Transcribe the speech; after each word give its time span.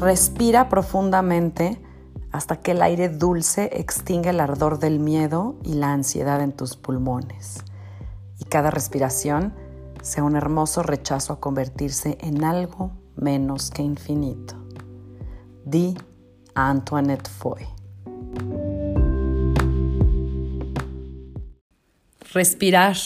Respira 0.00 0.68
profundamente 0.68 1.76
hasta 2.30 2.60
que 2.60 2.70
el 2.70 2.82
aire 2.82 3.08
dulce 3.08 3.68
extinga 3.72 4.30
el 4.30 4.38
ardor 4.38 4.78
del 4.78 5.00
miedo 5.00 5.56
y 5.64 5.74
la 5.74 5.92
ansiedad 5.92 6.40
en 6.40 6.52
tus 6.52 6.76
pulmones. 6.76 7.64
Y 8.38 8.44
cada 8.44 8.70
respiración 8.70 9.54
sea 10.00 10.22
un 10.22 10.36
hermoso 10.36 10.84
rechazo 10.84 11.32
a 11.32 11.40
convertirse 11.40 12.16
en 12.20 12.44
algo 12.44 12.92
menos 13.16 13.72
que 13.72 13.82
infinito. 13.82 14.54
Di 15.64 15.96
a 16.54 16.70
Antoinette 16.70 17.28
Foy. 17.28 17.66
Respirar 22.32 22.96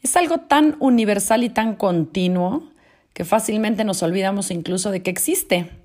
es 0.00 0.16
algo 0.16 0.38
tan 0.38 0.76
universal 0.80 1.44
y 1.44 1.50
tan 1.50 1.76
continuo 1.76 2.62
que 3.12 3.26
fácilmente 3.26 3.84
nos 3.84 4.02
olvidamos 4.02 4.50
incluso 4.50 4.90
de 4.90 5.02
que 5.02 5.10
existe 5.10 5.79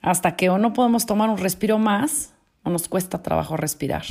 hasta 0.00 0.36
que 0.36 0.50
o 0.50 0.58
no 0.58 0.72
podemos 0.72 1.06
tomar 1.06 1.30
un 1.30 1.38
respiro 1.38 1.78
más 1.78 2.34
o 2.62 2.70
nos 2.70 2.88
cuesta 2.88 3.22
trabajo 3.22 3.56
respirar. 3.56 4.04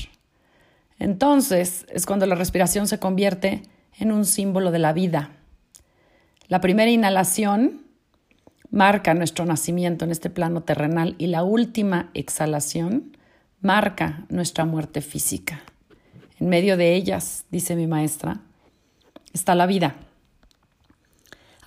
Entonces 0.99 1.85
es 1.89 2.05
cuando 2.05 2.25
la 2.25 2.35
respiración 2.35 2.87
se 2.87 2.99
convierte 2.99 3.63
en 3.97 4.11
un 4.11 4.25
símbolo 4.25 4.71
de 4.71 4.79
la 4.79 4.93
vida. 4.93 5.31
La 6.47 6.61
primera 6.61 6.89
inhalación 6.89 7.81
marca 8.71 9.13
nuestro 9.13 9.45
nacimiento 9.45 10.05
en 10.05 10.11
este 10.11 10.29
plano 10.29 10.61
terrenal 10.61 11.15
y 11.17 11.27
la 11.27 11.43
última 11.43 12.09
exhalación 12.13 13.17
marca 13.61 14.25
nuestra 14.29 14.65
muerte 14.65 15.01
física. 15.01 15.61
En 16.39 16.49
medio 16.49 16.77
de 16.77 16.93
ellas, 16.95 17.45
dice 17.49 17.75
mi 17.75 17.87
maestra, 17.87 18.41
está 19.33 19.55
la 19.55 19.65
vida. 19.65 19.95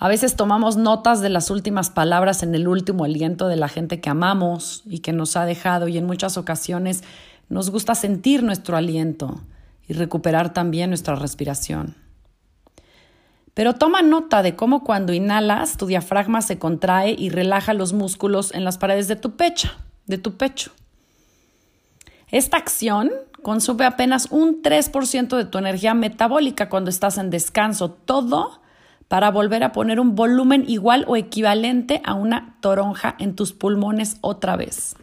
A 0.03 0.09
veces 0.09 0.35
tomamos 0.35 0.79
notas 0.79 1.21
de 1.21 1.29
las 1.29 1.51
últimas 1.51 1.91
palabras 1.91 2.43
en 2.43 2.55
el 2.55 2.69
último 2.69 3.05
aliento 3.05 3.49
de 3.49 3.57
la 3.57 3.69
gente 3.69 4.01
que 4.01 4.09
amamos 4.09 4.83
y 4.87 5.01
que 5.01 5.13
nos 5.13 5.37
ha 5.37 5.45
dejado 5.45 5.89
y 5.89 5.99
en 5.99 6.07
muchas 6.07 6.39
ocasiones 6.39 7.05
nos 7.51 7.69
gusta 7.69 7.95
sentir 7.95 8.43
nuestro 8.43 8.79
aliento 8.79 9.43
y 9.87 9.93
recuperar 9.93 10.55
también 10.55 10.89
nuestra 10.89 11.17
respiración. 11.17 11.97
Pero 13.53 13.75
toma 13.75 14.01
nota 14.01 14.43
de 14.43 14.57
cómo 14.57 14.85
cuando 14.85 15.13
inhalas 15.13 15.77
tu 15.77 15.85
diafragma 15.85 16.41
se 16.41 16.59
contrae 16.59 17.15
y 17.19 17.29
relaja 17.29 17.75
los 17.75 17.93
músculos 17.93 18.55
en 18.55 18.65
las 18.65 18.79
paredes 18.79 19.07
de 19.07 19.17
tu 19.17 19.33
pecho, 19.33 19.69
de 20.07 20.17
tu 20.17 20.39
pecho. 20.39 20.73
Esta 22.29 22.57
acción 22.57 23.11
consume 23.43 23.85
apenas 23.85 24.29
un 24.31 24.63
3% 24.63 25.37
de 25.37 25.45
tu 25.45 25.59
energía 25.59 25.93
metabólica 25.93 26.71
cuando 26.71 26.89
estás 26.89 27.19
en 27.19 27.29
descanso. 27.29 27.91
Todo 27.91 28.63
para 29.11 29.33
volver 29.33 29.65
a 29.65 29.73
poner 29.73 29.99
un 29.99 30.15
volumen 30.15 30.65
igual 30.69 31.05
o 31.09 31.17
equivalente 31.17 32.01
a 32.05 32.15
una 32.15 32.55
toronja 32.61 33.17
en 33.19 33.35
tus 33.35 33.53
pulmones 33.53 34.19
otra 34.21 34.55
vez. 34.55 34.95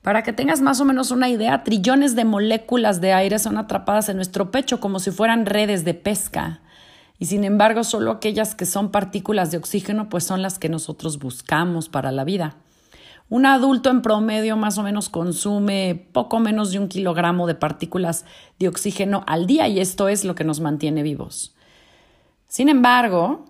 Para 0.00 0.22
que 0.22 0.32
tengas 0.32 0.60
más 0.60 0.80
o 0.80 0.84
menos 0.84 1.10
una 1.10 1.28
idea, 1.28 1.64
trillones 1.64 2.14
de 2.14 2.24
moléculas 2.24 3.00
de 3.00 3.12
aire 3.12 3.40
son 3.40 3.58
atrapadas 3.58 4.08
en 4.10 4.14
nuestro 4.14 4.52
pecho 4.52 4.78
como 4.78 5.00
si 5.00 5.10
fueran 5.10 5.44
redes 5.44 5.84
de 5.84 5.94
pesca. 5.94 6.60
Y 7.18 7.24
sin 7.24 7.42
embargo, 7.42 7.82
solo 7.82 8.12
aquellas 8.12 8.54
que 8.54 8.64
son 8.64 8.92
partículas 8.92 9.50
de 9.50 9.56
oxígeno 9.56 10.08
pues 10.08 10.22
son 10.22 10.40
las 10.40 10.60
que 10.60 10.68
nosotros 10.68 11.18
buscamos 11.18 11.88
para 11.88 12.12
la 12.12 12.22
vida. 12.22 12.54
Un 13.28 13.44
adulto 13.44 13.90
en 13.90 14.02
promedio 14.02 14.56
más 14.56 14.78
o 14.78 14.84
menos 14.84 15.08
consume 15.08 16.06
poco 16.12 16.38
menos 16.38 16.70
de 16.70 16.78
un 16.78 16.86
kilogramo 16.86 17.48
de 17.48 17.56
partículas 17.56 18.24
de 18.60 18.68
oxígeno 18.68 19.24
al 19.26 19.48
día 19.48 19.66
y 19.66 19.80
esto 19.80 20.06
es 20.06 20.24
lo 20.24 20.36
que 20.36 20.44
nos 20.44 20.60
mantiene 20.60 21.02
vivos. 21.02 21.54
Sin 22.54 22.68
embargo, 22.68 23.46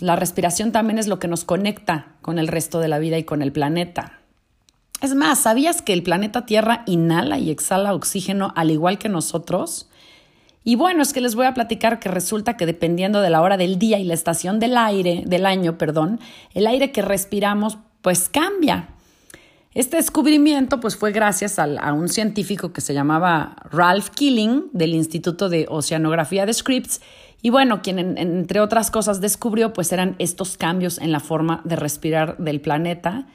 la 0.00 0.16
respiración 0.16 0.72
también 0.72 0.98
es 0.98 1.06
lo 1.06 1.20
que 1.20 1.28
nos 1.28 1.44
conecta 1.44 2.16
con 2.20 2.36
el 2.40 2.48
resto 2.48 2.80
de 2.80 2.88
la 2.88 2.98
vida 2.98 3.16
y 3.16 3.22
con 3.22 3.42
el 3.42 3.52
planeta. 3.52 4.18
Es 5.00 5.14
más, 5.14 5.38
¿sabías 5.38 5.82
que 5.82 5.92
el 5.92 6.02
planeta 6.02 6.46
Tierra 6.46 6.82
inhala 6.86 7.38
y 7.38 7.52
exhala 7.52 7.94
oxígeno 7.94 8.52
al 8.56 8.72
igual 8.72 8.98
que 8.98 9.08
nosotros? 9.08 9.88
Y 10.64 10.74
bueno, 10.74 11.00
es 11.00 11.12
que 11.12 11.20
les 11.20 11.36
voy 11.36 11.46
a 11.46 11.54
platicar 11.54 12.00
que 12.00 12.08
resulta 12.08 12.56
que 12.56 12.66
dependiendo 12.66 13.20
de 13.20 13.30
la 13.30 13.40
hora 13.40 13.56
del 13.56 13.78
día 13.78 14.00
y 14.00 14.04
la 14.04 14.14
estación 14.14 14.58
del 14.58 14.76
aire, 14.76 15.22
del 15.26 15.46
año, 15.46 15.78
perdón, 15.78 16.18
el 16.52 16.66
aire 16.66 16.90
que 16.90 17.02
respiramos 17.02 17.78
pues 18.02 18.28
cambia. 18.28 18.88
Este 19.74 19.96
descubrimiento 19.96 20.80
pues 20.80 20.96
fue 20.96 21.12
gracias 21.12 21.60
a, 21.60 21.62
a 21.62 21.92
un 21.92 22.08
científico 22.08 22.72
que 22.72 22.80
se 22.80 22.94
llamaba 22.94 23.54
Ralph 23.70 24.08
Killing 24.08 24.70
del 24.72 24.94
Instituto 24.94 25.48
de 25.48 25.66
Oceanografía 25.68 26.44
de 26.44 26.52
Scripps 26.52 27.00
y 27.42 27.50
bueno, 27.50 27.82
quien 27.82 28.18
entre 28.18 28.60
otras 28.60 28.90
cosas 28.90 29.20
descubrió 29.20 29.72
pues 29.72 29.92
eran 29.92 30.16
estos 30.18 30.56
cambios 30.56 30.98
en 30.98 31.12
la 31.12 31.20
forma 31.20 31.62
de 31.64 31.76
respirar 31.76 32.36
del 32.38 32.60
planeta 32.60 33.26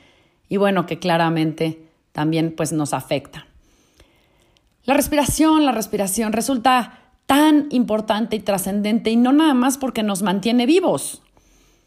y 0.47 0.57
bueno, 0.57 0.85
que 0.85 0.99
claramente 0.99 1.81
también 2.11 2.53
pues 2.55 2.71
nos 2.71 2.93
afecta. 2.93 3.47
La 4.83 4.93
respiración, 4.93 5.65
la 5.65 5.71
respiración 5.71 6.33
resulta 6.33 6.99
tan 7.25 7.67
importante 7.71 8.35
y 8.35 8.39
trascendente 8.39 9.09
y 9.09 9.15
no 9.15 9.31
nada 9.31 9.55
más 9.55 9.79
porque 9.79 10.03
nos 10.03 10.21
mantiene 10.21 10.67
vivos, 10.67 11.23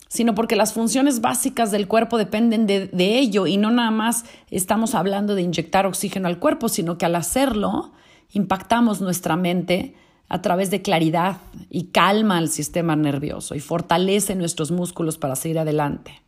sino 0.08 0.34
porque 0.34 0.56
las 0.56 0.72
funciones 0.72 1.20
básicas 1.20 1.70
del 1.70 1.86
cuerpo 1.86 2.18
dependen 2.18 2.66
de, 2.66 2.88
de, 2.88 3.18
ello 3.18 3.46
y 3.46 3.56
no 3.56 3.70
nada 3.70 3.92
más 3.92 4.24
estamos 4.50 4.96
hablando 4.96 5.36
de 5.36 5.42
inyectar 5.42 5.86
oxígeno 5.86 6.26
al 6.26 6.40
cuerpo, 6.40 6.68
sino 6.68 6.98
que 6.98 7.06
al 7.06 7.14
hacerlo 7.14 7.92
impactamos 8.32 9.00
nuestra 9.00 9.36
mente, 9.36 9.94
a 10.28 10.42
través 10.42 10.70
de 10.70 10.82
claridad 10.82 11.38
y 11.70 11.86
calma 11.86 12.38
al 12.38 12.48
sistema 12.48 12.96
nervioso 12.96 13.54
y 13.54 13.60
fortalece 13.60 14.34
nuestros 14.34 14.70
músculos 14.70 15.18
para 15.18 15.36
seguir 15.36 15.58
adelante. 15.58 16.22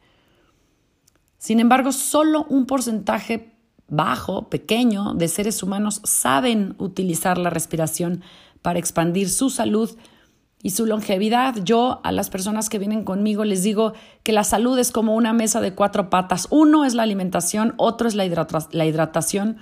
Sin 1.39 1.61
embargo, 1.61 1.93
solo 1.93 2.47
un 2.49 2.67
porcentaje 2.67 3.55
bajo, 3.89 4.49
pequeño, 4.49 5.15
de 5.15 5.29
seres 5.29 5.63
humanos 5.63 6.01
saben 6.05 6.75
utilizar 6.79 7.39
la 7.39 7.51
respiración 7.51 8.23
para 8.63 8.79
expandir 8.79 9.29
su 9.29 9.51
salud 9.51 9.91
y 10.63 10.71
su 10.71 10.87
longevidad. 10.87 11.57
Yo 11.65 12.01
a 12.05 12.13
las 12.13 12.31
personas 12.31 12.69
que 12.69 12.79
vienen 12.79 13.05
conmigo 13.05 13.45
les 13.45 13.63
digo 13.63 13.95
que 14.23 14.33
la 14.33 14.45
salud 14.45 14.79
es 14.79 14.93
como 14.93 15.15
una 15.15 15.33
mesa 15.33 15.61
de 15.61 15.75
cuatro 15.75 16.11
patas. 16.11 16.47
Uno 16.51 16.85
es 16.85 16.95
la 16.95 17.03
alimentación, 17.03 17.75
otro 17.79 18.09
es 18.09 18.15
la, 18.15 18.25
hidratación, 18.25 19.59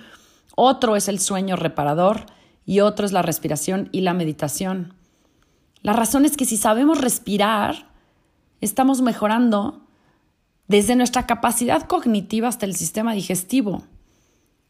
otro 0.55 0.95
es 0.95 1.07
el 1.07 1.19
sueño 1.19 1.55
reparador 1.55 2.25
y 2.69 2.81
otro 2.81 3.07
es 3.07 3.11
la 3.11 3.23
respiración 3.23 3.89
y 3.91 4.01
la 4.01 4.13
meditación. 4.13 4.93
La 5.81 5.93
razón 5.93 6.23
es 6.23 6.37
que 6.37 6.45
si 6.45 6.55
sabemos 6.55 7.01
respirar, 7.01 7.87
estamos 8.61 9.01
mejorando 9.01 9.81
desde 10.67 10.95
nuestra 10.95 11.25
capacidad 11.25 11.87
cognitiva 11.87 12.47
hasta 12.47 12.67
el 12.67 12.75
sistema 12.75 13.13
digestivo. 13.13 13.85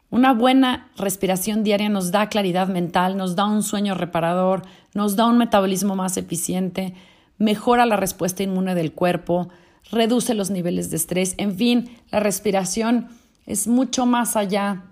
Una 0.08 0.32
buena 0.32 0.90
respiración 0.96 1.62
diaria 1.62 1.90
nos 1.90 2.10
da 2.10 2.30
claridad 2.30 2.68
mental, 2.68 3.18
nos 3.18 3.36
da 3.36 3.44
un 3.44 3.62
sueño 3.62 3.92
reparador, 3.92 4.62
nos 4.94 5.14
da 5.14 5.26
un 5.26 5.36
metabolismo 5.36 5.94
más 5.94 6.16
eficiente, 6.16 6.94
mejora 7.36 7.84
la 7.84 7.96
respuesta 7.96 8.42
inmune 8.42 8.74
del 8.74 8.94
cuerpo, 8.94 9.50
reduce 9.92 10.32
los 10.32 10.48
niveles 10.48 10.88
de 10.88 10.96
estrés, 10.96 11.34
en 11.36 11.54
fin, 11.54 11.98
la 12.10 12.20
respiración 12.20 13.08
es 13.44 13.68
mucho 13.68 14.06
más 14.06 14.36
allá 14.36 14.89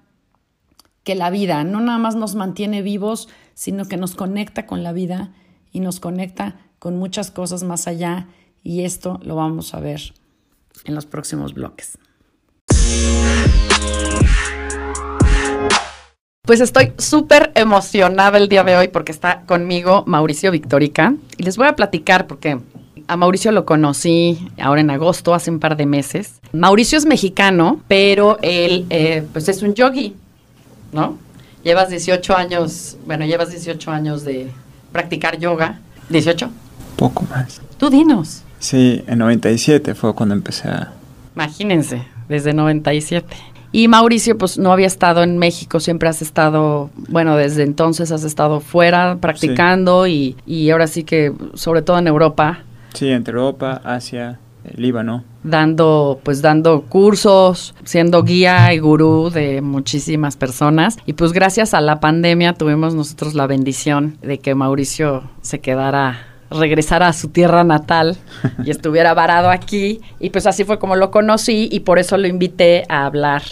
que 1.08 1.14
la 1.14 1.30
vida 1.30 1.64
no 1.64 1.80
nada 1.80 1.96
más 1.96 2.16
nos 2.16 2.34
mantiene 2.34 2.82
vivos, 2.82 3.30
sino 3.54 3.86
que 3.86 3.96
nos 3.96 4.14
conecta 4.14 4.66
con 4.66 4.82
la 4.82 4.92
vida 4.92 5.32
y 5.72 5.80
nos 5.80 6.00
conecta 6.00 6.56
con 6.78 6.98
muchas 6.98 7.30
cosas 7.30 7.62
más 7.62 7.88
allá 7.88 8.26
y 8.62 8.82
esto 8.82 9.18
lo 9.22 9.34
vamos 9.34 9.72
a 9.72 9.80
ver 9.80 10.02
en 10.84 10.94
los 10.94 11.06
próximos 11.06 11.54
bloques. 11.54 11.96
Pues 16.42 16.60
estoy 16.60 16.92
súper 16.98 17.52
emocionada 17.54 18.36
el 18.36 18.50
día 18.50 18.62
de 18.62 18.76
hoy 18.76 18.88
porque 18.88 19.10
está 19.10 19.46
conmigo 19.46 20.04
Mauricio 20.06 20.50
Victorica 20.50 21.14
y 21.38 21.42
les 21.42 21.56
voy 21.56 21.68
a 21.68 21.74
platicar 21.74 22.26
porque 22.26 22.60
a 23.06 23.16
Mauricio 23.16 23.50
lo 23.50 23.64
conocí 23.64 24.50
ahora 24.60 24.82
en 24.82 24.90
agosto, 24.90 25.32
hace 25.32 25.50
un 25.50 25.58
par 25.58 25.78
de 25.78 25.86
meses. 25.86 26.42
Mauricio 26.52 26.98
es 26.98 27.06
mexicano, 27.06 27.80
pero 27.88 28.38
él 28.42 28.84
eh, 28.90 29.26
pues 29.32 29.48
es 29.48 29.62
un 29.62 29.72
yogi 29.72 30.14
¿no? 30.92 31.18
Llevas 31.62 31.90
18 31.90 32.36
años, 32.36 32.96
bueno, 33.06 33.24
llevas 33.24 33.50
18 33.50 33.90
años 33.90 34.24
de 34.24 34.50
practicar 34.92 35.38
yoga. 35.38 35.80
¿18? 36.10 36.48
poco 36.98 37.24
más. 37.30 37.62
Tú 37.78 37.88
dinos. 37.88 38.42
Sí, 38.58 39.04
en 39.06 39.18
97 39.20 39.94
fue 39.94 40.14
cuando 40.14 40.34
empecé 40.34 40.68
a... 40.68 40.92
Imagínense, 41.34 42.02
desde 42.28 42.52
97. 42.52 43.34
Y 43.70 43.86
Mauricio, 43.86 44.36
pues 44.36 44.58
no 44.58 44.72
había 44.72 44.88
estado 44.88 45.22
en 45.22 45.38
México, 45.38 45.78
siempre 45.78 46.08
has 46.08 46.20
estado, 46.22 46.90
bueno, 47.08 47.36
desde 47.36 47.62
entonces 47.62 48.10
has 48.10 48.24
estado 48.24 48.60
fuera 48.60 49.18
practicando 49.20 50.06
y, 50.06 50.36
y 50.46 50.70
ahora 50.70 50.86
sí 50.86 51.04
que, 51.04 51.32
sobre 51.54 51.82
todo 51.82 51.98
en 51.98 52.08
Europa. 52.08 52.60
Sí, 52.94 53.10
entre 53.10 53.34
Europa, 53.34 53.80
Asia, 53.84 54.40
Líbano. 54.76 55.24
Dando, 55.42 56.20
pues 56.22 56.42
dando 56.42 56.82
cursos, 56.82 57.74
siendo 57.84 58.22
guía 58.22 58.72
y 58.72 58.78
gurú 58.78 59.30
de 59.30 59.60
muchísimas 59.60 60.36
personas. 60.36 60.98
Y 61.06 61.14
pues 61.14 61.32
gracias 61.32 61.74
a 61.74 61.80
la 61.80 62.00
pandemia 62.00 62.54
tuvimos 62.54 62.94
nosotros 62.94 63.34
la 63.34 63.46
bendición 63.46 64.18
de 64.22 64.38
que 64.38 64.54
Mauricio 64.54 65.24
se 65.42 65.60
quedara 65.60 66.26
regresara 66.50 67.08
a 67.08 67.12
su 67.12 67.28
tierra 67.28 67.64
natal 67.64 68.16
y 68.64 68.70
estuviera 68.70 69.14
varado 69.14 69.50
aquí. 69.50 70.00
Y 70.18 70.30
pues 70.30 70.46
así 70.46 70.64
fue 70.64 70.78
como 70.78 70.96
lo 70.96 71.10
conocí 71.10 71.68
y 71.70 71.80
por 71.80 71.98
eso 71.98 72.16
lo 72.16 72.26
invité 72.26 72.84
a 72.88 73.06
hablar 73.06 73.42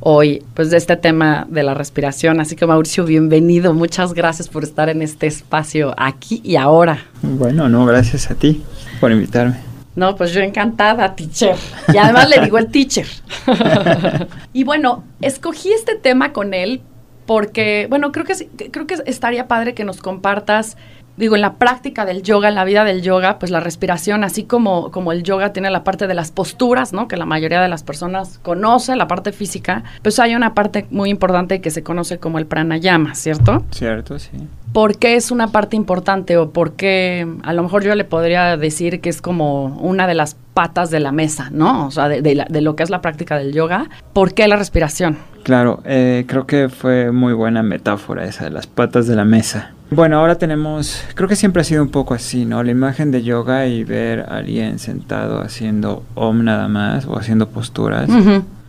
hoy 0.00 0.42
pues 0.54 0.70
de 0.70 0.76
este 0.76 0.96
tema 0.96 1.46
de 1.50 1.62
la 1.62 1.74
respiración. 1.74 2.40
Así 2.40 2.56
que 2.56 2.66
Mauricio, 2.66 3.04
bienvenido. 3.04 3.74
Muchas 3.74 4.14
gracias 4.14 4.48
por 4.48 4.62
estar 4.62 4.88
en 4.88 5.02
este 5.02 5.26
espacio 5.26 5.94
aquí 5.96 6.40
y 6.44 6.56
ahora. 6.56 6.98
Bueno, 7.22 7.68
no, 7.68 7.84
gracias 7.86 8.30
a 8.30 8.34
ti 8.34 8.62
por 9.00 9.10
invitarme. 9.10 9.73
No, 9.96 10.16
pues 10.16 10.32
yo 10.32 10.40
encantada, 10.40 11.14
teacher. 11.14 11.56
Y 11.92 11.96
además 11.96 12.28
le 12.28 12.40
digo 12.40 12.58
el 12.58 12.70
teacher. 12.70 13.06
y 14.52 14.64
bueno, 14.64 15.04
escogí 15.20 15.72
este 15.72 15.96
tema 15.96 16.32
con 16.32 16.52
él 16.52 16.82
porque, 17.26 17.86
bueno, 17.88 18.12
creo 18.12 18.24
que, 18.24 18.34
creo 18.70 18.86
que 18.86 18.96
estaría 19.06 19.48
padre 19.48 19.74
que 19.74 19.84
nos 19.84 20.00
compartas 20.00 20.76
digo, 21.16 21.34
en 21.34 21.40
la 21.40 21.54
práctica 21.54 22.04
del 22.04 22.22
yoga, 22.22 22.48
en 22.48 22.54
la 22.54 22.64
vida 22.64 22.84
del 22.84 23.02
yoga, 23.02 23.38
pues 23.38 23.50
la 23.50 23.60
respiración, 23.60 24.24
así 24.24 24.44
como, 24.44 24.90
como 24.90 25.12
el 25.12 25.22
yoga 25.22 25.52
tiene 25.52 25.70
la 25.70 25.84
parte 25.84 26.06
de 26.06 26.14
las 26.14 26.30
posturas, 26.30 26.92
¿no? 26.92 27.08
Que 27.08 27.16
la 27.16 27.26
mayoría 27.26 27.60
de 27.60 27.68
las 27.68 27.82
personas 27.82 28.38
conoce, 28.42 28.96
la 28.96 29.08
parte 29.08 29.32
física, 29.32 29.84
pues 30.02 30.18
hay 30.18 30.34
una 30.34 30.54
parte 30.54 30.86
muy 30.90 31.10
importante 31.10 31.60
que 31.60 31.70
se 31.70 31.82
conoce 31.82 32.18
como 32.18 32.38
el 32.38 32.46
pranayama, 32.46 33.14
¿cierto? 33.14 33.64
Cierto, 33.70 34.18
sí. 34.18 34.30
¿Por 34.72 34.98
qué 34.98 35.14
es 35.14 35.30
una 35.30 35.48
parte 35.52 35.76
importante 35.76 36.36
o 36.36 36.50
por 36.50 36.72
qué, 36.72 37.28
a 37.44 37.52
lo 37.52 37.62
mejor 37.62 37.84
yo 37.84 37.94
le 37.94 38.02
podría 38.02 38.56
decir 38.56 39.00
que 39.00 39.08
es 39.08 39.22
como 39.22 39.66
una 39.66 40.08
de 40.08 40.14
las 40.14 40.34
patas 40.52 40.90
de 40.90 40.98
la 40.98 41.12
mesa, 41.12 41.48
¿no? 41.52 41.86
O 41.86 41.90
sea, 41.92 42.08
de, 42.08 42.22
de, 42.22 42.60
lo 42.60 42.74
que 42.74 42.82
es 42.82 42.90
la 42.90 43.00
práctica 43.00 43.38
del 43.38 43.52
yoga. 43.52 43.88
¿Por 44.12 44.34
qué 44.34 44.48
la 44.48 44.56
respiración? 44.56 45.18
Claro, 45.44 45.80
eh, 45.84 46.24
creo 46.26 46.46
que 46.46 46.68
fue 46.68 47.12
muy 47.12 47.34
buena 47.34 47.62
metáfora 47.62 48.24
esa 48.24 48.44
de 48.44 48.50
las 48.50 48.66
patas 48.66 49.06
de 49.06 49.14
la 49.14 49.24
mesa. 49.24 49.74
Bueno, 49.94 50.18
ahora 50.18 50.34
tenemos, 50.34 51.04
creo 51.14 51.28
que 51.28 51.36
siempre 51.36 51.60
ha 51.60 51.64
sido 51.64 51.80
un 51.80 51.88
poco 51.88 52.14
así, 52.14 52.44
¿no? 52.44 52.64
La 52.64 52.72
imagen 52.72 53.12
de 53.12 53.22
yoga 53.22 53.68
y 53.68 53.84
ver 53.84 54.22
a 54.28 54.38
alguien 54.38 54.80
sentado 54.80 55.40
haciendo 55.40 56.02
om 56.16 56.42
nada 56.42 56.66
más 56.66 57.06
o 57.06 57.16
haciendo 57.16 57.48
posturas. 57.48 58.10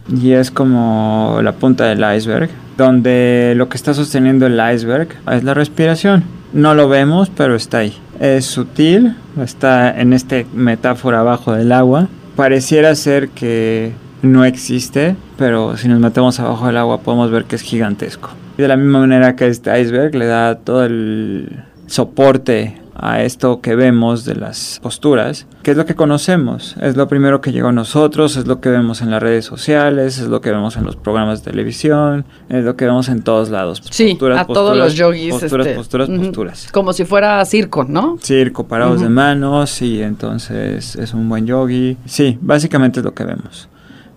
Y 0.07 0.33
es 0.33 0.51
como 0.51 1.39
la 1.41 1.53
punta 1.53 1.85
del 1.85 2.05
iceberg, 2.15 2.51
donde 2.77 3.53
lo 3.55 3.69
que 3.69 3.75
está 3.75 3.95
sosteniendo 3.95 4.45
el 4.45 4.61
iceberg 4.75 5.07
es 5.31 5.43
la 5.43 5.55
respiración. 5.55 6.23
No 6.53 6.75
lo 6.75 6.89
vemos, 6.89 7.31
pero 7.35 7.55
está 7.55 7.79
ahí. 7.79 7.97
Es 8.19 8.45
sutil, 8.45 9.15
está 9.41 9.99
en 9.99 10.13
esta 10.13 10.35
metáfora 10.53 11.21
abajo 11.21 11.53
del 11.53 11.71
agua. 11.71 12.07
Pareciera 12.35 12.93
ser 12.93 13.29
que 13.29 13.93
no 14.21 14.45
existe, 14.45 15.15
pero 15.39 15.75
si 15.75 15.87
nos 15.87 15.99
metemos 15.99 16.39
abajo 16.39 16.67
del 16.67 16.77
agua 16.77 16.99
podemos 16.99 17.31
ver 17.31 17.45
que 17.45 17.55
es 17.55 17.63
gigantesco. 17.63 18.29
Y 18.57 18.61
de 18.61 18.67
la 18.67 18.77
misma 18.77 18.99
manera 18.99 19.35
que 19.35 19.47
este 19.47 19.79
iceberg 19.79 20.15
le 20.15 20.27
da 20.27 20.55
todo 20.55 20.85
el 20.85 21.63
soporte 21.87 22.81
a 22.95 23.23
esto 23.23 23.59
que 23.59 23.75
vemos 23.75 24.23
de 24.23 24.35
las 24.35 24.79
posturas, 24.81 25.45
que 25.63 25.71
es 25.71 25.77
lo 25.77 25.85
que 25.85 25.95
conocemos, 25.95 26.75
es 26.81 26.95
lo 26.95 27.09
primero 27.09 27.41
que 27.41 27.51
llegó 27.51 27.67
a 27.67 27.71
nosotros, 27.73 28.37
es 28.37 28.47
lo 28.47 28.61
que 28.61 28.69
vemos 28.69 29.01
en 29.01 29.11
las 29.11 29.21
redes 29.21 29.43
sociales, 29.43 30.17
es 30.17 30.27
lo 30.27 30.39
que 30.39 30.51
vemos 30.51 30.77
en 30.77 30.85
los 30.85 30.95
programas 30.95 31.43
de 31.43 31.51
televisión, 31.51 32.25
es 32.47 32.63
lo 32.63 32.77
que 32.77 32.85
vemos 32.85 33.09
en 33.09 33.21
todos 33.21 33.49
lados. 33.49 33.81
Sí, 33.91 34.11
posturas, 34.11 34.39
a 34.39 34.45
todos 34.45 34.77
los 34.77 34.95
yogis. 34.95 35.33
Posturas, 35.33 35.67
este, 35.67 35.77
posturas, 35.77 36.09
posturas. 36.09 36.69
Como 36.71 36.93
si 36.93 37.03
fuera 37.03 37.43
circo, 37.43 37.83
¿no? 37.83 38.17
Circo, 38.21 38.65
parados 38.65 39.01
de 39.01 39.09
manos, 39.09 39.81
y 39.81 40.01
entonces 40.01 40.95
es 40.95 41.13
un 41.13 41.27
buen 41.27 41.45
yogi. 41.45 41.97
Sí, 42.05 42.37
básicamente 42.41 43.01
es 43.01 43.03
lo 43.03 43.13
que 43.13 43.25
vemos. 43.25 43.67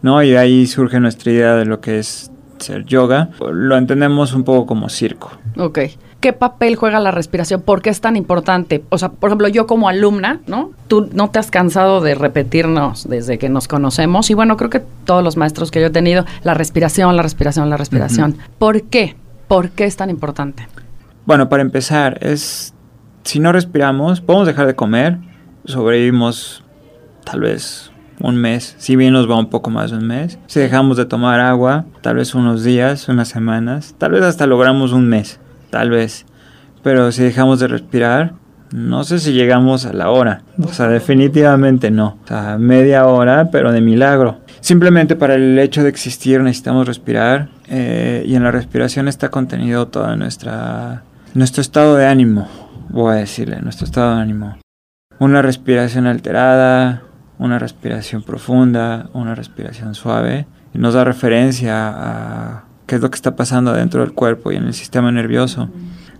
¿no? 0.02 0.22
Y 0.22 0.30
de 0.30 0.38
ahí 0.38 0.66
surge 0.66 1.00
nuestra 1.00 1.32
idea 1.32 1.56
de 1.56 1.64
lo 1.64 1.80
que 1.80 1.98
es 1.98 2.30
ser 2.60 2.84
yoga. 2.84 3.30
Lo 3.50 3.76
entendemos 3.76 4.34
un 4.34 4.44
poco 4.44 4.66
como 4.66 4.88
circo. 4.88 5.30
Ok. 5.56 5.78
¿Qué 6.20 6.32
papel 6.32 6.74
juega 6.74 6.98
la 6.98 7.12
respiración? 7.12 7.62
¿Por 7.62 7.80
qué 7.80 7.90
es 7.90 8.00
tan 8.00 8.16
importante? 8.16 8.82
O 8.88 8.98
sea, 8.98 9.10
por 9.10 9.30
ejemplo, 9.30 9.46
yo 9.46 9.68
como 9.68 9.88
alumna, 9.88 10.40
¿no? 10.48 10.72
Tú 10.88 11.08
no 11.12 11.30
te 11.30 11.38
has 11.38 11.52
cansado 11.52 12.00
de 12.00 12.16
repetirnos 12.16 13.08
desde 13.08 13.38
que 13.38 13.48
nos 13.48 13.68
conocemos 13.68 14.28
y 14.30 14.34
bueno, 14.34 14.56
creo 14.56 14.68
que 14.68 14.82
todos 15.04 15.22
los 15.22 15.36
maestros 15.36 15.70
que 15.70 15.80
yo 15.80 15.86
he 15.86 15.90
tenido, 15.90 16.24
la 16.42 16.54
respiración, 16.54 17.14
la 17.16 17.22
respiración, 17.22 17.70
la 17.70 17.76
respiración. 17.76 18.36
¿Por 18.58 18.82
qué? 18.82 19.14
¿Por 19.46 19.70
qué 19.70 19.84
es 19.84 19.96
tan 19.96 20.10
importante? 20.10 20.66
Bueno, 21.24 21.48
para 21.48 21.62
empezar, 21.62 22.18
es 22.20 22.74
si 23.22 23.38
no 23.38 23.52
respiramos, 23.52 24.20
podemos 24.20 24.46
dejar 24.46 24.66
de 24.66 24.74
comer, 24.74 25.18
sobrevivimos 25.66 26.64
tal 27.24 27.40
vez 27.40 27.87
un 28.20 28.36
mes, 28.36 28.74
si 28.78 28.96
bien 28.96 29.12
nos 29.12 29.30
va 29.30 29.38
un 29.38 29.50
poco 29.50 29.70
más 29.70 29.90
de 29.90 29.98
un 29.98 30.06
mes. 30.06 30.38
Si 30.46 30.60
dejamos 30.60 30.96
de 30.96 31.06
tomar 31.06 31.40
agua, 31.40 31.86
tal 32.02 32.16
vez 32.16 32.34
unos 32.34 32.64
días, 32.64 33.08
unas 33.08 33.28
semanas, 33.28 33.94
tal 33.98 34.12
vez 34.12 34.22
hasta 34.22 34.46
logramos 34.46 34.92
un 34.92 35.08
mes, 35.08 35.40
tal 35.70 35.90
vez. 35.90 36.26
Pero 36.82 37.12
si 37.12 37.22
dejamos 37.22 37.60
de 37.60 37.68
respirar, 37.68 38.34
no 38.72 39.04
sé 39.04 39.18
si 39.18 39.32
llegamos 39.32 39.86
a 39.86 39.92
la 39.92 40.10
hora. 40.10 40.42
O 40.62 40.72
sea, 40.72 40.88
definitivamente 40.88 41.90
no. 41.90 42.18
O 42.24 42.28
sea, 42.28 42.58
media 42.58 43.06
hora, 43.06 43.50
pero 43.50 43.72
de 43.72 43.80
milagro. 43.80 44.40
Simplemente 44.60 45.16
para 45.16 45.34
el 45.34 45.58
hecho 45.58 45.82
de 45.82 45.88
existir 45.88 46.40
necesitamos 46.40 46.86
respirar 46.86 47.48
eh, 47.68 48.24
y 48.26 48.34
en 48.34 48.42
la 48.42 48.50
respiración 48.50 49.08
está 49.08 49.30
contenido 49.30 49.88
todo 49.88 50.14
nuestro 50.16 51.60
estado 51.62 51.94
de 51.96 52.06
ánimo, 52.06 52.48
voy 52.88 53.12
a 53.12 53.16
decirle, 53.16 53.60
nuestro 53.60 53.84
estado 53.84 54.16
de 54.16 54.22
ánimo. 54.22 54.58
Una 55.20 55.42
respiración 55.42 56.06
alterada, 56.06 57.02
una 57.38 57.58
respiración 57.58 58.22
profunda, 58.22 59.08
una 59.12 59.34
respiración 59.34 59.94
suave, 59.94 60.46
nos 60.74 60.94
da 60.94 61.04
referencia 61.04 61.88
a 61.88 62.64
qué 62.86 62.96
es 62.96 63.00
lo 63.00 63.10
que 63.10 63.16
está 63.16 63.36
pasando 63.36 63.72
dentro 63.72 64.00
del 64.00 64.12
cuerpo 64.12 64.52
y 64.52 64.56
en 64.56 64.66
el 64.66 64.74
sistema 64.74 65.10
nervioso. 65.12 65.68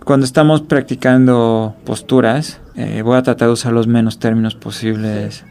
Cuando 0.03 0.25
estamos 0.25 0.61
practicando 0.61 1.75
posturas, 1.85 2.61
eh, 2.75 3.01
voy 3.01 3.17
a 3.17 3.23
tratar 3.23 3.47
de 3.47 3.53
usar 3.53 3.73
los 3.73 3.87
menos 3.87 4.19
términos 4.19 4.55
posibles. 4.55 5.45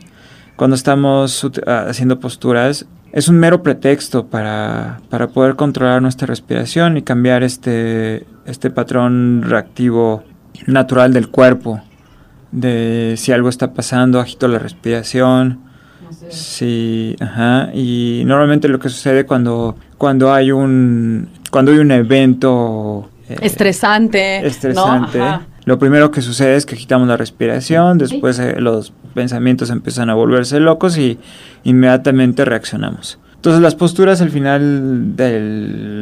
Cuando 0.56 0.74
estamos 0.74 1.46
ah, 1.66 1.86
haciendo 1.88 2.18
posturas, 2.20 2.86
es 3.12 3.28
un 3.28 3.38
mero 3.38 3.62
pretexto 3.62 4.26
para, 4.26 5.00
para, 5.08 5.28
poder 5.28 5.56
controlar 5.56 6.02
nuestra 6.02 6.26
respiración 6.26 6.96
y 6.96 7.02
cambiar 7.02 7.42
este, 7.42 8.26
este 8.44 8.70
patrón 8.70 9.42
reactivo 9.42 10.24
natural 10.66 11.12
del 11.12 11.28
cuerpo 11.28 11.80
de 12.52 13.14
si 13.16 13.32
algo 13.32 13.48
está 13.48 13.72
pasando, 13.74 14.20
agito 14.20 14.48
la 14.48 14.58
respiración. 14.58 15.60
Sí, 16.30 17.16
ajá. 17.20 17.70
Y 17.74 18.22
normalmente 18.26 18.68
lo 18.68 18.78
que 18.78 18.88
sucede 18.88 19.26
cuando, 19.26 19.76
cuando 19.98 20.32
hay 20.32 20.50
un 20.50 21.28
cuando 21.50 21.72
hay 21.72 21.78
un 21.78 21.90
evento 21.90 23.10
eh, 23.28 23.36
estresante, 23.42 24.46
estresante. 24.46 25.20
Lo 25.64 25.78
primero 25.78 26.10
que 26.10 26.22
sucede 26.22 26.56
es 26.56 26.64
que 26.64 26.74
agitamos 26.74 27.08
la 27.08 27.18
respiración, 27.18 27.98
después 27.98 28.38
eh, 28.38 28.58
los 28.58 28.92
pensamientos 29.14 29.68
empiezan 29.68 30.08
a 30.08 30.14
volverse 30.14 30.60
locos 30.60 30.96
y 30.96 31.18
inmediatamente 31.64 32.44
reaccionamos. 32.46 33.18
Entonces 33.34 33.60
las 33.60 33.74
posturas 33.74 34.20
al 34.22 34.30
final 34.30 35.14
de 35.14 35.40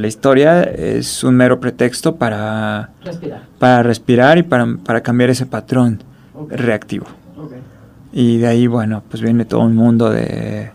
la 0.00 0.06
historia 0.06 0.62
es 0.62 1.24
un 1.24 1.36
mero 1.36 1.60
pretexto 1.60 2.16
para 2.16 2.90
respirar, 3.04 3.42
para 3.58 3.82
respirar 3.82 4.38
y 4.38 4.42
para, 4.42 4.76
para 4.84 5.02
cambiar 5.02 5.30
ese 5.30 5.46
patrón 5.46 6.02
reactivo. 6.48 7.06
Y 8.12 8.38
de 8.38 8.46
ahí, 8.46 8.66
bueno, 8.66 9.02
pues 9.08 9.22
viene 9.22 9.44
todo 9.44 9.60
un 9.60 9.74
mundo 9.74 10.10
de, 10.10 10.70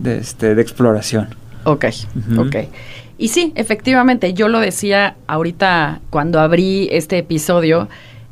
de, 0.00 0.18
este, 0.18 0.54
de 0.54 0.62
exploración. 0.62 1.28
Ok, 1.64 1.86
ok. 2.38 2.56
Y 3.16 3.28
sí, 3.28 3.52
efectivamente, 3.54 4.34
yo 4.34 4.48
lo 4.48 4.60
decía 4.60 5.16
ahorita 5.26 6.00
cuando 6.10 6.40
abrí 6.40 6.88
este 6.90 7.18
episodio, 7.18 7.88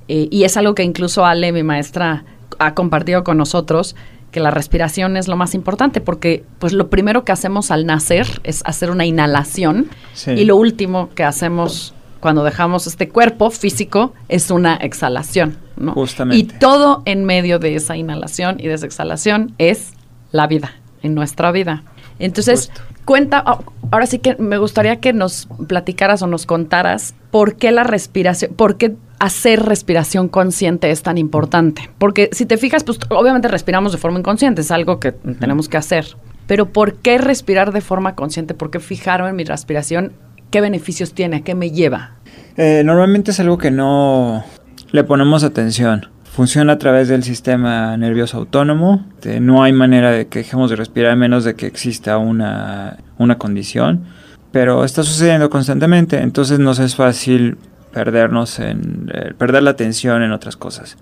eh, 0.09 0.29
y 0.31 0.45
es 0.45 0.57
algo 0.57 0.75
que 0.75 0.83
incluso 0.83 1.25
Ale, 1.25 1.53
mi 1.53 1.63
maestra, 1.63 2.25
ha 2.59 2.75
compartido 2.75 3.23
con 3.23 3.37
nosotros, 3.37 3.95
que 4.31 4.41
la 4.41 4.51
respiración 4.51 5.17
es 5.17 5.29
lo 5.29 5.37
más 5.37 5.55
importante, 5.55 6.01
porque 6.01 6.45
pues 6.59 6.73
lo 6.73 6.89
primero 6.89 7.25
que 7.25 7.33
hacemos 7.33 7.71
al 7.71 7.87
nacer 7.87 8.27
es 8.45 8.63
hacer 8.65 8.91
una 8.91 9.05
inhalación, 9.05 9.89
y 10.27 10.45
lo 10.45 10.57
último 10.57 11.11
que 11.15 11.23
hacemos 11.23 11.95
cuando 12.19 12.43
dejamos 12.45 12.87
este 12.87 13.09
cuerpo 13.09 13.51
físico 13.51 14.15
es 14.29 14.51
una 14.51 14.77
exhalación, 14.77 15.59
¿no? 15.77 15.93
Justamente. 15.93 16.39
Y 16.39 16.59
todo 16.59 17.03
en 17.05 17.25
medio 17.25 17.59
de 17.59 17.75
esa 17.75 17.97
inhalación 17.97 18.57
y 18.59 18.69
de 18.69 18.75
esa 18.75 18.87
exhalación 18.87 19.55
es 19.59 19.93
la 20.31 20.47
vida, 20.47 20.73
en 21.03 21.15
nuestra 21.15 21.53
vida. 21.53 21.85
Entonces, 22.19 22.71
Cuenta, 23.05 23.43
oh, 23.47 23.65
ahora 23.91 24.07
sí 24.07 24.21
que 24.21 24.37
me 24.37 24.59
gustaría 24.59 25.01
que 25.01 25.13
nos 25.13 25.49
platicaras 25.67 26.23
o 26.23 26.29
nos 26.29 26.47
contaras 26.47 27.15
por 27.33 27.57
qué 27.57 27.73
la 27.73 27.83
respiración, 27.83 28.55
por 28.55 28.77
qué 28.77 28.95
hacer 29.19 29.65
respiración 29.65 30.29
consciente 30.29 30.91
es 30.91 31.03
tan 31.03 31.19
importante. 31.19 31.91
Porque 31.99 32.31
si 32.33 32.47
te 32.47 32.59
fijas, 32.59 32.85
pues 32.85 33.01
obviamente 33.09 33.49
respiramos 33.49 33.91
de 33.91 33.99
forma 33.99 34.21
inconsciente, 34.21 34.61
es 34.61 34.71
algo 34.71 35.01
que 35.01 35.11
tenemos 35.11 35.69
que 35.69 35.79
hacer. 35.79 36.17
Pero 36.47 36.67
¿por 36.67 36.95
qué 36.95 37.19
respirar 37.19 37.73
de 37.73 37.81
forma 37.81 38.15
consciente? 38.15 38.55
¿Por 38.55 38.71
qué 38.71 38.79
fijaron 38.79 39.29
en 39.29 39.37
mi 39.37 39.45
respiración? 39.45 40.13
¿Qué 40.51 40.61
beneficios 40.61 41.13
tiene? 41.13 41.39
¿A 41.39 41.41
qué 41.41 41.57
me 41.57 41.73
lleva? 41.73 42.13
Eh, 42.57 42.83
normalmente 42.85 43.33
es 43.33 43.41
algo 43.41 43.59
que 43.59 43.71
no 43.71 44.45
le 44.93 45.05
ponemos 45.05 45.43
atención. 45.43 46.07
Funciona 46.25 46.75
a 46.75 46.79
través 46.79 47.09
del 47.09 47.25
sistema 47.25 47.97
nervioso 47.97 48.39
autónomo. 48.39 49.05
no 49.41 49.63
hay 49.63 49.73
manera 49.73 50.11
de 50.11 50.29
que 50.29 50.41
dejemos 50.41 50.71
de 50.71 50.77
respirar 50.77 51.13
a 51.13 51.17
menos 51.17 51.45
de 51.45 51.55
que 51.55 51.67
exista 51.67 52.17
una, 52.19 52.99
una 53.19 53.37
condición. 53.37 54.05
Pero 54.51 54.85
está 54.85 55.03
sucediendo 55.03 55.49
constantemente, 55.49 56.21
entonces 56.21 56.59
nos 56.59 56.79
es 56.79 56.95
fácil 56.95 57.57
perdernos 57.93 58.59
en 58.59 59.11
eh, 59.13 59.35
perder 59.37 59.63
la 59.63 59.71
atención 59.71 60.23
en 60.23 60.33
otras 60.33 60.57
cosas. 60.57 60.97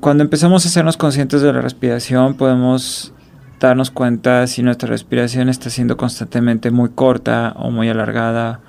Cuando 0.00 0.24
empezamos 0.24 0.64
a 0.64 0.68
hacernos 0.68 0.96
conscientes 0.96 1.42
de 1.42 1.52
la 1.52 1.60
respiración, 1.60 2.34
podemos 2.34 3.12
darnos 3.60 3.90
cuenta 3.90 4.46
si 4.46 4.62
nuestra 4.62 4.88
respiración 4.88 5.48
está 5.48 5.70
siendo 5.70 5.96
constantemente 5.96 6.70
muy 6.70 6.90
corta 6.90 7.54
o 7.56 7.70
muy 7.70 7.88
alargada 7.88 8.60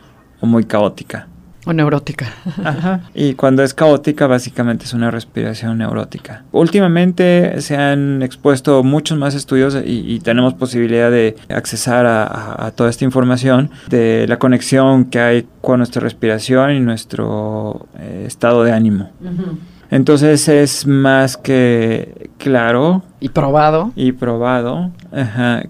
o 0.41 0.45
muy 0.45 0.65
caótica. 0.65 1.27
O 1.67 1.73
neurótica. 1.73 2.33
Ajá. 2.63 3.01
Y 3.13 3.33
cuando 3.33 3.63
es 3.63 3.73
caótica, 3.73 4.27
básicamente 4.27 4.85
es 4.85 4.93
una 4.93 5.11
respiración 5.11 5.77
neurótica. 5.79 6.43
Últimamente 6.51 7.59
se 7.61 7.75
han 7.75 8.23
expuesto 8.23 8.83
muchos 8.83 9.17
más 9.17 9.35
estudios 9.35 9.77
y, 9.85 10.19
tenemos 10.19 10.53
posibilidad 10.53 11.11
de 11.11 11.35
accesar 11.49 12.05
a, 12.05 12.71
toda 12.75 12.89
esta 12.89 13.05
información 13.05 13.69
de 13.89 14.25
la 14.27 14.39
conexión 14.39 15.05
que 15.05 15.19
hay 15.19 15.47
con 15.61 15.79
nuestra 15.79 16.01
respiración 16.01 16.71
y 16.71 16.79
nuestro 16.79 17.87
eh, 17.99 18.23
estado 18.27 18.63
de 18.63 18.71
ánimo. 18.71 19.09
Entonces 19.89 20.47
es 20.47 20.85
más 20.85 21.37
que 21.37 22.29
claro. 22.37 23.03
Y 23.19 23.29
probado. 23.29 23.91
Y 23.95 24.11
probado 24.13 24.91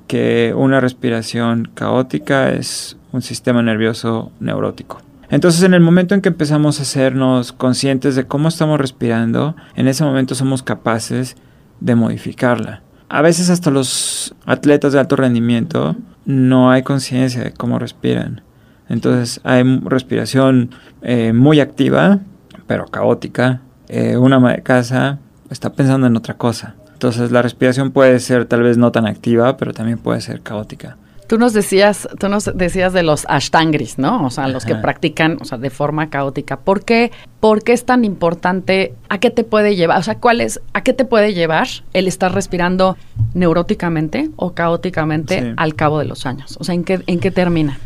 que 0.07 0.53
una 0.55 0.79
respiración 0.79 1.69
caótica 1.73 2.51
es 2.51 2.97
un 3.11 3.21
sistema 3.21 3.61
nervioso 3.61 4.31
neurótico. 4.39 4.99
Entonces 5.29 5.63
en 5.63 5.73
el 5.73 5.81
momento 5.81 6.15
en 6.15 6.21
que 6.21 6.29
empezamos 6.29 6.79
a 6.79 6.83
hacernos 6.83 7.51
conscientes 7.51 8.15
de 8.15 8.25
cómo 8.25 8.47
estamos 8.47 8.79
respirando, 8.79 9.55
en 9.75 9.87
ese 9.87 10.03
momento 10.03 10.35
somos 10.35 10.63
capaces 10.63 11.35
de 11.79 11.95
modificarla. 11.95 12.81
A 13.09 13.21
veces 13.21 13.49
hasta 13.49 13.71
los 13.71 14.35
atletas 14.45 14.93
de 14.93 14.99
alto 14.99 15.15
rendimiento 15.15 15.95
no 16.25 16.71
hay 16.71 16.83
conciencia 16.83 17.43
de 17.43 17.51
cómo 17.51 17.79
respiran. 17.79 18.41
Entonces 18.89 19.41
hay 19.43 19.63
respiración 19.83 20.71
eh, 21.01 21.33
muy 21.33 21.59
activa, 21.59 22.19
pero 22.67 22.85
caótica. 22.85 23.61
Eh, 23.89 24.17
una 24.17 24.37
ama 24.37 24.53
de 24.53 24.63
casa 24.63 25.19
está 25.49 25.73
pensando 25.73 26.07
en 26.07 26.15
otra 26.15 26.35
cosa. 26.35 26.75
Entonces 26.93 27.31
la 27.31 27.41
respiración 27.41 27.91
puede 27.91 28.19
ser 28.19 28.45
tal 28.45 28.63
vez 28.63 28.77
no 28.77 28.91
tan 28.91 29.05
activa, 29.05 29.57
pero 29.57 29.73
también 29.73 29.97
puede 29.97 30.21
ser 30.21 30.41
caótica. 30.41 30.97
Tú 31.27 31.37
nos 31.37 31.53
decías, 31.53 32.07
tú 32.19 32.29
nos 32.29 32.49
decías 32.55 32.93
de 32.93 33.03
los 33.03 33.25
ashtangris, 33.27 33.97
¿no? 33.97 34.25
O 34.25 34.29
sea, 34.29 34.47
los 34.47 34.65
que 34.65 34.75
practican, 34.75 35.37
o 35.41 35.45
sea, 35.45 35.57
de 35.57 35.69
forma 35.69 36.09
caótica. 36.09 36.57
¿Por 36.57 36.85
qué, 36.85 37.11
¿Por 37.39 37.63
qué 37.63 37.73
es 37.73 37.85
tan 37.85 38.05
importante? 38.05 38.93
¿A 39.09 39.19
qué 39.19 39.29
te 39.29 39.43
puede 39.43 39.75
llevar? 39.75 39.99
O 39.99 40.03
sea, 40.03 40.15
¿cuál 40.15 40.41
es, 40.41 40.61
a 40.73 40.81
qué 40.81 40.93
te 40.93 41.05
puede 41.05 41.33
llevar 41.33 41.67
el 41.93 42.07
estar 42.07 42.33
respirando 42.33 42.97
neuróticamente 43.33 44.29
o 44.37 44.53
caóticamente 44.53 45.53
al 45.57 45.75
cabo 45.75 45.99
de 45.99 46.05
los 46.05 46.25
años? 46.25 46.57
O 46.59 46.63
sea, 46.63 46.75
¿en 46.75 46.83
qué, 46.83 47.01
en 47.05 47.19
qué 47.19 47.31
termina? 47.31 47.77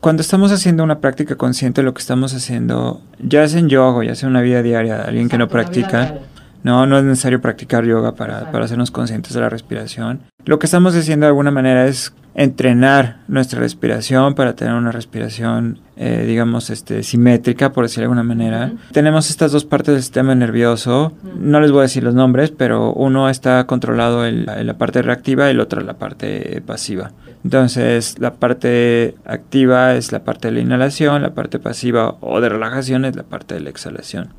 Cuando 0.00 0.20
estamos 0.20 0.52
haciendo 0.52 0.84
una 0.84 0.98
práctica 0.98 1.36
consciente, 1.36 1.82
lo 1.82 1.94
que 1.94 2.00
estamos 2.00 2.34
haciendo, 2.34 3.00
ya 3.18 3.48
sea 3.48 3.60
en 3.60 3.70
yoga, 3.70 4.04
ya 4.04 4.14
sea 4.14 4.28
una 4.28 4.42
vida 4.42 4.62
diaria, 4.62 5.00
alguien 5.00 5.30
que 5.30 5.38
no 5.38 5.48
practica, 5.48 6.18
no, 6.64 6.86
no 6.86 6.98
es 6.98 7.04
necesario 7.04 7.40
practicar 7.40 7.84
yoga 7.84 8.16
para, 8.16 8.50
para 8.50 8.64
hacernos 8.64 8.90
conscientes 8.90 9.34
de 9.34 9.40
la 9.40 9.48
respiración. 9.48 10.22
Lo 10.44 10.58
que 10.58 10.66
estamos 10.66 10.96
haciendo 10.96 11.26
de 11.26 11.28
alguna 11.28 11.50
manera 11.50 11.86
es 11.86 12.12
entrenar 12.34 13.18
nuestra 13.28 13.60
respiración 13.60 14.34
para 14.34 14.56
tener 14.56 14.74
una 14.74 14.90
respiración, 14.90 15.78
eh, 15.96 16.24
digamos, 16.26 16.70
este, 16.70 17.02
simétrica, 17.02 17.72
por 17.72 17.84
decirlo 17.84 18.02
de 18.02 18.04
alguna 18.06 18.22
manera. 18.24 18.72
Tenemos 18.92 19.30
estas 19.30 19.52
dos 19.52 19.64
partes 19.64 19.94
del 19.94 20.02
sistema 20.02 20.34
nervioso, 20.34 21.12
no 21.38 21.60
les 21.60 21.70
voy 21.70 21.80
a 21.80 21.82
decir 21.82 22.02
los 22.02 22.14
nombres, 22.14 22.50
pero 22.50 22.92
uno 22.92 23.28
está 23.28 23.66
controlado 23.66 24.26
en, 24.26 24.46
la 24.46 24.74
parte 24.78 25.02
reactiva 25.02 25.46
y 25.46 25.50
el 25.52 25.60
otro 25.60 25.80
en 25.80 25.86
la 25.86 25.94
parte 25.94 26.62
pasiva. 26.66 27.12
Entonces, 27.44 28.18
la 28.18 28.34
parte 28.34 29.14
activa 29.26 29.94
es 29.94 30.12
la 30.12 30.24
parte 30.24 30.48
de 30.48 30.54
la 30.54 30.60
inhalación, 30.60 31.22
la 31.22 31.34
parte 31.34 31.58
pasiva 31.58 32.16
o 32.20 32.40
de 32.40 32.48
relajación 32.48 33.04
es 33.04 33.16
la 33.16 33.22
parte 33.22 33.54
de 33.54 33.60
la 33.60 33.70
exhalación. 33.70 34.30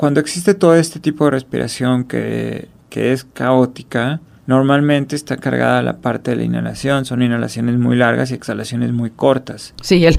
Cuando 0.00 0.20
existe 0.20 0.54
todo 0.54 0.74
este 0.76 0.98
tipo 0.98 1.26
de 1.26 1.32
respiración 1.32 2.04
que, 2.04 2.68
que 2.88 3.12
es 3.12 3.24
caótica, 3.24 4.20
Normalmente 4.50 5.14
está 5.14 5.36
cargada 5.36 5.80
la 5.80 5.98
parte 5.98 6.32
de 6.32 6.38
la 6.38 6.42
inhalación, 6.42 7.04
son 7.04 7.22
inhalaciones 7.22 7.78
muy 7.78 7.94
largas 7.94 8.32
y 8.32 8.34
exhalaciones 8.34 8.90
muy 8.90 9.10
cortas. 9.10 9.74
Sí, 9.80 10.04
él. 10.04 10.18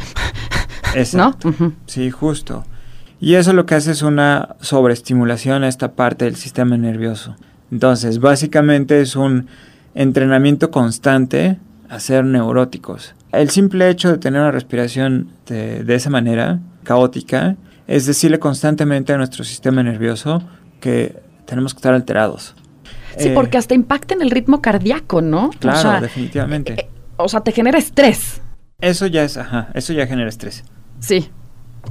¿No? 1.14 1.36
Sí, 1.86 2.10
justo. 2.12 2.64
Y 3.20 3.34
eso 3.34 3.52
lo 3.52 3.66
que 3.66 3.76
hace 3.76 3.92
es 3.92 4.04
una 4.04 4.56
sobreestimulación 4.62 5.66
a 5.66 5.68
esta 5.68 5.96
parte 5.96 6.24
del 6.24 6.38
sistema 6.38 6.78
nervioso. 6.78 7.36
Entonces, 7.74 8.20
básicamente 8.20 9.02
es 9.02 9.18
un 9.18 9.48
entrenamiento 9.96 10.72
constante 10.72 11.60
a 11.90 12.00
ser 12.00 12.24
neuróticos. 12.24 13.16
El 13.34 13.50
simple 13.50 13.90
hecho 13.90 14.14
de 14.14 14.18
tener 14.18 14.40
una 14.40 14.52
respiración 14.52 15.28
de, 15.46 15.84
de 15.84 15.96
esa 15.96 16.10
manera, 16.10 16.62
caótica, 16.84 17.58
es 17.91 18.05
decirle 18.05 18.39
constantemente 18.39 19.12
a 19.12 19.17
nuestro 19.17 19.43
sistema 19.43 19.83
nervioso 19.83 20.41
que 20.79 21.21
tenemos 21.45 21.74
que 21.74 21.79
estar 21.79 21.93
alterados. 21.93 22.55
Sí, 23.17 23.27
eh, 23.27 23.31
porque 23.36 23.57
hasta 23.57 23.74
impacta 23.74 24.13
en 24.13 24.21
el 24.21 24.31
ritmo 24.31 24.62
cardíaco, 24.62 25.21
¿no? 25.21 25.50
Claro, 25.60 26.00
definitivamente. 26.00 26.74
Eh, 26.74 26.89
o 27.17 27.27
sea, 27.27 27.41
te 27.41 27.51
genera 27.51 27.77
estrés. 27.77 28.41
Eso 28.79 29.07
ya 29.07 29.24
es, 29.24 29.36
ajá, 29.36 29.67
eso 29.74 29.91
ya 29.91 30.07
genera 30.07 30.29
estrés. 30.29 30.63
Sí, 31.00 31.29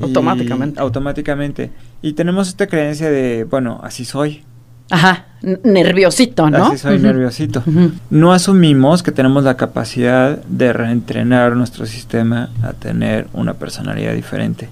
automáticamente. 0.00 0.80
automáticamente. 0.80 1.70
Y 2.00 2.14
tenemos 2.14 2.48
esta 2.48 2.66
creencia 2.66 3.10
de, 3.10 3.44
bueno, 3.44 3.78
así 3.82 4.06
soy. 4.06 4.42
Ajá, 4.88 5.26
nerviosito, 5.42 6.48
¿no? 6.48 6.68
Así 6.68 6.78
soy 6.78 6.98
nerviosito. 6.98 7.62
No 8.08 8.32
asumimos 8.32 9.02
que 9.02 9.12
tenemos 9.12 9.44
la 9.44 9.58
capacidad 9.58 10.42
de 10.44 10.72
reentrenar 10.72 11.54
nuestro 11.56 11.84
sistema 11.84 12.48
a 12.62 12.72
tener 12.72 13.28
una 13.34 13.52
personalidad 13.54 14.14
diferente. 14.14 14.70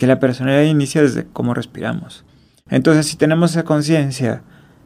Que 0.00 0.06
la 0.06 0.18
personalidad 0.18 0.62
inicia 0.62 1.02
desde 1.02 1.26
cómo 1.30 1.52
respiramos. 1.52 2.24
Entonces, 2.70 3.04
si 3.04 3.18
tenemos 3.18 3.50
esa 3.50 3.64
conciencia 3.64 4.40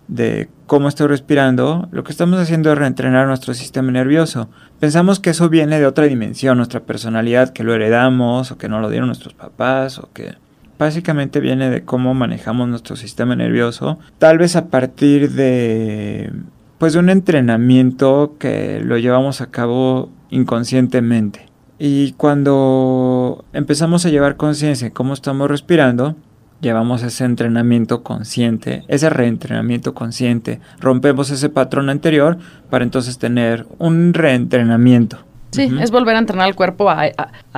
de 0.09 0.49
cómo 0.67 0.89
estoy 0.89 1.07
respirando, 1.07 1.89
lo 1.93 2.03
que 2.03 2.11
estamos 2.11 2.41
haciendo 2.41 2.73
es 2.73 2.79
reentrenar 2.79 3.29
nuestro 3.29 3.55
sistema 3.55 3.93
nervioso. 3.93 4.51
Pensamos 4.81 5.21
que 5.21 5.31
eso 5.31 5.49
viene 5.49 5.79
de 5.79 5.87
otra 5.87 6.07
dimensión, 6.07 6.57
nuestra 6.57 6.81
personalidad, 6.81 7.51
que 7.51 7.63
lo 7.63 7.73
heredamos 7.75 8.51
o 8.51 8.59
que 8.59 8.69
no 8.69 8.81
lo 8.81 8.91
dieron 8.91 9.07
nuestros 9.07 9.35
papás 9.35 10.01
o 10.01 10.11
que 10.13 10.35
básicamente 10.81 11.39
viene 11.39 11.71
de 11.71 11.85
cómo 11.85 12.13
manejamos 12.13 12.67
nuestro 12.69 12.97
sistema 12.97 13.37
nervioso, 13.37 14.01
tal 14.19 14.39
vez 14.39 14.57
a 14.57 14.67
partir 14.67 15.31
de 15.31 16.33
pues 16.79 16.95
de 16.95 16.99
un 16.99 17.09
entrenamiento 17.09 18.35
que 18.41 18.81
lo 18.81 18.99
llevamos 18.99 19.41
a 19.41 19.53
cabo 19.53 20.11
inconscientemente. 20.31 21.54
Y 21.87 22.13
cuando 22.13 23.45
empezamos 23.53 24.07
a 24.07 24.09
llevar 24.09 24.39
conciencia 24.39 24.89
de 24.89 24.95
cómo 24.95 25.13
estamos 25.13 25.51
respirando, 25.51 26.17
llevamos 26.63 27.03
ese 27.03 27.27
entrenamiento 27.27 28.03
consciente, 28.03 28.85
ese 28.89 29.11
reentrenamiento 29.11 29.93
consciente, 29.93 30.61
rompemos 30.81 31.29
ese 31.29 31.51
patrón 31.51 31.91
anterior 31.91 32.39
para 32.71 32.85
entonces 32.85 33.19
tener 33.19 33.67
un 33.77 34.15
reentrenamiento. 34.15 35.19
Sí, 35.55 35.71
es 35.81 35.91
volver 35.91 36.17
a 36.17 36.19
entrenar 36.19 36.47
al 36.47 36.55
cuerpo 36.55 36.91
a, 36.91 37.11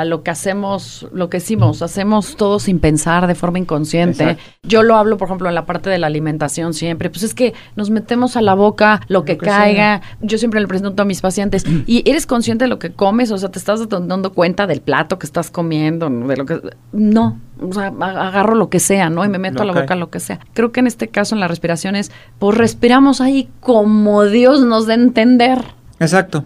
lo 0.05 0.23
que 0.23 0.31
hacemos, 0.31 1.07
lo 1.13 1.31
que 1.31 1.39
hicimos, 1.39 1.83
hacemos 1.83 2.37
todo 2.37 2.59
sin 2.59 2.79
pensar 2.79 3.27
de 3.27 3.35
forma 3.35 3.59
inconsciente. 3.59 4.37
Yo 4.63 4.83
lo 4.83 4.97
hablo, 4.97 5.17
por 5.17 5.29
ejemplo, 5.29 5.49
en 5.49 5.55
la 5.55 5.67
parte 5.67 5.91
de 5.91 5.99
la 5.99 6.07
alimentación 6.07 6.75
siempre, 6.75 7.11
pues 7.11 7.23
es 7.23 7.35
que 7.35 7.55
nos 7.77 7.91
metemos 7.91 8.37
a 8.37 8.43
la 8.43 8.55
boca 8.55 9.01
lo 9.09 9.25
que, 9.25 9.37
caiga. 9.37 10.03
Yo 10.21 10.39
siempre 10.39 10.61
le 10.61 10.67
presento 10.67 11.03
a 11.03 11.05
mis 11.05 11.21
pacientes, 11.21 11.65
¿y 11.87 12.09
eres 12.09 12.27
consciente 12.27 12.65
de 12.65 12.69
lo 12.69 12.79
que 12.79 12.93
comes? 12.93 13.31
O 13.31 13.39
sea, 13.39 13.51
¿te 13.51 13.59
estás 13.59 13.89
dando 13.89 14.33
cuenta 14.33 14.67
del 14.67 14.81
plato 14.81 15.19
que 15.19 15.27
estás 15.27 15.51
comiendo? 15.51 16.09
De 16.11 16.37
lo 16.37 16.47
que... 16.47 16.61
No, 16.93 17.39
o 17.61 17.73
sea, 17.73 17.87
agarro 17.87 18.55
lo 18.55 18.69
que 18.69 18.81
sea, 18.81 19.09
¿no? 19.11 19.25
Y 19.25 19.29
me 19.29 19.39
meto 19.39 19.63
a 19.63 19.67
la 19.67 19.73
boca 19.73 19.97
lo 19.97 20.11
que 20.11 20.21
sea. 20.21 20.41
Creo 20.53 20.73
que 20.73 20.81
en 20.81 20.87
este 20.87 21.09
caso, 21.09 21.35
en 21.35 21.41
la 21.41 21.49
respiración 21.49 21.97
es, 21.97 22.13
pues 22.39 22.57
respiramos 22.57 23.21
ahí 23.21 23.49
como 23.61 24.25
Dios 24.25 24.61
nos 24.63 24.87
dé 24.87 24.95
entender. 24.95 25.65
Exacto. 26.01 26.45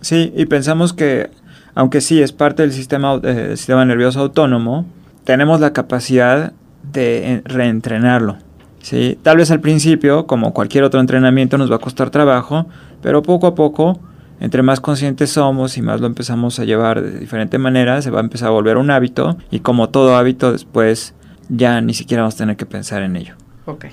Sí, 0.00 0.32
y 0.36 0.46
pensamos 0.46 0.92
que, 0.92 1.30
aunque 1.74 2.00
sí 2.00 2.22
es 2.22 2.32
parte 2.32 2.62
del 2.62 2.72
sistema, 2.72 3.20
eh, 3.22 3.54
sistema 3.56 3.84
nervioso 3.84 4.20
autónomo, 4.20 4.86
tenemos 5.24 5.60
la 5.60 5.72
capacidad 5.72 6.52
de 6.82 7.42
reentrenarlo. 7.44 8.36
¿sí? 8.80 9.18
Tal 9.22 9.36
vez 9.36 9.50
al 9.50 9.60
principio, 9.60 10.26
como 10.26 10.52
cualquier 10.54 10.84
otro 10.84 11.00
entrenamiento, 11.00 11.58
nos 11.58 11.70
va 11.70 11.76
a 11.76 11.80
costar 11.80 12.10
trabajo, 12.10 12.66
pero 13.02 13.22
poco 13.22 13.46
a 13.46 13.54
poco 13.54 14.00
entre 14.40 14.62
más 14.62 14.80
conscientes 14.80 15.30
somos 15.30 15.76
y 15.76 15.82
más 15.82 16.00
lo 16.00 16.06
empezamos 16.06 16.58
a 16.58 16.64
llevar 16.64 17.02
de 17.02 17.18
diferente 17.18 17.58
manera, 17.58 18.00
se 18.00 18.10
va 18.10 18.20
a 18.20 18.22
empezar 18.22 18.48
a 18.48 18.52
volver 18.52 18.78
un 18.78 18.90
hábito 18.90 19.36
y 19.50 19.60
como 19.60 19.90
todo 19.90 20.16
hábito 20.16 20.50
después 20.50 21.14
ya 21.50 21.80
ni 21.82 21.92
siquiera 21.92 22.22
vamos 22.22 22.36
a 22.36 22.38
tener 22.38 22.56
que 22.56 22.66
pensar 22.66 23.02
en 23.02 23.16
ello. 23.16 23.34
Ok, 23.66 23.86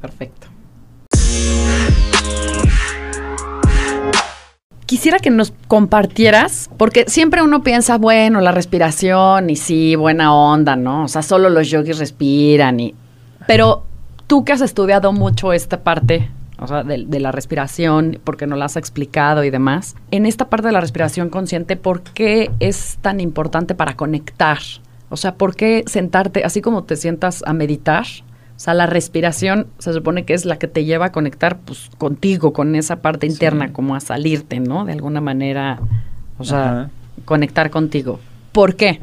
perfecto. 0.00 0.49
Quisiera 4.90 5.20
que 5.20 5.30
nos 5.30 5.52
compartieras, 5.68 6.68
porque 6.76 7.04
siempre 7.06 7.42
uno 7.42 7.62
piensa, 7.62 7.96
bueno, 7.96 8.40
la 8.40 8.50
respiración 8.50 9.48
y 9.48 9.54
sí, 9.54 9.94
buena 9.94 10.34
onda, 10.34 10.74
¿no? 10.74 11.04
O 11.04 11.06
sea, 11.06 11.22
solo 11.22 11.48
los 11.48 11.70
yogis 11.70 12.00
respiran 12.00 12.80
y... 12.80 12.96
Pero 13.46 13.84
tú 14.26 14.44
que 14.44 14.52
has 14.52 14.62
estudiado 14.62 15.12
mucho 15.12 15.52
esta 15.52 15.84
parte, 15.84 16.28
o 16.58 16.66
sea, 16.66 16.82
de, 16.82 17.20
la 17.20 17.30
respiración, 17.30 18.18
porque 18.24 18.48
nos 18.48 18.58
la 18.58 18.64
has 18.64 18.76
explicado 18.76 19.44
y 19.44 19.50
demás, 19.50 19.94
en 20.10 20.26
esta 20.26 20.50
parte 20.50 20.66
de 20.66 20.72
la 20.72 20.80
respiración 20.80 21.28
consciente, 21.28 21.76
¿por 21.76 22.02
qué 22.02 22.50
es 22.58 22.98
tan 23.00 23.20
importante 23.20 23.76
para 23.76 23.94
conectar? 23.94 24.58
O 25.08 25.16
sea, 25.16 25.36
¿por 25.36 25.54
qué 25.54 25.84
sentarte, 25.86 26.42
así 26.42 26.60
como 26.62 26.82
te 26.82 26.96
sientas 26.96 27.44
a 27.46 27.52
meditar, 27.52 28.06
o 28.60 28.62
sea, 28.62 28.74
la 28.74 28.84
respiración 28.84 29.68
se 29.78 29.94
supone 29.94 30.26
que 30.26 30.34
es 30.34 30.44
la 30.44 30.58
que 30.58 30.68
te 30.68 30.84
lleva 30.84 31.06
a 31.06 31.12
conectar 31.12 31.56
pues 31.60 31.88
contigo, 31.96 32.52
con 32.52 32.76
esa 32.76 33.00
parte 33.00 33.26
interna, 33.26 33.68
sí. 33.68 33.72
como 33.72 33.94
a 33.94 34.00
salirte, 34.00 34.60
¿no? 34.60 34.84
De 34.84 34.92
alguna 34.92 35.22
manera, 35.22 35.80
o 36.36 36.44
sea, 36.44 36.70
Ajá. 36.70 36.90
conectar 37.24 37.70
contigo. 37.70 38.20
¿Por 38.52 38.76
qué? 38.76 39.00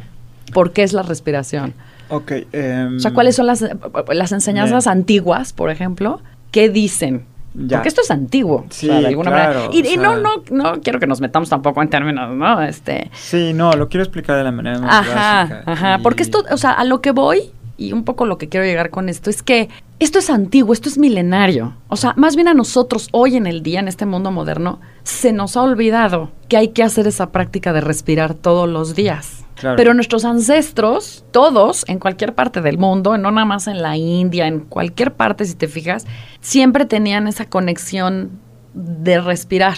¿Por 0.53 0.73
qué 0.73 0.83
es 0.83 0.93
la 0.93 1.01
respiración? 1.01 1.73
Ok. 2.09 2.33
Um, 2.53 2.97
o 2.97 2.99
sea, 2.99 3.15
¿cuáles 3.15 3.35
son 3.35 3.47
las, 3.47 3.65
las 4.13 4.31
enseñanzas 4.31 4.85
bien. 4.85 4.99
antiguas, 4.99 5.53
por 5.53 5.71
ejemplo? 5.71 6.21
¿Qué 6.51 6.69
dicen? 6.69 7.25
Ya. 7.55 7.77
Porque 7.77 7.89
esto 7.89 8.01
es 8.01 8.11
antiguo, 8.11 8.67
sí, 8.69 8.87
o 8.87 8.91
sea, 8.91 9.01
de 9.01 9.07
alguna 9.07 9.31
claro, 9.31 9.59
manera. 9.61 9.75
Y, 9.75 9.81
o 9.81 9.85
y 9.85 9.95
sea, 9.95 10.03
no, 10.03 10.17
no, 10.17 10.43
no 10.51 10.81
quiero 10.81 10.99
que 10.99 11.07
nos 11.07 11.19
metamos 11.19 11.49
tampoco 11.49 11.81
en 11.81 11.89
términos, 11.89 12.29
¿no? 12.35 12.61
Este. 12.61 13.09
Sí, 13.15 13.53
no, 13.53 13.73
lo 13.73 13.89
quiero 13.89 14.03
explicar 14.03 14.37
de 14.37 14.43
la 14.43 14.51
manera 14.51 14.77
más 14.77 15.07
ajá, 15.07 15.47
básica. 15.49 15.71
Ajá, 15.71 15.97
y... 15.99 16.03
porque 16.03 16.21
esto, 16.21 16.45
o 16.51 16.57
sea, 16.57 16.73
a 16.73 16.83
lo 16.83 17.01
que 17.01 17.09
voy 17.09 17.53
y 17.77 17.93
un 17.93 18.03
poco 18.03 18.25
lo 18.25 18.37
que 18.37 18.49
quiero 18.49 18.65
llegar 18.65 18.89
con 18.89 19.07
esto 19.07 19.29
es 19.29 19.43
que 19.43 19.69
esto 19.99 20.19
es 20.19 20.29
antiguo, 20.29 20.73
esto 20.73 20.89
es 20.89 20.97
milenario. 20.97 21.75
O 21.87 21.95
sea, 21.95 22.13
más 22.17 22.35
bien 22.35 22.47
a 22.47 22.53
nosotros 22.53 23.07
hoy 23.11 23.35
en 23.35 23.47
el 23.47 23.63
día, 23.63 23.79
en 23.79 23.87
este 23.87 24.05
mundo 24.05 24.31
moderno, 24.31 24.79
se 25.03 25.31
nos 25.31 25.55
ha 25.57 25.63
olvidado 25.63 26.31
que 26.49 26.57
hay 26.57 26.69
que 26.69 26.83
hacer 26.83 27.07
esa 27.07 27.31
práctica 27.31 27.73
de 27.73 27.81
respirar 27.81 28.33
todos 28.33 28.67
los 28.67 28.95
días. 28.95 29.43
Claro. 29.55 29.75
Pero 29.75 29.93
nuestros 29.95 30.23
ancestros, 30.23 31.25
todos, 31.31 31.83
en 31.87 31.97
cualquier 31.97 32.35
parte 32.35 32.61
del 32.61 32.77
mundo, 32.77 33.17
no 33.17 33.31
nada 33.31 33.45
más 33.45 33.67
en 33.67 33.81
la 33.81 33.97
India, 33.97 34.47
en 34.47 34.59
cualquier 34.59 35.13
parte, 35.13 35.45
si 35.45 35.55
te 35.55 35.67
fijas, 35.67 36.05
siempre 36.41 36.85
tenían 36.85 37.27
esa 37.27 37.45
conexión 37.45 38.31
de 38.75 39.19
respirar. 39.19 39.77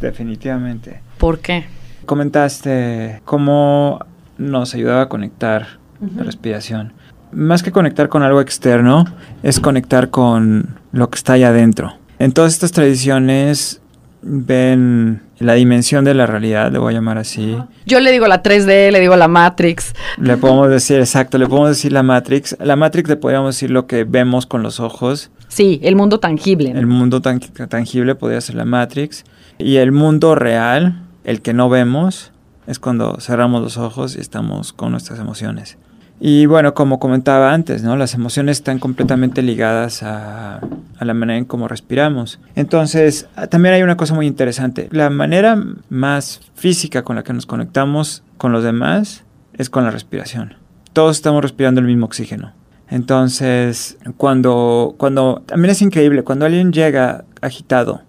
Definitivamente. 0.00 1.02
¿Por 1.18 1.40
qué? 1.40 1.66
Comentaste 2.06 3.20
cómo 3.26 4.00
nos 4.38 4.74
ayudaba 4.74 5.02
a 5.02 5.08
conectar 5.10 5.78
uh 6.00 6.06
-huh. 6.06 6.16
la 6.16 6.22
respiración 6.24 6.94
más 7.36 7.62
que 7.62 7.70
conectar 7.70 8.08
con 8.08 8.22
algo 8.22 8.40
externo, 8.40 9.04
es 9.42 9.60
conectar 9.60 10.08
con 10.08 10.78
lo 10.92 11.10
que 11.10 11.16
está 11.16 11.34
allá 11.34 11.48
adentro. 11.48 11.92
En 12.18 12.32
todas 12.32 12.54
estas 12.54 12.72
tradiciones 12.72 13.82
ven 14.22 15.20
la 15.38 15.52
dimensión 15.52 16.04
de 16.06 16.14
la 16.14 16.24
realidad, 16.24 16.72
le 16.72 16.78
voy 16.78 16.94
a 16.94 16.96
llamar 16.96 17.18
así. 17.18 17.58
Yo 17.84 18.00
le 18.00 18.10
digo 18.10 18.26
la 18.26 18.42
3D, 18.42 18.90
le 18.90 19.00
digo 19.00 19.16
la 19.16 19.28
Matrix. 19.28 19.92
Le 20.16 20.36
podemos 20.38 20.70
decir, 20.70 20.98
exacto, 20.98 21.36
le 21.36 21.46
podemos 21.46 21.68
decir 21.68 21.92
la 21.92 22.02
Matrix. 22.02 22.56
La 22.58 22.74
Matrix 22.74 23.10
le 23.10 23.16
podríamos 23.16 23.54
decir 23.54 23.70
lo 23.70 23.86
que 23.86 24.04
vemos 24.04 24.46
con 24.46 24.62
los 24.62 24.80
ojos. 24.80 25.30
Sí, 25.48 25.78
el 25.82 25.94
mundo 25.94 26.18
tangible. 26.18 26.72
¿no? 26.72 26.80
El 26.80 26.86
mundo 26.86 27.20
tan 27.20 27.38
tangible 27.40 28.14
podría 28.14 28.40
ser 28.40 28.54
la 28.54 28.64
Matrix. 28.64 29.24
Y 29.58 29.76
el 29.76 29.92
mundo 29.92 30.34
real, 30.34 31.02
el 31.24 31.42
que 31.42 31.52
no 31.52 31.68
vemos, 31.68 32.32
es 32.66 32.78
cuando 32.78 33.18
cerramos 33.20 33.60
los 33.60 33.76
ojos 33.76 34.16
y 34.16 34.20
estamos 34.20 34.72
con 34.72 34.90
nuestras 34.90 35.18
emociones. 35.20 35.76
Y 36.18 36.46
bueno, 36.46 36.72
como 36.72 36.98
comentaba 36.98 37.52
antes, 37.52 37.82
¿no? 37.82 37.96
Las 37.96 38.14
emociones 38.14 38.58
están 38.58 38.78
completamente 38.78 39.42
ligadas 39.42 40.02
a, 40.02 40.60
a, 40.98 41.04
la 41.04 41.14
manera 41.14 41.38
en 41.38 41.44
cómo 41.44 41.68
respiramos. 41.68 42.40
Entonces, 42.54 43.28
también 43.50 43.74
hay 43.74 43.82
una 43.82 43.98
cosa 43.98 44.14
muy 44.14 44.26
interesante. 44.26 44.88
La 44.92 45.10
manera 45.10 45.62
más 45.90 46.40
física 46.54 47.02
con 47.02 47.16
la 47.16 47.22
que 47.22 47.34
nos 47.34 47.44
conectamos 47.44 48.22
con 48.38 48.52
los 48.52 48.64
demás 48.64 49.24
es 49.58 49.68
con 49.68 49.84
la 49.84 49.90
respiración. 49.90 50.54
Todos 50.94 51.16
estamos 51.16 51.42
respirando 51.42 51.80
el 51.80 51.86
mismo 51.86 52.06
oxígeno. 52.06 52.52
Entonces, 52.88 53.98
cuando, 54.16 54.94
cuando, 54.96 55.42
también 55.44 55.72
es 55.72 55.82
increíble, 55.82 56.22
cuando 56.22 56.46
alguien 56.46 56.72
llega 56.72 57.24
agitado, 57.42 58.02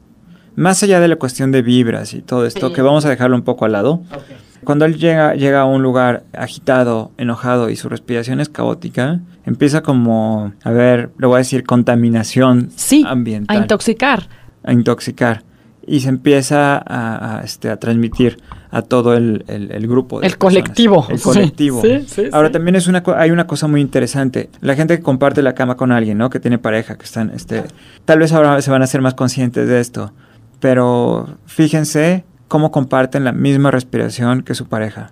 más 0.55 0.81
allá 0.83 0.99
de 0.99 1.07
la 1.07 1.15
cuestión 1.17 1.51
de 1.51 1.61
vibras 1.61 2.13
y 2.13 2.21
todo 2.21 2.45
esto, 2.45 2.69
sí. 2.69 2.73
que 2.73 2.81
vamos 2.81 3.05
a 3.05 3.09
dejarlo 3.09 3.35
un 3.35 3.43
poco 3.43 3.65
al 3.65 3.73
lado, 3.73 4.03
okay. 4.11 4.37
Cuando 4.63 4.85
él 4.85 4.97
llega, 4.97 5.33
llega 5.35 5.61
a 5.61 5.65
un 5.65 5.81
lugar 5.81 6.23
agitado, 6.33 7.11
enojado 7.17 7.69
y 7.69 7.75
su 7.75 7.89
respiración 7.89 8.39
es 8.39 8.49
caótica, 8.49 9.19
empieza 9.45 9.81
como, 9.81 10.53
a 10.63 10.71
ver, 10.71 11.11
le 11.17 11.27
voy 11.27 11.35
a 11.35 11.37
decir 11.39 11.63
contaminación 11.63 12.69
sí, 12.75 13.03
ambiental. 13.07 13.55
A 13.55 13.59
intoxicar. 13.59 14.27
A 14.63 14.73
intoxicar. 14.73 15.43
Y 15.85 16.01
se 16.01 16.09
empieza 16.09 16.77
a, 16.77 17.37
a, 17.39 17.43
este, 17.43 17.69
a 17.69 17.77
transmitir 17.77 18.39
a 18.71 18.81
todo 18.81 19.13
el, 19.15 19.45
el, 19.47 19.71
el 19.71 19.87
grupo. 19.87 20.21
el 20.21 20.37
colectivo. 20.37 21.07
El 21.09 21.21
colectivo. 21.21 21.81
Sí, 21.81 22.03
sí, 22.07 22.23
Ahora 22.33 22.51
también 22.51 22.75
es 22.75 22.87
una, 22.87 23.01
hay 23.15 23.31
una 23.31 23.47
cosa 23.47 23.67
muy 23.67 23.79
interesante. 23.79 24.49
La 24.59 24.75
gente 24.75 24.97
que 24.97 25.03
comparte 25.03 25.41
la 25.41 25.55
cama 25.55 25.77
con 25.77 25.93
alguien, 25.93 26.17
¿no? 26.17 26.29
Que 26.29 26.41
tiene 26.41 26.57
pareja, 26.57 26.97
que 26.97 27.05
están, 27.05 27.31
este, 27.33 27.63
tal 28.03 28.19
vez 28.19 28.33
ahora 28.33 28.61
se 28.61 28.69
van 28.69 28.81
a 28.81 28.87
ser 28.87 29.01
más 29.01 29.13
conscientes 29.13 29.67
de 29.67 29.79
esto. 29.79 30.11
Pero 30.59 31.37
fíjense 31.45 32.25
cómo 32.47 32.71
comparten 32.71 33.23
la 33.23 33.31
misma 33.31 33.71
respiración 33.71 34.43
que 34.43 34.55
su 34.55 34.67
pareja. 34.67 35.11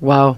Wow. 0.00 0.36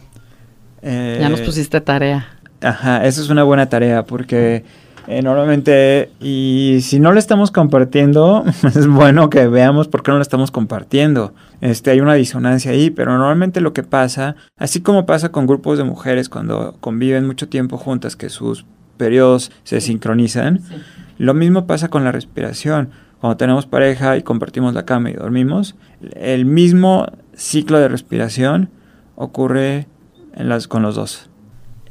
Eh, 0.83 1.19
ya 1.21 1.29
nos 1.29 1.41
pusiste 1.41 1.81
tarea. 1.81 2.27
Ajá, 2.61 3.05
eso 3.07 3.23
es 3.23 3.31
una 3.31 3.45
buena 3.45 3.69
tarea 3.69 4.05
porque 4.05 4.65
eh, 5.11 5.23
normalmente, 5.23 6.11
y 6.21 6.81
si 6.83 7.01
no 7.01 7.13
lo 7.13 7.19
estamos 7.19 7.51
compartiendo, 7.51 8.45
es 8.63 8.87
bueno 8.87 9.31
que 9.31 9.47
veamos 9.49 9.89
por 9.89 10.03
qué 10.03 10.11
no 10.11 10.19
lo 10.19 10.23
estamos 10.23 10.51
compartiendo. 10.51 11.33
Este, 11.63 11.91
hay 11.91 12.01
una 12.01 12.13
disonancia 12.15 12.73
ahí, 12.73 12.91
pero 12.91 13.17
normalmente 13.17 13.63
lo 13.63 13.73
que 13.73 13.83
pasa, 13.83 14.37
así 14.59 14.83
como 14.83 15.07
pasa 15.07 15.31
con 15.31 15.47
grupos 15.47 15.79
de 15.79 15.85
mujeres 15.85 16.29
cuando 16.29 16.77
conviven 16.81 17.27
mucho 17.27 17.49
tiempo 17.49 17.79
juntas, 17.79 18.17
que 18.17 18.29
sus 18.29 18.67
periodos 18.99 19.51
se 19.65 19.81
sincronizan, 19.81 20.61
sí. 20.61 20.75
lo 21.17 21.33
mismo 21.33 21.67
pasa 21.67 21.89
con 21.89 22.05
la 22.05 22.13
respiración 22.13 22.91
cuando 23.21 23.37
tenemos 23.37 23.67
pareja 23.67 24.17
y 24.17 24.23
compartimos 24.23 24.75
la 24.75 24.85
cama 24.85 25.11
y 25.11 25.15
dormimos, 25.15 25.75
el 26.15 26.45
mismo 26.45 27.07
ciclo 27.35 27.79
de 27.79 27.89
respiración 27.89 28.71
ocurre 29.17 29.87
en 30.35 30.49
las, 30.49 30.69
con 30.69 30.83
los 30.83 30.95
dos. 30.95 31.29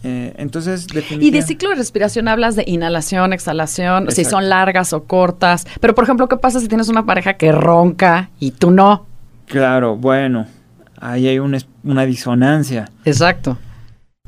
Eh, 0.04 0.34
entonces, 0.38 0.88
Y 1.20 1.32
de 1.32 1.42
ciclo 1.42 1.70
de 1.70 1.76
respiración 1.76 2.28
hablas 2.28 2.56
de 2.56 2.64
inhalación, 2.68 3.34
exhalación, 3.34 4.04
Exacto. 4.04 4.16
si 4.16 4.26
son 4.26 4.48
largas 4.48 4.94
o 4.94 5.04
cortas. 5.04 5.68
Pero, 5.82 5.96
por 5.96 6.04
ejemplo, 6.04 6.30
¿qué 6.30 6.38
pasa 6.38 6.60
si 6.60 6.68
tienes 6.68 6.88
una 6.88 7.06
pareja 7.06 7.34
que 7.34 7.52
ronca 7.52 8.30
y 8.40 8.52
tú 8.52 8.72
no? 8.72 9.06
Claro, 9.48 9.98
bueno, 9.98 10.46
ahí 11.00 11.28
hay 11.28 11.40
una, 11.40 11.58
una 11.84 12.06
disonancia. 12.06 12.90
Exacto 13.06 13.58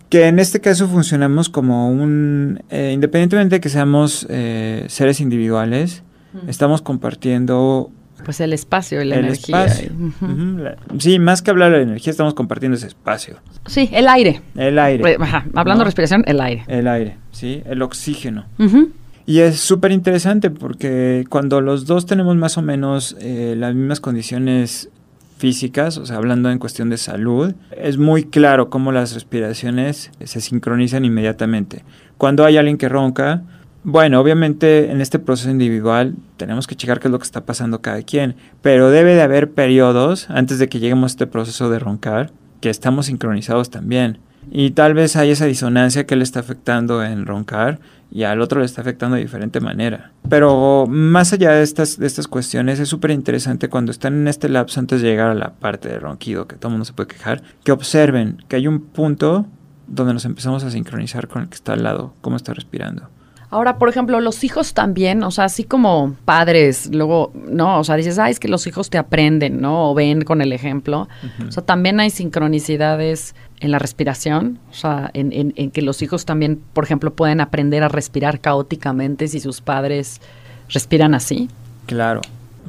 que 0.09 0.25
en 0.25 0.39
este 0.39 0.59
caso 0.59 0.87
funcionamos 0.87 1.49
como 1.49 1.89
un, 1.89 2.63
eh, 2.69 2.91
independientemente 2.93 3.57
de 3.57 3.61
que 3.61 3.69
seamos 3.69 4.25
eh, 4.29 4.85
seres 4.87 5.21
individuales, 5.21 6.03
estamos 6.47 6.81
compartiendo 6.81 7.91
pues 8.25 8.41
el 8.41 8.51
espacio 8.53 9.01
y 9.01 9.05
la 9.05 9.15
el 9.15 9.25
energía. 9.25 9.65
Espacio. 9.65 9.91
Uh 9.97 10.11
-huh. 10.25 10.75
Sí, 10.99 11.19
más 11.19 11.41
que 11.41 11.51
hablar 11.51 11.71
de 11.71 11.77
la 11.77 11.83
energía, 11.83 12.11
estamos 12.11 12.33
compartiendo 12.33 12.77
ese 12.77 12.87
espacio. 12.87 13.37
Sí, 13.65 13.89
el 13.93 14.07
aire. 14.07 14.41
El 14.55 14.77
aire. 14.77 15.17
Ajá. 15.19 15.45
Hablando 15.55 15.75
¿no? 15.75 15.79
de 15.79 15.85
respiración, 15.85 16.23
el 16.27 16.41
aire. 16.41 16.63
El 16.67 16.87
aire, 16.87 17.17
sí, 17.31 17.61
el 17.65 17.81
oxígeno. 17.81 18.45
Uh 18.57 18.63
-huh. 18.63 18.89
Y 19.25 19.39
es 19.39 19.59
súper 19.59 19.91
interesante 19.91 20.49
porque 20.49 21.23
cuando 21.29 21.61
los 21.61 21.85
dos 21.85 22.05
tenemos 22.05 22.35
más 22.35 22.57
o 22.57 22.61
menos 22.61 23.15
eh, 23.21 23.55
las 23.57 23.75
mismas 23.75 23.99
condiciones 24.01 24.89
físicas, 25.37 25.97
o 25.97 26.05
sea, 26.05 26.17
hablando 26.17 26.51
en 26.51 26.57
cuestión 26.59 26.89
de 26.89 26.97
salud, 26.97 27.53
es 27.77 27.97
muy 27.97 28.25
claro 28.25 28.69
cómo 28.69 28.91
las 28.91 29.13
respiraciones 29.13 30.11
se 30.21 30.41
sincronizan 30.41 31.05
inmediatamente. 31.05 31.83
Cuando 32.17 32.43
hay 32.43 32.57
alguien 32.57 32.77
que 32.77 32.89
ronca, 32.89 33.43
bueno, 33.83 34.19
obviamente 34.19 34.91
en 34.91 35.01
este 35.01 35.19
proceso 35.19 35.49
individual 35.49 36.15
tenemos 36.37 36.67
que 36.67 36.75
checar 36.75 36.99
qué 36.99 37.07
es 37.07 37.11
lo 37.11 37.19
que 37.19 37.25
está 37.25 37.45
pasando 37.45 37.81
cada 37.81 38.01
quien, 38.01 38.35
pero 38.61 38.89
debe 38.91 39.15
de 39.15 39.21
haber 39.21 39.51
periodos 39.51 40.29
antes 40.29 40.59
de 40.59 40.67
que 40.67 40.79
lleguemos 40.79 41.11
a 41.11 41.13
este 41.13 41.27
proceso 41.27 41.69
de 41.69 41.79
roncar 41.79 42.31
que 42.61 42.69
estamos 42.69 43.05
sincronizados 43.05 43.69
también. 43.69 44.19
Y 44.51 44.71
tal 44.71 44.95
vez 44.95 45.15
hay 45.15 45.29
esa 45.29 45.45
disonancia 45.45 46.05
que 46.05 46.15
le 46.15 46.23
está 46.23 46.39
afectando 46.39 47.03
en 47.03 47.25
roncar 47.25 47.79
y 48.11 48.23
al 48.23 48.41
otro 48.41 48.59
le 48.59 48.65
está 48.65 48.81
afectando 48.81 49.15
de 49.15 49.21
diferente 49.21 49.59
manera. 49.59 50.11
Pero 50.27 50.87
más 50.87 51.33
allá 51.33 51.51
de 51.51 51.63
estas, 51.63 51.99
de 51.99 52.07
estas 52.07 52.27
cuestiones, 52.27 52.79
es 52.79 52.89
súper 52.89 53.11
interesante 53.11 53.69
cuando 53.69 53.91
están 53.91 54.15
en 54.15 54.27
este 54.27 54.49
lapso 54.49 54.79
antes 54.79 55.01
de 55.01 55.09
llegar 55.09 55.29
a 55.29 55.35
la 55.35 55.53
parte 55.53 55.89
de 55.89 55.99
ronquido, 55.99 56.47
que 56.47 56.55
todo 56.55 56.69
el 56.69 56.73
mundo 56.73 56.85
se 56.85 56.93
puede 56.93 57.07
quejar, 57.07 57.43
que 57.63 57.71
observen 57.71 58.43
que 58.47 58.55
hay 58.55 58.67
un 58.67 58.81
punto 58.81 59.45
donde 59.87 60.13
nos 60.13 60.25
empezamos 60.25 60.63
a 60.63 60.71
sincronizar 60.71 61.27
con 61.27 61.43
el 61.43 61.49
que 61.49 61.55
está 61.55 61.73
al 61.73 61.83
lado, 61.83 62.13
cómo 62.21 62.35
está 62.35 62.53
respirando. 62.53 63.09
Ahora, 63.51 63.79
por 63.79 63.89
ejemplo, 63.89 64.21
los 64.21 64.43
hijos 64.43 64.75
también, 64.75 65.23
o 65.23 65.31
sea, 65.31 65.45
así 65.45 65.63
como 65.63 66.15
padres, 66.23 66.89
luego, 66.93 67.31
no, 67.33 67.79
o 67.79 67.83
sea, 67.83 67.95
dices, 67.95 68.19
ay, 68.19 68.31
es 68.31 68.39
que 68.39 68.47
los 68.47 68.67
hijos 68.67 68.91
te 68.91 68.99
aprenden, 68.99 69.59
¿no? 69.59 69.89
O 69.89 69.95
ven 69.95 70.21
con 70.21 70.41
el 70.41 70.53
ejemplo. 70.53 71.07
O 71.47 71.51
sea, 71.51 71.63
también 71.63 71.99
hay 71.99 72.11
sincronicidades 72.11 73.33
en 73.59 73.71
la 73.71 73.79
respiración, 73.79 74.59
o 74.69 74.73
sea, 74.73 75.09
en, 75.15 75.33
en, 75.33 75.53
en, 75.55 75.71
que 75.71 75.81
los 75.81 76.03
hijos 76.03 76.25
también, 76.25 76.61
por 76.73 76.83
ejemplo, 76.83 77.11
pueden 77.13 77.41
aprender 77.41 77.81
a 77.81 77.87
respirar 77.87 78.39
caóticamente 78.39 79.27
si 79.27 79.39
sus 79.39 79.61
padres 79.61 80.21
respiran 80.69 81.15
así. 81.15 81.49
Claro, 81.87 82.21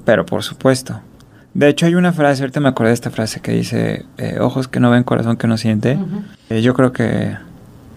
pero 0.06 0.24
por 0.24 0.42
supuesto. 0.42 1.00
De 1.52 1.68
hecho, 1.68 1.84
hay 1.84 1.94
una 1.94 2.12
frase, 2.12 2.42
ahorita 2.42 2.60
me 2.60 2.68
acordé 2.70 2.88
de 2.88 2.94
esta 2.94 3.10
frase 3.10 3.40
que 3.40 3.52
dice, 3.52 4.06
eh, 4.16 4.38
ojos 4.40 4.66
que 4.66 4.80
no 4.80 4.90
ven, 4.90 5.02
corazón 5.04 5.36
que 5.36 5.46
no 5.46 5.58
siente. 5.58 5.96
Uh 5.96 6.06
-huh. 6.06 6.22
eh, 6.48 6.62
yo 6.62 6.72
creo 6.72 6.92
que 6.92 7.36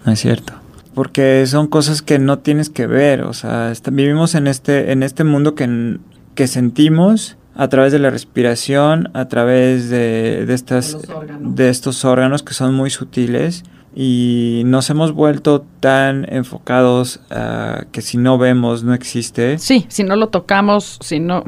no 0.04 0.12
es 0.12 0.20
cierto. 0.20 0.52
Porque 0.94 1.44
son 1.46 1.66
cosas 1.66 2.02
que 2.02 2.18
no 2.18 2.38
tienes 2.38 2.70
que 2.70 2.86
ver, 2.86 3.22
o 3.22 3.32
sea, 3.32 3.70
está, 3.70 3.90
vivimos 3.90 4.34
en 4.34 4.46
este, 4.46 4.92
en 4.92 5.02
este 5.02 5.24
mundo 5.24 5.54
que, 5.54 5.98
que 6.34 6.46
sentimos 6.46 7.36
a 7.56 7.68
través 7.68 7.92
de 7.92 7.98
la 7.98 8.10
respiración, 8.10 9.10
a 9.14 9.26
través 9.26 9.90
de, 9.90 10.44
de 10.46 10.54
estas, 10.54 10.98
de 11.40 11.68
estos 11.68 12.04
órganos 12.04 12.42
que 12.42 12.54
son 12.54 12.74
muy 12.74 12.90
sutiles 12.90 13.64
y 13.94 14.62
nos 14.66 14.90
hemos 14.90 15.12
vuelto 15.12 15.64
tan 15.80 16.26
enfocados 16.32 17.20
uh, 17.30 17.84
que 17.92 18.02
si 18.02 18.18
no 18.18 18.38
vemos 18.38 18.82
no 18.82 18.92
existe. 18.92 19.58
Sí, 19.58 19.86
si 19.88 20.02
no 20.02 20.16
lo 20.16 20.28
tocamos, 20.28 20.98
si 21.00 21.20
no... 21.20 21.44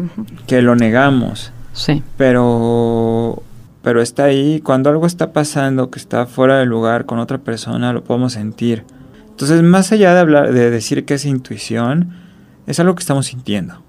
Que 0.46 0.62
lo 0.62 0.76
negamos. 0.76 1.52
Sí. 1.72 2.02
Pero, 2.16 3.42
pero 3.82 4.00
está 4.00 4.24
ahí. 4.24 4.60
Cuando 4.60 4.90
algo 4.90 5.06
está 5.06 5.32
pasando 5.32 5.90
que 5.90 5.98
está 5.98 6.26
fuera 6.26 6.58
del 6.58 6.68
lugar 6.68 7.04
con 7.04 7.18
otra 7.18 7.38
persona, 7.38 7.92
lo 7.92 8.04
podemos 8.04 8.34
sentir. 8.34 8.84
Entonces, 9.36 9.62
más 9.62 9.92
allá 9.92 10.14
de 10.14 10.20
hablar, 10.20 10.54
de 10.54 10.70
decir 10.70 11.04
que 11.04 11.12
es 11.12 11.26
intuición, 11.26 12.14
es 12.66 12.80
algo 12.80 12.94
que 12.94 13.00
estamos 13.00 13.26
sintiendo. 13.26 13.82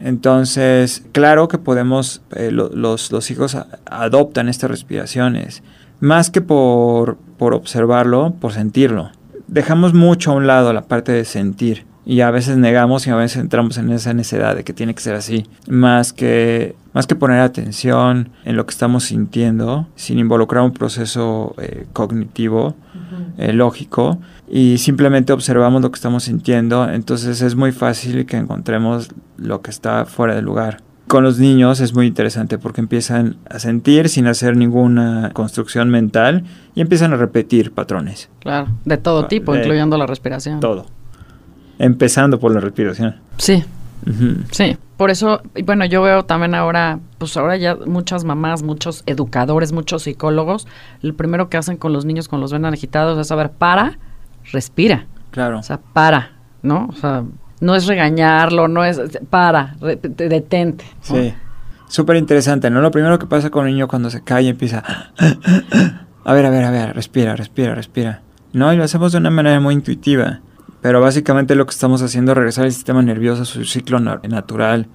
Entonces, 0.00 1.04
claro 1.12 1.46
que 1.46 1.58
podemos, 1.58 2.22
eh, 2.34 2.50
lo, 2.50 2.70
los, 2.70 3.12
los 3.12 3.30
hijos 3.30 3.54
a, 3.54 3.66
adoptan 3.84 4.48
estas 4.48 4.70
respiraciones, 4.70 5.62
más 6.00 6.30
que 6.30 6.40
por, 6.40 7.18
por 7.36 7.52
observarlo, 7.52 8.32
por 8.40 8.54
sentirlo. 8.54 9.10
Dejamos 9.46 9.92
mucho 9.92 10.30
a 10.30 10.36
un 10.36 10.46
lado 10.46 10.72
la 10.72 10.86
parte 10.86 11.12
de 11.12 11.26
sentir 11.26 11.84
y 12.06 12.22
a 12.22 12.30
veces 12.30 12.56
negamos 12.56 13.06
y 13.06 13.10
a 13.10 13.16
veces 13.16 13.42
entramos 13.42 13.76
en 13.76 13.90
esa 13.90 14.14
necesidad 14.14 14.56
de 14.56 14.64
que 14.64 14.72
tiene 14.72 14.94
que 14.94 15.02
ser 15.02 15.16
así, 15.16 15.46
más 15.68 16.14
que, 16.14 16.76
más 16.94 17.06
que 17.06 17.14
poner 17.14 17.40
atención 17.40 18.30
en 18.44 18.56
lo 18.56 18.64
que 18.64 18.72
estamos 18.72 19.04
sintiendo, 19.04 19.86
sin 19.96 20.18
involucrar 20.18 20.64
un 20.64 20.72
proceso 20.72 21.54
eh, 21.58 21.86
cognitivo, 21.92 22.68
uh 22.68 22.72
-huh. 22.72 23.26
eh, 23.38 23.52
lógico, 23.52 24.18
y 24.48 24.78
simplemente 24.78 25.32
observamos 25.32 25.82
lo 25.82 25.90
que 25.90 25.96
estamos 25.96 26.24
sintiendo, 26.24 26.88
entonces 26.88 27.40
es 27.42 27.54
muy 27.54 27.72
fácil 27.72 28.26
que 28.26 28.36
encontremos 28.36 29.10
lo 29.36 29.62
que 29.62 29.70
está 29.70 30.04
fuera 30.04 30.34
de 30.34 30.42
lugar. 30.42 30.78
Con 31.06 31.22
los 31.22 31.38
niños 31.38 31.80
es 31.80 31.94
muy 31.94 32.06
interesante 32.06 32.56
porque 32.58 32.80
empiezan 32.80 33.36
a 33.50 33.58
sentir 33.58 34.08
sin 34.08 34.26
hacer 34.26 34.56
ninguna 34.56 35.30
construcción 35.34 35.90
mental 35.90 36.44
y 36.74 36.80
empiezan 36.80 37.12
a 37.12 37.16
repetir 37.16 37.72
patrones. 37.72 38.30
Claro, 38.40 38.68
de 38.84 38.96
todo 38.96 39.26
tipo, 39.26 39.52
de 39.52 39.60
incluyendo 39.60 39.98
la 39.98 40.06
respiración. 40.06 40.60
Todo. 40.60 40.86
Empezando 41.78 42.40
por 42.40 42.52
la 42.52 42.60
respiración. 42.60 43.16
Sí. 43.36 43.64
Uh 44.06 44.10
-huh. 44.10 44.44
Sí. 44.50 44.76
Por 44.96 45.10
eso, 45.10 45.42
bueno, 45.64 45.84
yo 45.84 46.02
veo 46.02 46.24
también 46.24 46.54
ahora, 46.54 47.00
pues 47.18 47.36
ahora 47.36 47.56
ya 47.56 47.76
muchas 47.86 48.24
mamás, 48.24 48.62
muchos 48.62 49.02
educadores, 49.06 49.72
muchos 49.72 50.04
psicólogos, 50.04 50.66
lo 51.02 51.14
primero 51.14 51.48
que 51.48 51.56
hacen 51.56 51.76
con 51.76 51.92
los 51.92 52.04
niños 52.04 52.28
cuando 52.28 52.44
los 52.44 52.52
ven 52.52 52.64
agitados 52.64 53.18
es 53.18 53.26
saber, 53.26 53.50
para, 53.50 53.98
respira. 54.52 55.06
Claro. 55.30 55.58
O 55.58 55.62
sea, 55.62 55.78
para, 55.78 56.32
¿no? 56.62 56.88
O 56.88 56.92
sea, 56.92 57.24
no 57.60 57.74
es 57.74 57.86
regañarlo, 57.86 58.68
no 58.68 58.84
es, 58.84 59.00
para, 59.30 59.76
re, 59.80 59.96
detente. 59.96 60.84
¿no? 61.10 61.16
Sí. 61.16 61.34
Súper 61.88 62.16
interesante, 62.16 62.70
¿no? 62.70 62.80
Lo 62.80 62.90
primero 62.90 63.18
que 63.18 63.26
pasa 63.26 63.50
con 63.50 63.64
un 63.64 63.70
niño 63.70 63.88
cuando 63.88 64.10
se 64.10 64.22
cae 64.22 64.44
y 64.44 64.48
empieza, 64.48 64.82
a 66.24 66.32
ver, 66.32 66.46
a 66.46 66.50
ver, 66.50 66.64
a 66.64 66.70
ver, 66.70 66.94
respira, 66.94 67.36
respira, 67.36 67.74
respira. 67.74 68.22
No, 68.52 68.72
y 68.72 68.76
lo 68.76 68.84
hacemos 68.84 69.12
de 69.12 69.18
una 69.18 69.30
manera 69.30 69.60
muy 69.60 69.74
intuitiva. 69.74 70.40
Pero 70.80 71.00
básicamente 71.00 71.54
lo 71.54 71.64
que 71.64 71.70
estamos 71.70 72.02
haciendo 72.02 72.32
es 72.32 72.36
regresar 72.36 72.66
el 72.66 72.72
sistema 72.72 73.00
nervioso 73.00 73.42
a 73.42 73.46
su 73.46 73.64
ciclo 73.64 74.00
natural 74.00 74.86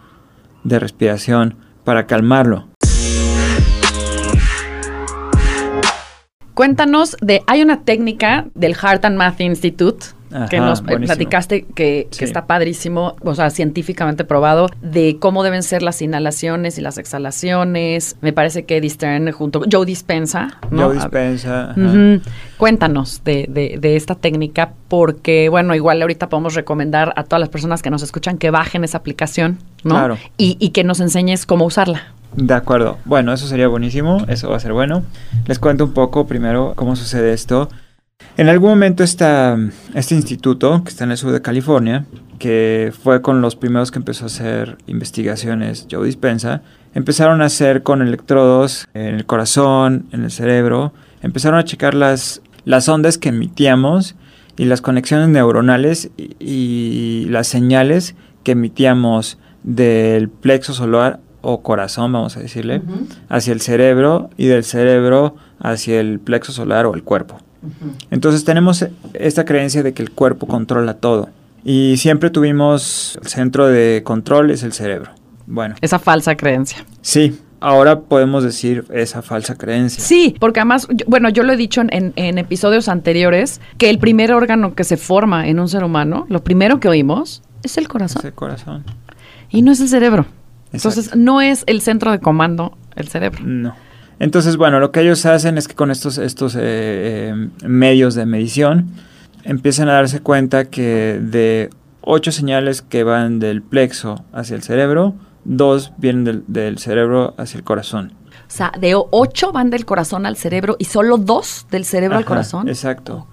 de 0.64 0.78
respiración 0.78 1.56
para 1.84 2.06
calmarlo. 2.06 2.69
Cuéntanos 6.60 7.16
de, 7.22 7.42
hay 7.48 7.62
una 7.62 7.84
técnica 7.86 8.48
del 8.54 8.76
Heart 8.76 9.06
and 9.06 9.16
Math 9.16 9.40
Institute 9.40 10.08
Ajá, 10.30 10.50
que 10.50 10.60
nos 10.60 10.84
buenísimo. 10.84 11.06
platicaste 11.16 11.62
que, 11.74 12.10
sí. 12.12 12.20
que, 12.20 12.26
está 12.26 12.48
padrísimo, 12.48 13.16
o 13.22 13.34
sea, 13.34 13.50
científicamente 13.50 14.26
probado, 14.26 14.68
de 14.82 15.16
cómo 15.22 15.44
deben 15.44 15.64
ser 15.64 15.84
las 15.84 16.02
inhalaciones 16.02 16.78
y 16.78 16.82
las 16.82 16.98
exhalaciones. 16.98 18.18
Me 18.20 18.34
parece 18.34 18.66
que 18.66 18.76
Eddie 18.76 18.90
Stern 18.90 19.32
junto 19.32 19.62
Joe 19.72 19.86
Dispensa. 19.86 20.60
¿no? 20.70 20.88
Joe 20.88 20.96
Dispensa. 20.96 21.74
Uh 21.78 21.80
-huh. 21.80 22.22
Cuéntanos 22.58 23.24
de, 23.24 23.46
de, 23.48 23.78
de, 23.80 23.96
esta 23.96 24.16
técnica, 24.16 24.74
porque, 24.90 25.48
bueno, 25.48 25.76
igual 25.76 26.02
ahorita 26.02 26.28
podemos 26.28 26.56
recomendar 26.56 27.14
a 27.16 27.24
todas 27.24 27.40
las 27.40 27.48
personas 27.48 27.82
que 27.82 27.90
nos 27.90 28.04
escuchan 28.04 28.38
que 28.38 28.52
bajen 28.52 28.84
esa 28.84 28.98
aplicación, 28.98 29.60
¿no? 29.86 29.96
Claro. 29.96 30.18
Y, 30.36 30.58
y 30.60 30.72
que 30.72 30.84
nos 30.84 31.00
enseñes 31.00 31.46
cómo 31.46 31.64
usarla. 31.64 32.16
De 32.36 32.54
acuerdo. 32.54 32.98
Bueno, 33.06 33.34
eso 33.34 33.48
sería 33.48 33.68
buenísimo. 33.68 34.26
Eso 34.28 34.50
va 34.50 34.58
a 34.58 34.60
ser 34.60 34.74
bueno. 34.74 35.04
Les 35.48 35.60
cuento 35.60 35.86
un 35.86 35.94
poco 35.94 36.28
primero 36.28 36.74
cómo 36.76 36.96
sucede 36.96 37.34
esto. 37.34 37.70
En 38.38 38.50
algún 38.50 38.70
momento 38.70 39.04
este 39.04 40.16
instituto, 40.16 40.84
que 40.84 40.90
está 40.90 41.04
en 41.04 41.12
el 41.12 41.18
sur 41.18 41.32
de 41.32 41.42
California, 41.42 42.06
que 42.38 42.94
fue 43.04 43.22
con 43.22 43.42
los 43.42 43.56
primeros 43.56 43.92
que 43.92 44.00
empezó 44.00 44.26
a 44.26 44.28
hacer 44.28 44.78
investigaciones 44.88 45.88
Joe 45.90 46.06
Dispensa, 46.06 46.62
empezaron 46.94 47.42
a 47.42 47.46
hacer 47.46 47.84
con 47.84 48.02
electrodos 48.02 48.88
en 48.94 49.16
el 49.16 49.26
corazón, 49.26 50.08
en 50.12 50.24
el 50.24 50.32
cerebro, 50.32 50.94
empezaron 51.22 51.60
a 51.60 51.66
checar 51.66 51.94
las, 51.94 52.42
las 52.66 52.88
ondas 52.88 53.18
que 53.18 53.30
emitíamos 53.30 54.16
y 54.58 54.66
las 54.66 54.82
conexiones 54.82 55.30
neuronales 55.30 56.12
y 56.18 57.26
las 57.30 57.48
señales 57.48 58.16
que 58.44 58.54
emitíamos 58.54 59.38
del 59.64 60.30
plexo 60.30 60.74
solar 60.74 61.20
o 61.42 61.62
corazón, 61.62 62.12
vamos 62.12 62.38
a 62.38 62.40
decirle, 62.40 62.78
uh 62.78 62.82
-huh. 62.82 63.08
hacia 63.30 63.54
el 63.54 63.62
cerebro 63.62 64.30
y 64.38 64.48
del 64.48 64.64
cerebro 64.64 65.36
hacia 65.60 66.00
el 66.00 66.20
plexo 66.20 66.52
solar 66.52 66.86
o 66.86 66.94
el 66.94 67.04
cuerpo. 67.04 67.38
Uh 67.62 67.68
-huh. 67.68 68.06
Entonces 68.12 68.44
tenemos 68.46 68.86
esta 69.14 69.46
creencia 69.46 69.84
de 69.84 69.94
que 69.94 70.02
el 70.02 70.12
cuerpo 70.12 70.48
controla 70.48 70.96
todo. 70.96 71.30
Y 71.64 71.98
siempre 71.98 72.30
tuvimos 72.30 73.20
el 73.22 73.28
centro 73.28 73.68
de 73.68 74.02
control 74.04 74.52
es 74.52 74.64
el 74.64 74.74
cerebro. 74.74 75.12
Bueno. 75.46 75.76
Esa 75.82 76.00
falsa 76.00 76.36
creencia. 76.36 76.86
Sí, 77.02 77.38
ahora 77.60 78.02
podemos 78.02 78.44
decir 78.44 78.86
esa 78.94 79.22
falsa 79.22 79.56
creencia. 79.56 80.02
Sí, 80.04 80.36
porque 80.40 80.60
además, 80.60 80.88
yo, 80.90 81.06
bueno, 81.08 81.30
yo 81.30 81.44
lo 81.44 81.54
he 81.54 81.58
dicho 81.58 81.82
en, 81.82 81.90
en, 81.92 82.14
en, 82.16 82.38
episodios 82.38 82.88
anteriores, 82.88 83.60
que 83.78 83.90
el 83.90 84.00
primer 84.00 84.32
órgano 84.32 84.76
que 84.76 84.84
se 84.84 84.96
forma 84.96 85.48
en 85.48 85.60
un 85.60 85.68
ser 85.68 85.84
humano, 85.84 86.26
lo 86.30 86.44
primero 86.44 86.80
que 86.80 86.88
oímos, 86.88 87.42
es 87.64 87.78
el 87.78 87.88
corazón. 87.88 88.20
Es 88.20 88.26
el 88.26 88.34
corazón. 88.34 88.84
Y 89.50 89.62
no 89.62 89.72
es 89.72 89.80
el 89.80 89.90
cerebro. 89.90 90.26
Exacto. 90.72 91.00
Entonces, 91.00 91.16
no 91.16 91.42
es 91.42 91.64
el 91.68 91.82
centro 91.82 92.12
de 92.12 92.20
comando 92.20 92.78
el 92.96 93.08
cerebro. 93.08 93.40
No. 93.44 93.76
Entonces, 94.20 94.58
bueno, 94.58 94.80
lo 94.80 94.92
que 94.92 95.02
ellos 95.02 95.26
hacen 95.26 95.58
es 95.58 95.68
que 95.68 95.76
con 95.76 95.92
estos, 95.92 96.18
estos 96.18 96.56
eh, 96.56 96.60
eh, 96.62 97.50
medios 97.66 98.16
de 98.16 98.26
medición 98.26 98.88
empiezan 99.44 99.88
a 99.88 99.94
darse 99.94 100.20
cuenta 100.20 100.66
que 100.66 101.20
de 101.22 101.70
ocho 102.02 102.32
señales 102.32 102.82
que 102.82 103.04
van 103.04 103.40
del 103.40 103.62
plexo 103.62 104.24
hacia 104.34 104.56
el 104.56 104.64
cerebro, 104.64 105.16
dos 105.46 105.94
vienen 105.98 106.26
del, 106.26 106.44
del 106.48 106.78
cerebro 106.80 107.34
hacia 107.38 107.58
el 107.58 107.64
corazón. 107.64 108.14
O 108.30 108.52
sea, 108.52 108.72
de 108.78 108.96
ocho 108.96 109.52
van 109.52 109.70
del 109.70 109.86
corazón 109.86 110.26
al 110.26 110.36
cerebro 110.36 110.76
y 110.80 110.86
solo 110.86 111.18
dos 111.18 111.66
del 111.72 111.86
cerebro 111.86 112.16
Ajá, 112.16 112.20
al 112.20 112.26
corazón. 112.26 112.68
Exacto. 112.68 113.28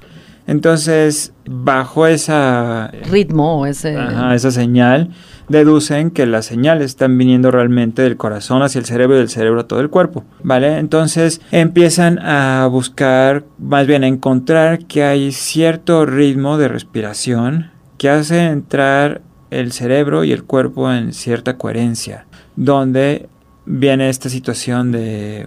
Entonces, 0.47 1.33
bajo 1.47 2.07
esa 2.07 2.93
ritmo, 3.11 3.67
ese 3.67 3.97
ajá, 3.97 4.35
esa 4.35 4.53
señal, 4.53 5.11
deducen 5.49 6.11
que 6.11 6.27
las 6.27 6.47
señales 6.47 6.87
están 6.87 7.17
viniendo 7.19 7.51
realmente 7.51 8.03
del 8.03 8.17
corazón 8.17 8.63
hacia 8.63 8.79
el 8.79 8.85
cerebro 8.85 9.17
y 9.17 9.19
del 9.21 9.29
cerebro 9.29 9.61
a 9.61 9.69
todo 9.69 9.81
el 9.81 9.91
cuerpo, 9.91 10.25
¿vale? 10.43 10.79
Entonces 10.79 11.41
empiezan 11.51 12.19
a 12.19 12.67
buscar, 12.71 13.45
más 13.59 13.87
bien 13.87 14.05
a 14.05 14.09
encontrar 14.09 14.87
que 14.87 15.05
hay 15.05 15.33
cierto 15.33 16.07
ritmo 16.07 16.59
de 16.59 16.69
respiración 16.69 17.71
que 17.99 18.11
hace 18.11 18.47
entrar 18.47 19.23
el 19.51 19.73
cerebro 19.73 20.25
y 20.25 20.33
el 20.33 20.45
cuerpo 20.45 20.93
en 20.93 21.13
cierta 21.13 21.57
coherencia, 21.57 22.27
donde 22.57 23.29
viene 23.65 24.09
esta 24.09 24.29
situación 24.29 24.93
de, 24.93 25.47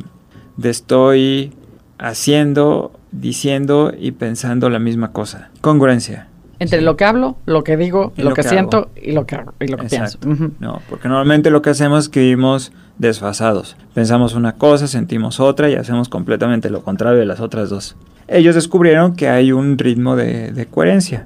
de 0.58 0.70
estoy 0.70 1.54
haciendo, 1.98 2.94
diciendo 3.12 3.94
y 3.98 4.12
pensando 4.12 4.70
la 4.70 4.80
misma 4.80 5.12
cosa. 5.12 5.50
Congruencia. 5.62 6.29
Entre 6.60 6.80
sí. 6.80 6.86
lo 6.86 6.96
que 6.98 7.06
hablo, 7.06 7.38
lo 7.46 7.64
que 7.64 7.78
digo, 7.78 8.14
lo, 8.18 8.30
lo, 8.30 8.34
que, 8.36 8.42
que 8.44 8.50
siento 8.50 8.90
y 8.96 9.12
lo 9.14 9.26
que 9.26 9.36
hago 9.36 9.54
y 9.60 9.68
lo 9.68 9.78
que 9.78 9.86
Exacto. 9.88 10.20
pienso. 10.20 10.44
Uh 10.44 10.48
-huh. 10.48 10.52
No, 10.60 10.82
porque 10.90 11.08
normalmente 11.08 11.50
lo 11.50 11.62
que 11.62 11.70
hacemos 11.72 12.06
es 12.06 12.10
que 12.10 12.20
vivimos 12.20 12.72
desfasados. 12.98 13.76
Pensamos 13.94 14.34
una 14.36 14.54
cosa, 14.56 14.88
sentimos 14.88 15.40
otra 15.40 15.70
y 15.70 15.76
hacemos 15.76 16.10
completamente 16.10 16.70
lo 16.70 16.84
contrario 16.84 17.20
de 17.20 17.26
las 17.26 17.40
otras 17.40 17.70
dos. 17.70 17.96
Ellos 18.28 18.56
descubrieron 18.56 19.16
que 19.16 19.30
hay 19.30 19.52
un 19.52 19.78
ritmo 19.78 20.16
de, 20.16 20.52
de 20.52 20.66
coherencia. 20.66 21.26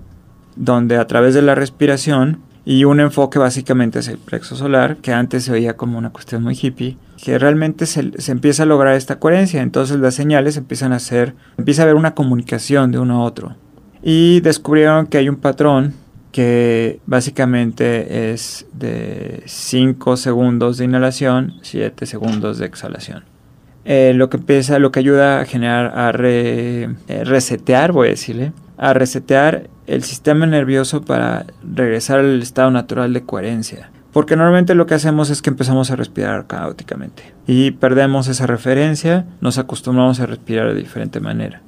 donde 0.56 0.98
a 0.98 1.08
través 1.08 1.34
de 1.34 1.42
la 1.42 1.56
respiración 1.56 2.40
y 2.64 2.86
un 2.86 3.00
enfoque 3.00 3.40
básicamente 3.40 4.00
es 4.00 4.08
el 4.08 4.20
plexo 4.20 4.56
solar, 4.56 4.98
que 4.98 5.12
antes 5.12 5.44
se 5.46 5.52
veía 5.52 5.76
como 5.76 5.98
una 5.98 6.12
cuestión 6.12 6.44
muy 6.44 6.54
hippie, 6.62 6.96
que 7.24 7.40
realmente 7.40 7.86
se, 7.88 8.12
se, 8.22 8.32
empieza 8.32 8.64
a 8.64 8.66
lograr 8.68 8.94
esta 8.96 9.18
coherencia, 9.20 9.62
entonces 9.64 9.98
las 9.98 10.14
señales 10.14 10.56
empiezan 10.56 10.94
a 10.94 11.00
ser, 11.00 11.34
empieza 11.58 11.82
a 11.82 11.86
haber 11.86 11.96
una 11.96 12.14
comunicación 12.14 12.92
de 12.92 13.00
uno 13.00 13.16
a 13.22 13.24
otro. 13.26 13.56
Y 14.04 14.42
descubrieron 14.42 15.08
que 15.08 15.18
hay 15.18 15.30
un 15.30 15.38
patrón 15.38 15.94
que 16.34 17.00
básicamente 17.06 18.34
es 18.34 18.66
de 18.74 19.44
5 19.46 20.18
segundos 20.18 20.78
de 20.78 20.86
inhalación, 20.86 21.54
7 21.62 22.06
segundos 22.06 22.58
de 22.58 22.66
exhalación. 22.66 23.24
Eh, 23.86 24.14
lo 24.16 24.30
que 24.30 24.38
empieza, 24.38 24.80
lo 24.80 24.92
que 24.92 25.00
ayuda 25.00 25.42
a 25.42 25.46
generar, 25.46 25.98
a 25.98 26.12
re, 26.12 26.84
eh, 26.84 27.24
resetear, 27.24 27.92
voy 27.92 28.08
a 28.08 28.12
decirle, 28.12 28.52
a 28.78 28.94
resetear 28.94 29.70
el 29.88 30.04
sistema 30.04 30.46
nervioso 30.46 31.02
para 31.02 31.46
regresar 31.64 32.20
al 32.20 32.42
estado 32.42 32.72
natural 32.72 33.14
de 33.14 33.24
coherencia. 33.24 33.92
Porque 34.12 34.36
normalmente 34.36 34.76
lo 34.76 34.86
que 34.86 34.94
hacemos 34.94 35.30
es 35.30 35.42
que 35.42 35.50
empezamos 35.50 35.92
a 35.92 35.96
respirar 35.96 36.46
caóticamente 36.48 37.34
y 37.48 37.72
perdemos 37.72 38.28
esa 38.28 38.48
referencia, 38.48 39.26
nos 39.42 39.58
acostumbramos 39.58 40.20
a 40.20 40.26
respirar 40.26 40.70
de 40.70 40.80
diferente 40.80 41.20
manera. 41.20 41.62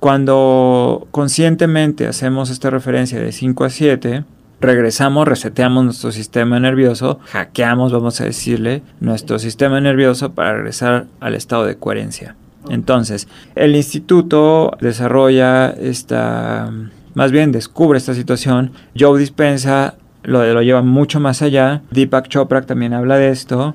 Cuando 0.00 1.08
conscientemente 1.10 2.06
hacemos 2.06 2.50
esta 2.50 2.70
referencia 2.70 3.18
de 3.20 3.32
5 3.32 3.64
a 3.64 3.70
7, 3.70 4.24
regresamos, 4.60 5.26
reseteamos 5.26 5.84
nuestro 5.84 6.12
sistema 6.12 6.60
nervioso, 6.60 7.18
hackeamos, 7.26 7.92
vamos 7.92 8.20
a 8.20 8.24
decirle, 8.24 8.82
nuestro 9.00 9.38
sistema 9.38 9.80
nervioso 9.80 10.32
para 10.34 10.54
regresar 10.54 11.06
al 11.20 11.34
estado 11.34 11.64
de 11.64 11.76
coherencia. 11.76 12.36
Entonces, 12.68 13.28
el 13.54 13.74
instituto 13.74 14.76
desarrolla 14.80 15.70
esta, 15.70 16.70
más 17.14 17.32
bien 17.32 17.50
descubre 17.50 17.98
esta 17.98 18.14
situación. 18.14 18.72
Joe 18.98 19.18
Dispensa 19.18 19.94
lo, 20.28 20.52
lo 20.52 20.62
lleva 20.62 20.82
mucho 20.82 21.20
más 21.20 21.42
allá. 21.42 21.82
Deepak 21.90 22.28
Chopra 22.28 22.62
también 22.62 22.92
habla 22.92 23.16
de 23.16 23.30
esto. 23.30 23.74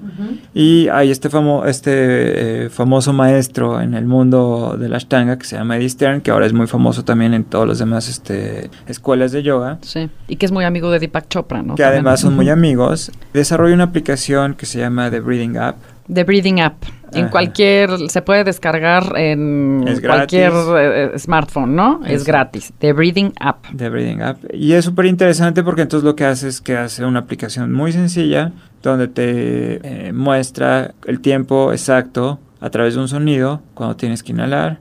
Y 0.54 0.88
hay 0.90 1.12
este, 1.12 1.30
famo 1.30 1.66
este 1.66 2.66
eh, 2.66 2.70
famoso 2.70 3.14
maestro 3.14 3.82
en 3.82 3.94
el 3.94 4.06
mundo 4.06 4.78
de 4.80 4.90
la 4.90 4.98
Ashtanga 4.98 5.38
que 5.38 5.46
se 5.46 5.58
llama 5.58 5.78
Eddie 5.78 5.90
Stern, 5.90 6.22
que 6.22 6.32
ahora 6.32 6.46
es 6.46 6.54
muy 6.54 6.68
famoso 6.68 7.04
también 7.04 7.34
en 7.34 7.44
todas 7.44 7.68
las 7.68 7.80
demás 7.80 8.08
este, 8.08 8.70
escuelas 8.88 9.32
de 9.32 9.44
yoga. 9.44 9.80
Sí, 9.82 10.10
y 10.28 10.36
que 10.36 10.46
es 10.46 10.52
muy 10.52 10.64
amigo 10.64 10.92
de 10.92 11.00
Deepak 11.00 11.28
Chopra, 11.28 11.62
¿no? 11.62 11.76
Que 11.76 11.84
además 11.84 12.22
son 12.22 12.36
muy 12.36 12.50
amigos. 12.50 13.12
Desarrolla 13.34 13.74
una 13.74 13.86
aplicación 13.86 14.54
que 14.54 14.66
se 14.66 14.80
llama 14.80 15.10
The 15.10 15.20
Breathing 15.20 15.58
App. 15.58 15.78
The 16.12 16.24
Breathing 16.24 16.62
App. 16.62 16.84
En 17.14 17.30
cualquier, 17.30 18.10
se 18.10 18.22
puede 18.24 18.44
descargar 18.44 19.14
en 19.18 19.86
cualquier 20.04 20.52
eh, 20.78 21.12
smartphone, 21.20 21.76
¿no? 21.76 22.02
Es 22.06 22.24
gratis. 22.24 22.74
The 22.80 22.92
Breathing 22.92 23.34
App. 23.40 23.66
The 23.76 23.90
Breathing 23.90 24.22
App. 24.24 24.40
Y 24.52 24.74
es 24.74 24.86
súper 24.86 25.06
interesante 25.06 25.62
porque 25.62 25.84
entonces 25.84 26.04
lo 26.04 26.16
que 26.16 26.26
hace 26.26 26.48
es 26.48 26.60
que 26.60 26.76
hace 26.76 27.06
una 27.06 27.20
aplicación 27.20 27.72
muy 27.72 27.92
sencilla 27.92 28.52
donde 28.82 29.08
te 29.08 30.08
eh, 30.08 30.12
muestra 30.12 30.96
el 31.06 31.20
tiempo 31.20 31.72
exacto 31.72 32.40
a 32.60 32.70
través 32.70 32.96
de 32.96 33.02
un 33.02 33.08
sonido 33.08 33.62
cuando 33.74 33.96
tienes 33.96 34.24
que 34.24 34.32
inhalar 34.32 34.80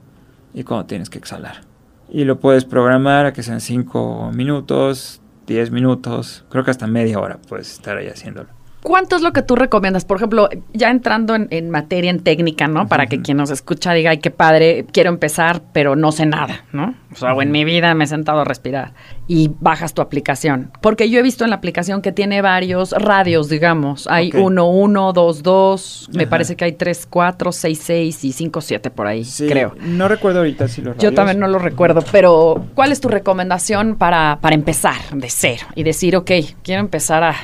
y 0.55 0.65
cuando 0.65 0.87
tienes 0.87 1.11
que 1.11 1.19
exhalar. 1.19 1.63
Y 2.09 2.25
lo 2.25 2.41
puedes 2.41 2.65
programar 2.65 3.27
a 3.27 3.33
que 3.33 3.43
sean 3.43 3.61
5 3.61 4.33
minutos, 4.35 5.21
10 5.47 5.71
minutos, 5.71 6.45
creo 6.51 6.65
que 6.65 6.71
hasta 6.71 6.87
media 6.87 7.19
hora 7.19 7.39
puedes 7.49 7.73
estar 7.73 7.97
ahí 7.97 8.09
haciéndolo. 8.09 8.49
¿Cuánto 8.83 9.14
es 9.14 9.23
lo 9.23 9.33
que 9.33 9.42
tú 9.42 9.55
recomiendas? 9.55 10.05
Por 10.05 10.16
ejemplo, 10.16 10.49
ya 10.73 10.90
entrando 10.90 11.37
en, 11.37 11.71
materia, 11.71 12.11
en 12.11 12.21
técnica, 12.21 12.66
¿no? 12.66 12.88
Para 12.88 13.07
que 13.07 13.23
quien 13.23 13.37
nos 13.37 13.51
escucha 13.51 13.92
diga, 13.92 14.11
ay, 14.11 14.18
qué 14.18 14.31
padre, 14.31 14.87
quiero 14.92 15.11
empezar, 15.11 15.62
pero 15.73 15.95
no 15.95 16.11
sé 16.11 16.27
nada, 16.27 16.64
¿no? 16.73 16.95
O 17.12 17.16
sea, 17.16 17.33
en 17.33 17.53
mi 17.53 17.64
vida 17.64 17.95
me 17.95 18.05
he 18.05 18.07
sentado 18.07 18.40
a 18.40 18.45
respirar. 18.45 18.92
Y 19.29 19.51
bajas 19.61 19.95
tu 19.95 20.03
aplicación. 20.03 20.73
Porque 20.81 21.09
yo 21.09 21.21
he 21.21 21.23
visto 21.23 21.45
en 21.45 21.51
la 21.51 21.57
aplicación 21.57 22.03
que 22.03 22.11
tiene 22.11 22.42
varios 22.42 22.90
radios, 22.92 23.49
digamos. 23.49 24.09
Hay 24.09 24.33
1, 24.35 24.68
1, 24.68 25.12
2, 25.12 25.42
2, 25.42 26.11
me 26.14 26.27
parece 26.27 26.57
que 26.57 26.64
hay 26.64 26.73
3, 26.73 27.07
4, 27.09 27.53
6, 27.53 27.81
6 27.81 28.25
y 28.25 28.33
5, 28.33 28.61
7 28.61 28.90
por 28.90 29.07
ahí, 29.07 29.25
creo. 29.49 29.77
No 29.81 30.09
recuerdo 30.09 30.40
ahorita 30.40 30.66
si 30.66 30.81
los 30.81 30.97
radios. 30.97 31.03
Yo 31.11 31.14
también 31.14 31.38
no 31.38 31.47
lo 31.47 31.61
recuerdo, 31.61 32.03
pero 32.11 32.64
¿cuál 32.75 32.90
es 32.90 33.01
tu 33.01 33.09
recomendación 33.09 33.95
para, 33.95 34.38
para 34.40 34.55
empezar 34.55 35.01
de 35.12 35.31
cero? 35.31 35.66
Y 35.77 35.85
decir, 35.85 36.16
ok, 36.16 36.31
quiero 36.62 36.81
empezar 36.81 37.23
a 37.23 37.35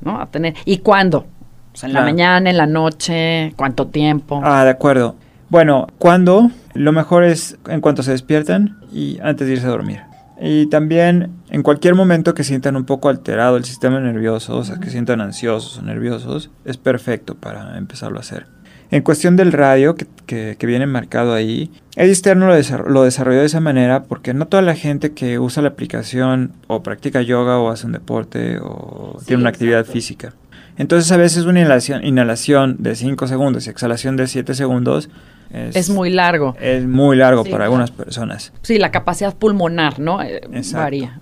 ¿no? 0.00 0.20
A 0.20 0.26
tener. 0.26 0.54
¿Y 0.64 0.78
cuándo? 0.78 1.26
O 1.72 1.76
sea, 1.76 1.88
en 1.88 1.94
la 1.94 2.02
mañana, 2.02 2.50
en 2.50 2.56
la 2.56 2.66
noche, 2.66 3.52
cuánto 3.56 3.88
tiempo. 3.88 4.40
Ah, 4.42 4.64
de 4.64 4.70
acuerdo. 4.70 5.16
Bueno, 5.48 5.86
¿cuándo? 5.98 6.50
Lo 6.74 6.92
mejor 6.92 7.22
es 7.24 7.58
en 7.68 7.80
cuanto 7.80 8.02
se 8.02 8.12
despiertan 8.12 8.78
y 8.92 9.18
antes 9.22 9.46
de 9.46 9.54
irse 9.54 9.66
a 9.66 9.70
dormir. 9.70 10.00
Y 10.40 10.66
también 10.66 11.32
en 11.50 11.62
cualquier 11.62 11.94
momento 11.94 12.34
que 12.34 12.44
sientan 12.44 12.76
un 12.76 12.84
poco 12.84 13.08
alterado 13.08 13.56
el 13.56 13.64
sistema 13.64 14.00
nervioso, 14.00 14.56
o 14.56 14.64
sea, 14.64 14.76
que 14.76 14.90
sientan 14.90 15.20
ansiosos 15.20 15.78
o 15.78 15.82
nerviosos, 15.82 16.50
es 16.64 16.76
perfecto 16.76 17.36
para 17.36 17.78
empezarlo 17.78 18.18
a 18.18 18.20
hacer. 18.20 18.46
En 18.90 19.02
cuestión 19.02 19.36
del 19.36 19.52
radio 19.52 19.94
que, 19.94 20.06
que, 20.26 20.66
viene 20.66 20.86
marcado 20.86 21.34
ahí, 21.34 21.70
Eddie 21.96 22.14
Stern 22.14 22.40
lo, 22.40 22.46
lo, 22.46 23.02
desarrolló 23.04 23.40
de 23.40 23.46
esa 23.46 23.60
manera 23.60 24.04
porque 24.04 24.32
no 24.34 24.46
toda 24.46 24.62
la 24.62 24.74
gente 24.74 25.12
que 25.12 25.38
usa 25.38 25.62
la 25.62 25.70
aplicación 25.70 26.52
o 26.68 26.82
practica 26.82 27.22
yoga 27.22 27.58
o 27.58 27.70
hace 27.70 27.86
un 27.86 27.92
deporte 27.92 28.58
o 28.60 29.18
tiene 29.26 29.42
una 29.42 29.50
actividad 29.50 29.84
física. 29.84 30.34
Entonces 30.78 31.10
a 31.10 31.16
veces 31.16 31.44
una 31.44 31.60
inhalación, 31.60 32.04
inhalación 32.04 32.76
de 32.78 32.94
5 32.94 33.26
segundos 33.26 33.66
y 33.66 33.70
exhalación 33.70 34.16
de 34.16 34.26
7 34.26 34.54
segundos 34.54 35.08
es, 35.50 35.90
muy 35.90 36.10
largo. 36.10 36.56
Es 36.60 36.86
muy 36.86 37.16
largo 37.16 37.44
para 37.44 37.64
algunas 37.64 37.90
personas. 37.90 38.52
Sí, 38.62 38.78
la 38.78 38.90
capacidad 38.90 39.34
pulmonar, 39.34 39.98
¿no? 39.98 40.22
Eh, 40.22 40.40
varía. 40.72 41.20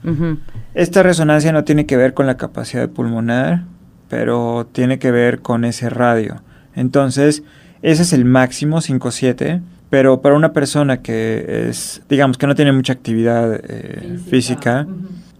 Esta 0.74 1.02
resonancia 1.02 1.52
no 1.52 1.64
tiene 1.64 1.86
que 1.86 1.96
ver 1.96 2.14
con 2.14 2.26
la 2.26 2.36
capacidad 2.36 2.88
pulmonar, 2.88 3.64
pero 4.08 4.66
tiene 4.72 4.98
que 4.98 5.10
ver 5.10 5.40
con 5.40 5.64
ese 5.64 5.90
radio. 5.90 6.42
Entonces, 6.76 7.42
ese 7.82 8.02
es 8.02 8.12
el 8.12 8.24
máximo, 8.24 8.78
5-7. 8.78 9.60
Pero 9.90 10.20
para 10.22 10.34
una 10.34 10.52
persona 10.52 11.02
que 11.02 11.68
es, 11.68 12.02
digamos, 12.08 12.36
que 12.36 12.46
no 12.46 12.54
tiene 12.54 12.72
mucha 12.72 12.92
actividad 12.92 13.60
eh, 13.62 14.18
física, 14.28 14.88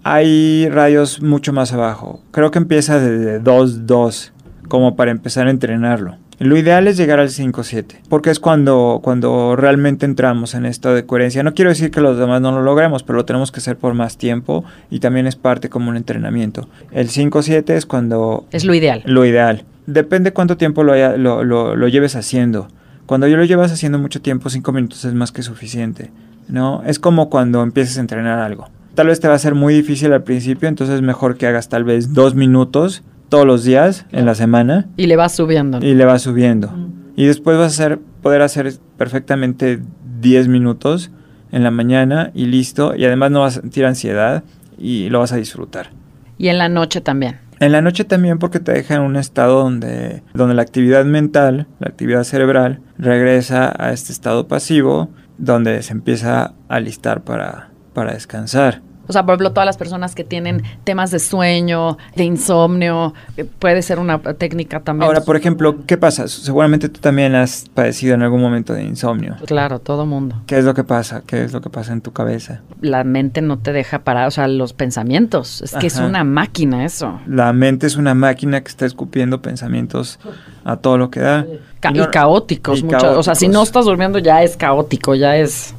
hay 0.05 0.69
radios 0.69 1.23
mucho 1.23 1.53
más 1.53 1.73
abajo. 1.73 2.23
Creo 2.31 2.51
que 2.51 2.59
empieza 2.59 3.01
desde 3.01 3.43
2-2, 3.43 4.31
como 4.69 4.95
para 4.95 5.11
empezar 5.11 5.49
a 5.49 5.51
entrenarlo. 5.51 6.19
Lo 6.39 6.57
ideal 6.57 6.89
es 6.89 6.97
llegar 6.97 7.21
al 7.21 7.29
5-7, 7.29 8.01
porque 8.09 8.31
es 8.31 8.41
cuando, 8.41 9.01
cuando 9.03 9.57
realmente 9.57 10.05
entramos 10.05 10.55
en 10.55 10.67
esto 10.67 10.95
de 10.95 11.07
coherencia. 11.07 11.43
No 11.43 11.55
quiero 11.55 11.71
decir 11.71 11.91
que 11.91 12.01
los 12.01 12.19
demás 12.19 12.41
no 12.41 12.53
lo 12.53 12.63
logremos, 12.63 13.03
pero 13.03 13.17
lo 13.17 13.25
tenemos 13.25 13.53
que 13.53 13.59
hacer 13.59 13.77
por 13.77 13.95
más 13.95 14.19
tiempo 14.19 14.65
y 14.91 14.99
también 14.99 15.27
es 15.27 15.37
parte 15.37 15.69
como 15.69 15.91
un 15.91 15.97
entrenamiento. 15.97 16.69
El 16.93 17.09
5-7 17.09 17.71
es 17.71 17.87
cuando... 17.87 18.47
Es 18.51 18.65
lo 18.65 18.75
ideal. 18.75 19.03
Lo 19.07 19.25
ideal. 19.25 19.65
Depende 19.87 20.33
cuánto 20.33 20.57
tiempo 20.57 20.83
lo, 20.83 21.17
lo, 21.17 21.45
lo, 21.77 21.89
lleves 21.89 22.17
haciendo. 22.17 22.69
Cuando 23.07 23.27
yo 23.27 23.37
lo 23.37 23.45
llevas 23.45 23.73
haciendo 23.73 23.99
mucho 23.99 24.23
tiempo, 24.23 24.49
cinco 24.49 24.73
minutos 24.73 25.05
es 25.05 25.15
más 25.15 25.31
que 25.31 25.43
suficiente. 25.43 26.11
¿no? 26.49 26.83
Es 26.87 26.99
como 26.99 27.31
cuando 27.31 27.63
empieces 27.63 27.99
a 27.99 28.01
entrenar 28.01 28.39
algo. 28.39 28.69
Tal 28.95 29.09
vez 29.09 29.21
te 29.21 29.29
va 29.29 29.35
a 29.35 29.39
ser 29.39 29.55
muy 29.55 29.75
difícil 29.75 30.13
al 30.13 30.23
principio, 30.23 30.69
entonces 30.69 30.97
es 30.97 31.03
mejor 31.03 31.37
que 31.37 31.47
hagas 31.47 31.69
tal 31.69 31.85
vez 31.85 32.15
dos 32.15 32.35
minutos 32.35 33.03
todos 33.29 33.47
los 33.47 33.65
días 33.65 34.07
en 34.13 34.25
la 34.25 34.35
semana. 34.35 34.87
Y 34.97 35.07
le 35.07 35.17
vas 35.17 35.35
subiendo. 35.35 35.79
Y 35.85 35.95
le 35.95 36.05
vas 36.05 36.23
subiendo. 36.23 36.73
Y 37.17 37.27
después 37.27 37.59
vas 37.59 37.79
a 37.79 37.85
hacer, 37.85 37.99
poder 38.23 38.43
hacer 38.43 38.73
perfectamente 38.97 39.81
10 40.21 40.49
minutos 40.49 41.11
en 41.51 41.65
la 41.65 41.71
mañana 41.71 42.31
y 42.35 42.47
listo. 42.47 42.95
Y 42.95 43.05
además 43.05 43.33
no 43.33 43.41
vas 43.41 43.59
a 43.59 43.61
sentir 43.63 43.85
ansiedad 43.85 44.45
y 44.79 45.09
lo 45.09 45.19
vas 45.19 45.33
a 45.33 45.37
disfrutar. 45.37 45.91
Y 46.39 46.49
en 46.49 46.59
la 46.59 46.69
noche 46.69 47.01
también. 47.01 47.39
En 47.61 47.73
la 47.73 47.81
noche 47.81 48.05
también 48.05 48.39
porque 48.39 48.61
te 48.61 48.73
deja 48.73 48.97
en 48.97 49.03
un 49.03 49.17
estado 49.17 49.63
donde, 49.63 50.23
donde 50.35 50.55
la 50.55 50.63
actividad 50.63 51.05
mental, 51.05 51.67
la 51.79 51.89
actividad 51.89 52.25
cerebral, 52.25 52.81
regresa 52.99 53.73
a 53.79 53.93
este 53.93 54.13
estado 54.13 54.49
pasivo, 54.49 55.11
donde 55.39 55.83
se 55.83 55.93
empieza 55.93 56.55
a 56.69 56.81
listar 56.81 57.23
para, 57.23 57.71
para 57.93 58.15
descansar. 58.15 58.83
O 59.07 59.13
sea, 59.13 59.25
por 59.25 59.35
ejemplo, 59.35 59.53
todas 59.53 59.67
las 59.67 59.77
personas 59.77 60.15
que 60.15 60.25
tienen 60.25 60.63
temas 60.85 61.11
de 61.11 61.19
sueño, 61.19 61.99
de 62.17 62.25
insomnio, 62.25 63.15
eh, 63.37 63.45
puede 63.45 63.83
ser 63.83 63.99
una 63.99 64.19
técnica 64.19 64.81
también. 64.81 65.07
Ahora, 65.07 65.21
por 65.23 65.37
ejemplo, 65.37 65.85
¿qué 65.87 65.97
pasa? 65.97 66.29
Seguramente 66.29 66.89
tú 66.89 67.01
también 67.01 67.35
has 67.35 67.69
padecido 67.73 68.15
en 68.15 68.23
algún 68.23 68.41
momento 68.41 68.73
de 68.73 68.85
insomnio. 68.85 69.37
Claro, 69.47 69.79
todo 69.79 70.07
mundo. 70.07 70.43
¿Qué 70.47 70.59
es 70.59 70.65
lo 70.65 70.75
que 70.75 70.85
pasa? 70.85 71.23
¿Qué 71.27 71.45
es 71.45 71.53
lo 71.53 71.61
que 71.61 71.71
pasa 71.71 71.93
en 71.93 72.01
tu 72.01 72.13
cabeza? 72.13 72.61
La 72.81 73.05
mente 73.05 73.43
no 73.43 73.59
te 73.59 73.73
deja 73.73 74.01
parar, 74.01 74.29
o 74.29 74.31
sea, 74.31 74.49
los 74.49 74.73
pensamientos. 74.73 75.63
Es 75.63 75.73
que 75.75 75.87
es 75.87 75.99
una 75.99 76.25
máquina 76.25 76.85
eso. 76.85 77.21
La 77.27 77.53
mente 77.53 77.87
es 77.87 77.97
una 77.97 78.15
máquina 78.15 78.63
que 78.63 78.69
está 78.69 78.87
escupiendo 78.87 79.43
pensamientos 79.43 80.19
a 80.65 80.77
todo 80.77 80.99
lo 80.99 81.11
que 81.11 81.21
da. 81.21 81.47
y, 81.93 82.07
caóticos, 82.11 82.83
O 82.83 83.23
sea, 83.23 83.35
si 83.35 83.49
no 83.49 83.63
estás 83.63 83.85
durmiendo 83.85 84.19
ya 84.19 84.43
es 84.43 84.57
caótico, 84.57 85.15
ya 85.15 85.37
es... 85.37 85.75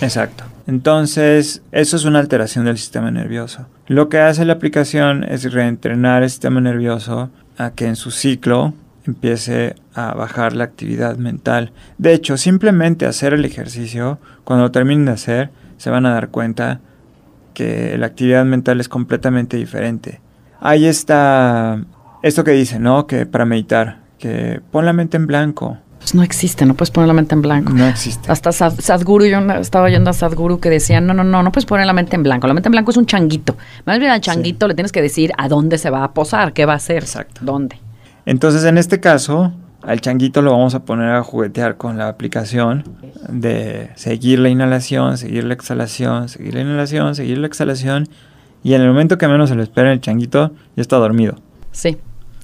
Exacto. 0.00 0.44
Entonces, 0.70 1.64
eso 1.72 1.96
es 1.96 2.04
una 2.04 2.20
alteración 2.20 2.64
del 2.64 2.78
sistema 2.78 3.10
nervioso. 3.10 3.66
Lo 3.88 4.08
que 4.08 4.20
hace 4.20 4.44
la 4.44 4.52
aplicación 4.52 5.24
es 5.24 5.52
reentrenar 5.52 6.22
el 6.22 6.30
sistema 6.30 6.60
nervioso 6.60 7.28
a 7.58 7.72
que 7.72 7.88
en 7.88 7.96
su 7.96 8.12
ciclo 8.12 8.72
empiece 9.04 9.74
a 9.94 10.14
bajar 10.14 10.54
la 10.54 10.62
actividad 10.62 11.16
mental. 11.16 11.72
De 11.98 12.14
hecho, 12.14 12.36
simplemente 12.36 13.04
hacer 13.06 13.34
el 13.34 13.44
ejercicio, 13.44 14.20
cuando 14.44 14.66
lo 14.66 14.70
terminen 14.70 15.06
de 15.06 15.10
hacer, 15.10 15.50
se 15.76 15.90
van 15.90 16.06
a 16.06 16.14
dar 16.14 16.28
cuenta 16.28 16.78
que 17.52 17.98
la 17.98 18.06
actividad 18.06 18.44
mental 18.44 18.78
es 18.78 18.88
completamente 18.88 19.56
diferente. 19.56 20.20
Ahí 20.60 20.86
está 20.86 21.84
esto 22.22 22.44
que 22.44 22.52
dice, 22.52 22.78
¿no? 22.78 23.08
Que 23.08 23.26
para 23.26 23.44
meditar, 23.44 24.02
que 24.18 24.60
pon 24.70 24.86
la 24.86 24.92
mente 24.92 25.16
en 25.16 25.26
blanco. 25.26 25.78
Pues 26.00 26.14
no 26.14 26.22
existe, 26.22 26.64
no 26.66 26.74
puedes 26.74 26.90
poner 26.90 27.06
la 27.08 27.12
mente 27.14 27.34
en 27.34 27.42
blanco. 27.42 27.72
No 27.72 27.86
existe. 27.86 28.32
Hasta 28.32 28.50
Sadhguru, 28.52 29.26
yo 29.26 29.38
estaba 29.60 29.84
oyendo 29.84 30.10
a 30.10 30.12
Sadhguru 30.14 30.58
que 30.58 30.70
decía, 30.70 31.00
no, 31.00 31.14
no, 31.14 31.22
no, 31.22 31.42
no 31.42 31.52
puedes 31.52 31.66
poner 31.66 31.86
la 31.86 31.92
mente 31.92 32.16
en 32.16 32.22
blanco. 32.22 32.46
La 32.46 32.54
mente 32.54 32.68
en 32.68 32.72
blanco 32.72 32.90
es 32.90 32.96
un 32.96 33.06
changuito. 33.06 33.56
Más 33.84 33.98
bien 33.98 34.10
al 34.10 34.20
changuito 34.20 34.66
le 34.66 34.74
tienes 34.74 34.92
que 34.92 35.02
decir 35.02 35.30
a 35.36 35.48
dónde 35.48 35.78
se 35.78 35.90
va 35.90 36.02
a 36.02 36.12
posar, 36.12 36.52
qué 36.54 36.64
va 36.64 36.72
a 36.72 36.76
hacer, 36.76 37.02
Exacto. 37.02 37.42
dónde. 37.44 37.78
Entonces, 38.24 38.64
en 38.64 38.78
este 38.78 38.98
caso, 38.98 39.52
al 39.82 40.00
changuito 40.00 40.42
lo 40.42 40.52
vamos 40.52 40.74
a 40.74 40.84
poner 40.84 41.10
a 41.10 41.22
juguetear 41.22 41.76
con 41.76 41.98
la 41.98 42.08
aplicación 42.08 42.84
de 43.28 43.90
seguir 43.94 44.38
la 44.38 44.48
inhalación, 44.48 45.18
seguir 45.18 45.44
la 45.44 45.54
exhalación, 45.54 46.28
seguir 46.28 46.54
la 46.54 46.62
inhalación, 46.62 47.14
seguir 47.14 47.38
la 47.38 47.46
exhalación. 47.46 48.08
Y 48.62 48.74
en 48.74 48.80
el 48.80 48.88
momento 48.88 49.18
que 49.18 49.28
menos 49.28 49.48
se 49.50 49.54
lo 49.54 49.62
espera, 49.62 49.92
el 49.92 50.00
changuito 50.00 50.52
ya 50.76 50.80
está 50.82 50.96
dormido. 50.96 51.36
Sí, 51.72 51.96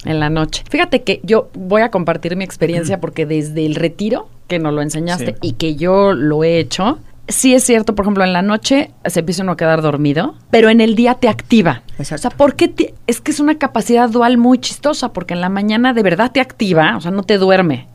en 0.04 0.20
la 0.20 0.30
noche. 0.30 0.62
Fíjate 0.70 1.02
que 1.02 1.20
yo 1.22 1.48
voy 1.54 1.82
a 1.82 1.90
compartir 1.90 2.36
mi 2.36 2.44
experiencia 2.44 3.00
porque 3.00 3.26
desde 3.26 3.64
el 3.66 3.74
retiro 3.74 4.28
que 4.48 4.58
nos 4.58 4.72
lo 4.74 4.82
enseñaste 4.82 5.32
Sí. 5.32 5.38
y 5.42 5.52
que 5.52 5.74
yo 5.76 6.12
lo 6.12 6.44
he 6.44 6.58
hecho, 6.58 6.98
sí 7.28 7.54
es 7.54 7.64
cierto, 7.64 7.94
por 7.96 8.04
ejemplo, 8.04 8.22
en 8.22 8.32
la 8.32 8.42
noche 8.42 8.90
se 9.04 9.20
empieza 9.20 9.42
uno 9.42 9.52
a 9.52 9.56
quedar 9.56 9.82
dormido, 9.82 10.34
pero 10.50 10.68
en 10.68 10.80
el 10.80 10.94
día 10.94 11.14
te 11.14 11.28
activa. 11.28 11.82
Exacto. 11.98 12.14
O 12.14 12.18
sea, 12.18 12.30
¿por 12.36 12.54
qué 12.54 12.68
te- 12.68 12.94
es 13.08 13.20
que 13.20 13.32
es 13.32 13.40
una 13.40 13.56
capacidad 13.58 14.08
dual 14.08 14.38
muy 14.38 14.58
chistosa? 14.58 15.12
Porque 15.12 15.34
en 15.34 15.40
la 15.40 15.48
mañana 15.48 15.92
de 15.92 16.02
verdad 16.02 16.30
te 16.32 16.40
activa, 16.40 16.96
o 16.96 17.00
sea, 17.00 17.10
no 17.10 17.24
te 17.24 17.38
duerme, 17.38 17.88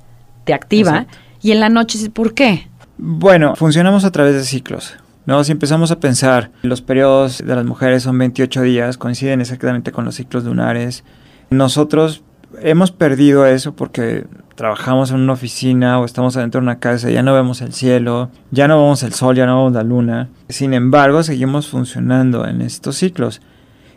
te 0.44 0.54
activa. 0.54 0.92
Exacto. 0.92 1.18
Y 1.44 1.52
en 1.54 1.60
la 1.62 1.70
noche, 1.70 1.98
¿por 2.10 2.34
qué? 2.34 2.68
Bueno, 2.98 3.56
funcionamos 3.56 4.04
a 4.06 4.12
través 4.12 4.34
de 4.36 4.44
ciclos. 4.44 4.96
¿no? 5.26 5.44
Si 5.44 5.52
empezamos 5.52 5.92
a 5.92 6.00
pensar, 6.00 6.50
los 6.64 6.82
periodos 6.82 7.38
de 7.46 7.56
las 7.56 7.64
mujeres 7.64 8.04
son 8.04 8.18
28 8.18 8.64
días, 8.64 8.98
coinciden 8.98 9.40
exactamente 9.40 9.92
con 9.92 10.04
los 10.04 10.16
ciclos 10.16 10.44
lunares. 10.44 11.04
Nosotros 11.52 12.24
hemos 12.62 12.92
perdido 12.92 13.46
eso 13.46 13.76
porque 13.76 14.26
trabajamos 14.56 15.12
en 15.12 15.20
una 15.20 15.34
oficina 15.34 16.00
o 16.00 16.06
estamos 16.06 16.38
adentro 16.38 16.62
de 16.62 16.64
una 16.64 16.80
casa, 16.80 17.10
ya 17.10 17.24
no 17.24 17.34
vemos 17.34 17.62
el 17.62 17.74
cielo, 17.74 18.30
ya 18.52 18.70
no 18.70 18.82
vemos 18.82 19.04
el 19.04 19.12
sol, 19.12 19.36
ya 19.36 19.46
no 19.46 19.58
vemos 19.58 19.74
la 19.74 19.84
luna. 19.84 20.30
Sin 20.48 20.74
embargo, 20.74 21.24
seguimos 21.24 21.68
funcionando 21.68 22.48
en 22.48 22.62
estos 22.62 22.96
ciclos. 22.96 23.42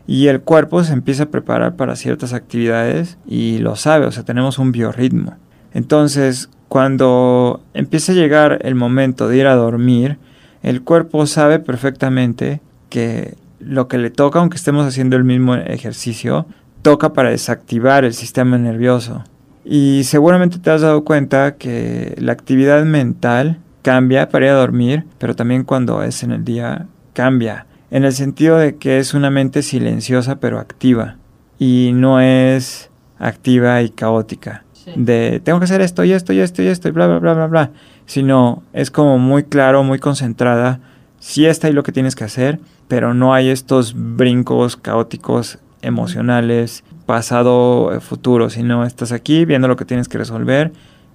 Y 0.09 0.27
el 0.27 0.41
cuerpo 0.41 0.83
se 0.83 0.95
empieza 0.95 1.23
a 1.23 1.31
preparar 1.31 1.77
para 1.77 1.95
ciertas 1.95 2.33
actividades 2.33 3.19
y 3.25 3.59
lo 3.59 3.77
sabe, 3.77 4.07
o 4.07 4.11
sea, 4.11 4.25
tenemos 4.25 4.59
un 4.59 4.73
biorritmo. 4.73 5.37
Entonces, 5.73 6.51
cuando 6.69 7.63
empieza 7.73 8.11
a 8.11 8.17
llegar 8.17 8.59
el 8.63 8.75
momento 8.75 9.29
de 9.29 9.37
ir 9.37 9.47
a 9.47 9.55
dormir, 9.55 10.19
el 10.65 10.83
cuerpo 10.83 11.25
sabe 11.27 11.61
perfectamente 11.61 12.61
que 12.89 13.37
lo 13.61 13.87
que 13.87 13.99
le 13.99 14.11
toca, 14.11 14.41
aunque 14.41 14.57
estemos 14.57 14.87
haciendo 14.87 15.17
el 15.17 15.23
mismo 15.23 15.55
ejercicio, 15.55 16.47
toca 16.85 17.15
para 17.15 17.31
desactivar 17.31 18.05
el 18.05 18.13
sistema 18.13 18.59
nervioso. 18.59 19.25
Y 19.65 20.03
seguramente 20.05 20.59
te 20.59 20.71
has 20.71 20.83
dado 20.83 21.03
cuenta 21.03 21.57
que 21.57 22.15
la 22.19 22.33
actividad 22.33 22.85
mental 22.85 23.59
cambia 23.81 24.29
para 24.29 24.45
ir 24.45 24.51
a 24.53 24.57
dormir, 24.57 25.07
pero 25.19 25.35
también 25.35 25.65
cuando 25.65 26.03
es 26.03 26.23
en 26.23 26.33
el 26.33 26.45
día 26.45 26.87
cambia. 27.15 27.67
En 27.91 28.05
el 28.05 28.13
sentido 28.13 28.59
de 28.59 28.77
que 28.77 28.99
es 28.99 29.15
una 29.15 29.31
mente 29.31 29.63
silenciosa 29.63 30.41
pero 30.41 30.59
activa. 30.61 31.17
Y 31.59 31.93
no 31.95 32.21
es 32.21 32.91
activa 33.19 33.81
y 33.81 33.89
caótica. 33.89 34.65
De 34.95 35.41
tengo 35.43 35.61
que 35.61 35.65
hacer 35.65 35.81
esto 35.81 36.05
y 36.05 36.13
esto 36.13 36.35
y 36.35 36.41
esto 36.41 36.63
y 36.63 36.67
esto 36.67 36.89
y 36.89 36.91
bla 36.91 37.07
bla 37.07 37.19
bla 37.19 37.33
bla 37.33 37.47
bla. 37.47 37.71
Sino 38.05 38.63
es 38.75 38.91
como 38.91 39.17
muy 39.19 39.45
claro, 39.45 39.83
muy 39.85 39.99
concentrada. 39.99 40.81
Sí 41.19 41.47
está 41.47 41.69
ahí 41.69 41.73
lo 41.73 41.83
que 41.83 41.93
tienes 41.93 42.15
que 42.15 42.25
hacer, 42.25 42.61
pero 42.89 43.15
no 43.15 43.33
hay 43.33 43.49
estos 43.49 43.95
brincos 43.97 44.77
caóticos 44.77 45.59
emocionales, 45.85 46.85
pasado, 47.07 47.93
eh, 47.95 48.01
futuro, 48.01 48.51
sino 48.51 48.85
estás 48.85 49.13
aquí 49.13 49.45
viendo 49.45 49.69
lo 49.69 49.77
que 49.77 49.85
tienes 49.85 50.09
que 50.09 50.19
resolver 50.19 50.73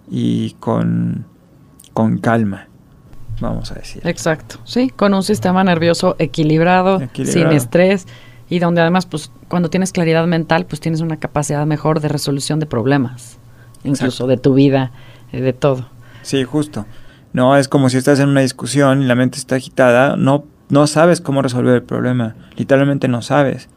y 0.09 0.51
con, 0.59 1.25
con 1.93 2.17
calma, 2.19 2.67
vamos 3.41 3.71
a 3.71 3.75
decir. 3.75 4.01
Exacto, 4.05 4.57
sí, 4.63 4.89
con 4.89 5.13
un 5.13 5.23
sistema 5.23 5.63
nervioso 5.63 6.15
equilibrado, 6.19 7.01
Equilibrado. 7.01 7.49
sin 7.49 7.57
estrés 7.57 8.07
y 8.49 8.59
donde 8.59 8.81
además, 8.81 9.05
pues, 9.05 9.31
cuando 9.47 9.69
tienes 9.69 9.91
claridad 9.91 10.25
mental, 10.25 10.65
pues 10.65 10.79
tienes 10.79 11.01
una 11.01 11.17
capacidad 11.17 11.65
mejor 11.65 11.99
de 11.99 12.07
resolución 12.07 12.59
de 12.59 12.65
problemas, 12.65 13.37
incluso 13.83 14.05
Exacto. 14.23 14.27
de 14.27 14.37
tu 14.37 14.53
vida, 14.53 14.91
eh, 15.31 15.41
de 15.41 15.53
todo. 15.53 15.87
Sí, 16.21 16.43
justo. 16.43 16.85
No, 17.31 17.55
es 17.57 17.67
como 17.67 17.89
si 17.89 17.97
estás 17.97 18.19
en 18.19 18.29
una 18.29 18.41
discusión 18.41 19.03
y 19.03 19.05
la 19.05 19.13
mente 19.15 19.37
está 19.37 19.55
agitada, 19.55 20.15
no, 20.17 20.45
no 20.69 20.87
sabes 20.87 21.21
cómo 21.21 21.41
resolver 21.43 21.75
el 21.75 21.83
problema, 21.83 22.35
literalmente 22.55 23.07
no 23.07 23.21
sabes. 23.21 23.69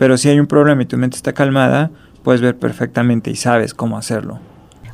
Pero 0.00 0.16
si 0.16 0.30
hay 0.30 0.40
un 0.40 0.46
problema 0.46 0.80
y 0.80 0.86
tu 0.86 0.96
mente 0.96 1.16
está 1.16 1.34
calmada, 1.34 1.90
puedes 2.24 2.40
ver 2.40 2.56
perfectamente 2.56 3.30
y 3.30 3.36
sabes 3.36 3.74
cómo 3.74 3.98
hacerlo. 3.98 4.40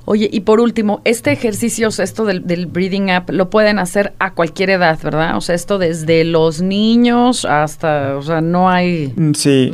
Oye, 0.07 0.29
y 0.33 0.41
por 0.41 0.61
último, 0.61 1.01
este 1.05 1.33
ejercicio, 1.33 1.89
o 1.89 1.91
sea, 1.91 2.05
esto 2.05 2.25
del, 2.25 2.47
del 2.47 2.67
breathing 2.67 3.11
up, 3.11 3.25
lo 3.33 3.51
pueden 3.51 3.79
hacer 3.81 4.13
a 4.21 4.33
cualquier 4.35 4.71
edad, 4.71 4.99
¿verdad? 5.03 5.37
O 5.37 5.41
sea, 5.41 5.55
esto 5.55 5.79
desde 5.79 6.25
los 6.25 6.63
niños 6.63 7.45
hasta, 7.45 8.17
o 8.17 8.23
sea, 8.23 8.41
no 8.41 8.71
hay 8.71 9.13
Mm, 9.17 9.33
Sí, 9.35 9.73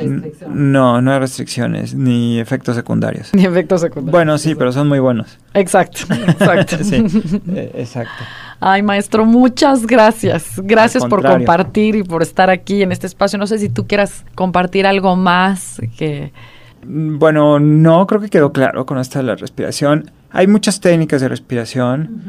no, 0.48 1.00
no 1.02 1.12
hay 1.12 1.18
restricciones 1.18 1.94
ni 1.94 2.38
efectos 2.40 2.74
secundarios. 2.76 3.28
ni 3.34 3.44
efectos 3.44 3.82
secundarios. 3.82 4.10
Bueno, 4.12 4.38
sí, 4.38 4.54
pero 4.54 4.72
son 4.72 4.88
muy 4.88 4.98
buenos. 5.00 5.38
Exacto, 5.54 6.00
exacto. 6.28 6.78
sí, 6.82 7.04
eh, 7.54 7.70
exacto. 7.74 8.24
Ay, 8.58 8.82
maestro, 8.82 9.26
muchas 9.26 9.86
gracias. 9.86 10.52
Gracias 10.62 11.04
por 11.06 11.20
compartir 11.22 11.96
y 11.96 12.04
por 12.04 12.22
estar 12.22 12.48
aquí 12.48 12.82
en 12.82 12.92
este 12.92 13.06
espacio. 13.06 13.38
No 13.38 13.46
sé 13.46 13.58
si 13.58 13.68
tú 13.68 13.86
quieras 13.86 14.24
compartir 14.34 14.86
algo 14.86 15.14
más 15.16 15.80
que... 15.98 16.32
Mm, 16.86 17.18
Bueno, 17.18 17.58
no, 17.58 18.06
creo 18.06 18.20
que 18.20 18.28
quedó 18.30 18.52
claro 18.52 18.86
con 18.86 18.98
esta 18.98 19.18
de 19.18 19.24
la 19.24 19.34
respiración. 19.34 20.10
Hay 20.32 20.46
muchas 20.46 20.80
técnicas 20.80 21.20
de 21.20 21.28
respiración. 21.28 22.22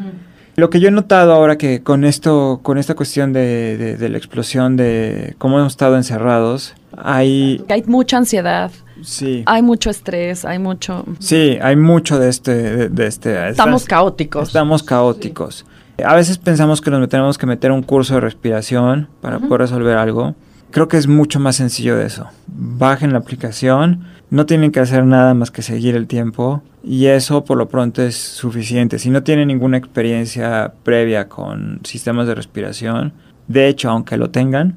Lo 0.56 0.70
que 0.70 0.80
yo 0.80 0.90
he 0.90 0.92
notado 0.92 1.34
ahora 1.34 1.58
que 1.58 1.82
con 1.82 2.04
esto, 2.04 2.60
con 2.62 2.78
esta 2.78 2.94
cuestión 2.96 3.34
de, 3.34 3.76
de- 3.78 3.98
de 3.98 4.10
la 4.10 4.18
explosión 4.18 4.78
de 4.78 5.34
cómo 5.40 5.58
hemos 5.60 5.74
estado 5.74 5.96
encerrados, 5.98 6.76
hay, 6.96 7.64
Hay 7.70 7.84
mucha 7.88 8.18
ansiedad, 8.18 8.70
sí, 9.02 9.42
hay 9.48 9.64
mucho 9.64 9.90
estrés, 9.90 10.46
hay 10.46 10.60
mucho... 10.60 11.06
sí, 11.18 11.58
hay 11.60 11.76
mucho 11.76 12.20
de 12.20 12.30
este, 12.30 12.54
de, 12.54 12.90
de 12.90 13.08
este. 13.08 13.50
Estamos 13.50 13.82
estas- 13.82 13.90
caóticos. 13.90 14.48
Estamos 14.50 14.84
caóticos. 14.84 15.66
A 16.06 16.16
veces 16.16 16.38
pensamos 16.38 16.82
que 16.82 16.92
nos 16.92 17.08
tenemos 17.10 17.38
que 17.40 17.48
meter 17.48 17.72
a 17.72 17.74
un 17.74 17.82
curso 17.84 18.14
de 18.16 18.20
respiración 18.22 19.08
para 19.22 19.40
poder 19.40 19.62
resolver 19.62 19.98
algo. 19.98 20.36
Creo 20.70 20.88
que 20.88 20.98
es 20.98 21.08
mucho 21.08 21.40
más 21.40 21.56
sencillo 21.56 21.96
de 21.98 22.06
eso. 22.06 22.28
Bajen 22.48 23.12
la 23.14 23.20
aplicación, 23.20 24.04
no 24.34 24.48
tienen 24.48 24.72
que 24.72 24.80
hacer 24.80 25.06
nada 25.06 25.36
más 25.36 25.52
que 25.52 25.62
seguir 25.62 25.96
el 25.96 26.08
tiempo 26.08 26.64
y 26.84 27.06
eso 27.06 27.46
por 27.46 27.56
lo 27.56 27.68
pronto 27.70 28.02
es 28.02 28.16
suficiente. 28.18 28.98
Si 28.98 29.12
no 29.12 29.22
tienen 29.22 29.48
ninguna 29.50 29.78
experiencia 29.78 30.74
previa 30.82 31.30
con 31.30 31.82
sistemas 31.84 32.26
de 32.26 32.34
respiración, 32.34 33.14
de 33.48 33.68
hecho, 33.68 33.92
aunque 33.92 34.18
lo 34.18 34.32
tengan, 34.32 34.76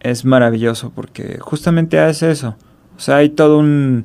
es 0.00 0.26
maravilloso 0.26 0.92
porque 0.94 1.38
justamente 1.40 1.98
hace 1.98 2.30
eso. 2.30 2.54
O 2.98 3.00
sea, 3.00 3.16
hay 3.16 3.30
todo 3.30 3.58
un, 3.58 4.04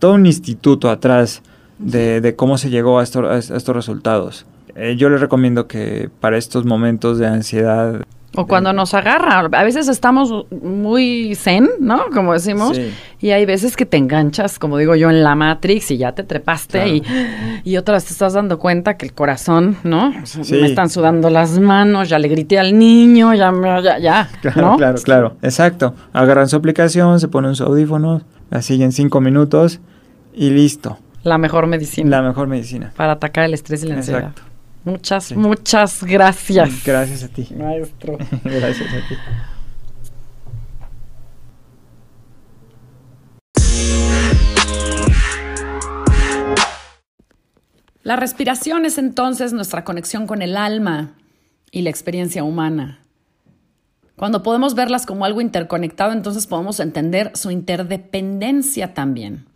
todo 0.00 0.14
un 0.14 0.26
instituto 0.26 0.90
atrás 0.90 1.42
de, 1.78 2.20
de 2.20 2.34
cómo 2.34 2.58
se 2.58 2.70
llegó 2.70 2.98
a, 2.98 3.04
esto- 3.04 3.30
a 3.30 3.38
estos 3.38 3.76
resultados. 3.76 4.46
Eh, 4.74 4.96
yo 4.98 5.10
les 5.10 5.20
recomiendo 5.20 5.68
que 5.68 6.10
para 6.20 6.36
estos 6.36 6.64
momentos 6.64 7.18
de 7.18 7.26
ansiedad... 7.28 8.02
O 8.36 8.46
cuando 8.46 8.72
nos 8.72 8.94
agarra. 8.94 9.40
A 9.52 9.64
veces 9.64 9.88
estamos 9.88 10.46
muy 10.62 11.34
zen, 11.34 11.68
¿no? 11.80 12.04
Como 12.14 12.32
decimos. 12.32 12.76
Sí. 12.76 12.90
Y 13.22 13.32
hay 13.32 13.44
veces 13.44 13.76
que 13.76 13.84
te 13.84 13.98
enganchas, 13.98 14.58
como 14.58 14.78
digo 14.78 14.94
yo, 14.94 15.10
en 15.10 15.22
la 15.22 15.34
Matrix 15.34 15.90
y 15.90 15.98
ya 15.98 16.12
te 16.12 16.22
trepaste 16.24 16.78
Claro. 16.82 16.90
y, 17.64 17.70
y 17.70 17.76
otras 17.76 18.04
te 18.06 18.12
estás 18.12 18.32
dando 18.32 18.58
cuenta 18.58 18.96
que 18.96 19.04
el 19.06 19.12
corazón, 19.12 19.76
¿no? 19.84 20.08
O 20.22 20.26
sea, 20.26 20.42
Sí. 20.42 20.54
Me 20.54 20.66
están 20.66 20.88
sudando 20.88 21.28
las 21.28 21.58
manos, 21.58 22.08
ya 22.08 22.18
le 22.18 22.28
grité 22.28 22.58
al 22.58 22.78
niño, 22.78 23.34
ya, 23.34 23.52
ya, 23.82 23.98
ya, 23.98 24.30
Claro, 24.40 24.60
¿no? 24.62 24.76
claro, 24.78 24.98
claro. 25.02 25.36
Exacto. 25.42 25.94
Agarran 26.14 26.48
su 26.48 26.56
aplicación, 26.56 27.20
se 27.20 27.28
ponen 27.28 27.54
sus 27.54 27.66
audífonos, 27.66 28.22
la 28.50 28.62
siguen 28.62 28.92
cinco 28.92 29.20
minutos 29.20 29.80
y 30.32 30.48
listo. 30.50 30.98
La 31.22 31.36
mejor 31.36 31.66
medicina 31.66 32.08
La 32.16 32.22
mejor 32.26 32.48
medicina. 32.48 32.92
para 32.96 33.12
atacar 33.12 33.44
el 33.44 33.52
estrés 33.52 33.84
y 33.84 33.88
la 33.88 33.96
ansiedad. 33.96 34.20
Exacto. 34.20 34.42
Muchas, 34.84 35.24
Sí. 35.24 35.36
muchas 35.36 36.02
gracias. 36.04 36.70
Gracias 36.86 37.22
a 37.24 37.28
ti. 37.28 37.46
Maestro. 37.54 38.16
Gracias 38.44 38.88
a 38.88 39.08
ti. 39.08 39.14
La 48.10 48.16
respiración 48.16 48.86
es 48.86 48.98
entonces 48.98 49.52
nuestra 49.52 49.84
conexión 49.84 50.26
con 50.26 50.42
el 50.42 50.56
alma 50.56 51.14
y 51.70 51.82
la 51.82 51.90
experiencia 51.90 52.42
humana. 52.42 52.98
Cuando 54.16 54.42
podemos 54.42 54.74
verlas 54.74 55.06
como 55.06 55.24
algo 55.24 55.40
interconectado, 55.40 56.10
entonces 56.10 56.48
podemos 56.48 56.80
entender 56.80 57.30
su 57.36 57.52
interdependencia 57.52 58.94
también. 58.94 59.46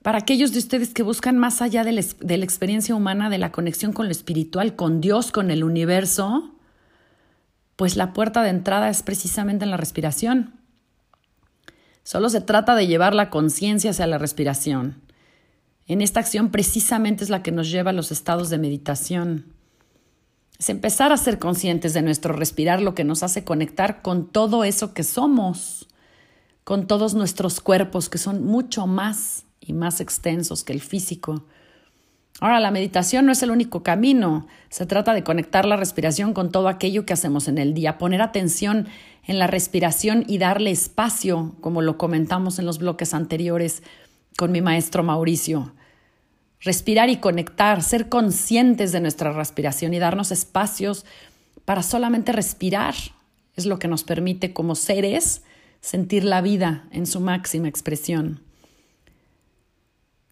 Para 0.00 0.16
aquellos 0.16 0.52
de 0.52 0.60
ustedes 0.60 0.94
que 0.94 1.02
buscan 1.02 1.36
más 1.36 1.60
allá 1.60 1.84
de 1.84 1.92
la, 1.92 2.42
experiencia 2.42 2.94
humana, 2.94 3.28
de 3.28 3.36
la 3.36 3.52
conexión 3.52 3.92
con 3.92 4.06
lo 4.06 4.12
espiritual, 4.12 4.76
con 4.76 5.02
Dios, 5.02 5.30
con 5.30 5.50
el 5.50 5.62
universo, 5.62 6.54
Pues 7.76 7.98
la 7.98 8.14
puerta 8.14 8.42
de 8.42 8.48
entrada 8.48 8.88
es 8.88 9.02
precisamente 9.02 9.66
en 9.66 9.70
la 9.70 9.76
respiración. 9.76 10.54
Solo 12.02 12.30
se 12.30 12.40
trata 12.40 12.76
de 12.76 12.86
llevar 12.86 13.14
la 13.14 13.28
conciencia 13.28 13.90
hacia 13.90 14.06
la 14.06 14.16
respiración. 14.16 15.03
En 15.86 16.00
esta 16.00 16.20
acción 16.20 16.50
precisamente 16.50 17.24
es 17.24 17.30
la 17.30 17.42
que 17.42 17.52
nos 17.52 17.70
lleva 17.70 17.90
a 17.90 17.94
los 17.94 18.10
estados 18.10 18.48
de 18.48 18.58
meditación. 18.58 19.52
Es 20.58 20.70
empezar 20.70 21.12
a 21.12 21.16
ser 21.16 21.38
conscientes 21.38 21.92
de 21.92 22.02
nuestro 22.02 22.32
respirar 22.32 22.80
lo 22.80 22.94
que 22.94 23.04
nos 23.04 23.22
hace 23.22 23.44
conectar 23.44 24.00
con 24.02 24.30
todo 24.30 24.64
eso 24.64 24.94
que 24.94 25.02
somos, 25.02 25.88
con 26.62 26.86
todos 26.86 27.14
nuestros 27.14 27.60
cuerpos 27.60 28.08
que 28.08 28.18
son 28.18 28.44
mucho 28.44 28.86
más 28.86 29.44
y 29.60 29.74
más 29.74 30.00
extensos 30.00 30.64
que 30.64 30.72
el 30.72 30.80
físico. 30.80 31.44
Ahora, 32.40 32.60
la 32.60 32.70
meditación 32.70 33.26
no 33.26 33.32
es 33.32 33.42
el 33.42 33.50
único 33.50 33.82
camino. 33.82 34.46
Se 34.68 34.86
trata 34.86 35.14
de 35.14 35.22
conectar 35.22 35.66
la 35.66 35.76
respiración 35.76 36.32
con 36.32 36.50
todo 36.50 36.68
aquello 36.68 37.06
que 37.06 37.12
hacemos 37.12 37.46
en 37.46 37.58
el 37.58 37.74
día, 37.74 37.98
poner 37.98 38.22
atención 38.22 38.88
en 39.24 39.38
la 39.38 39.46
respiración 39.46 40.24
y 40.26 40.38
darle 40.38 40.70
espacio, 40.70 41.54
como 41.60 41.80
lo 41.80 41.96
comentamos 41.96 42.58
en 42.58 42.66
los 42.66 42.78
bloques 42.78 43.14
anteriores 43.14 43.82
con 44.36 44.52
mi 44.52 44.60
maestro 44.60 45.02
Mauricio. 45.02 45.72
Respirar 46.60 47.10
y 47.10 47.18
conectar, 47.18 47.82
ser 47.82 48.08
conscientes 48.08 48.92
de 48.92 49.00
nuestra 49.00 49.32
respiración 49.32 49.94
y 49.94 49.98
darnos 49.98 50.32
espacios 50.32 51.04
para 51.64 51.82
solamente 51.82 52.32
respirar 52.32 52.94
es 53.56 53.66
lo 53.66 53.78
que 53.78 53.88
nos 53.88 54.04
permite 54.04 54.52
como 54.52 54.74
seres 54.74 55.42
sentir 55.80 56.24
la 56.24 56.40
vida 56.40 56.84
en 56.90 57.06
su 57.06 57.20
máxima 57.20 57.68
expresión. 57.68 58.40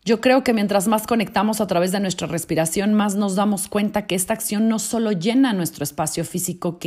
Yo 0.05 0.21
creo 0.21 0.43
que 0.43 0.53
mientras 0.53 0.89
más 0.89 1.07
conectamos 1.07 1.61
a 1.61 1.67
través 1.69 1.93
de 1.93 2.01
nuestra 2.01 2.27
respiración, 2.27 2.93
más 2.93 3.15
nos 3.15 3.37
damos 3.37 3.69
cuenta 3.69 4.07
que 4.07 4.17
esta 4.17 4.35
acción 4.35 4.69
no 4.69 4.81
solo 4.81 5.13
llena 5.13 5.53
nuestro 5.53 5.85
espacio 5.85 6.25
físico, 6.25 6.81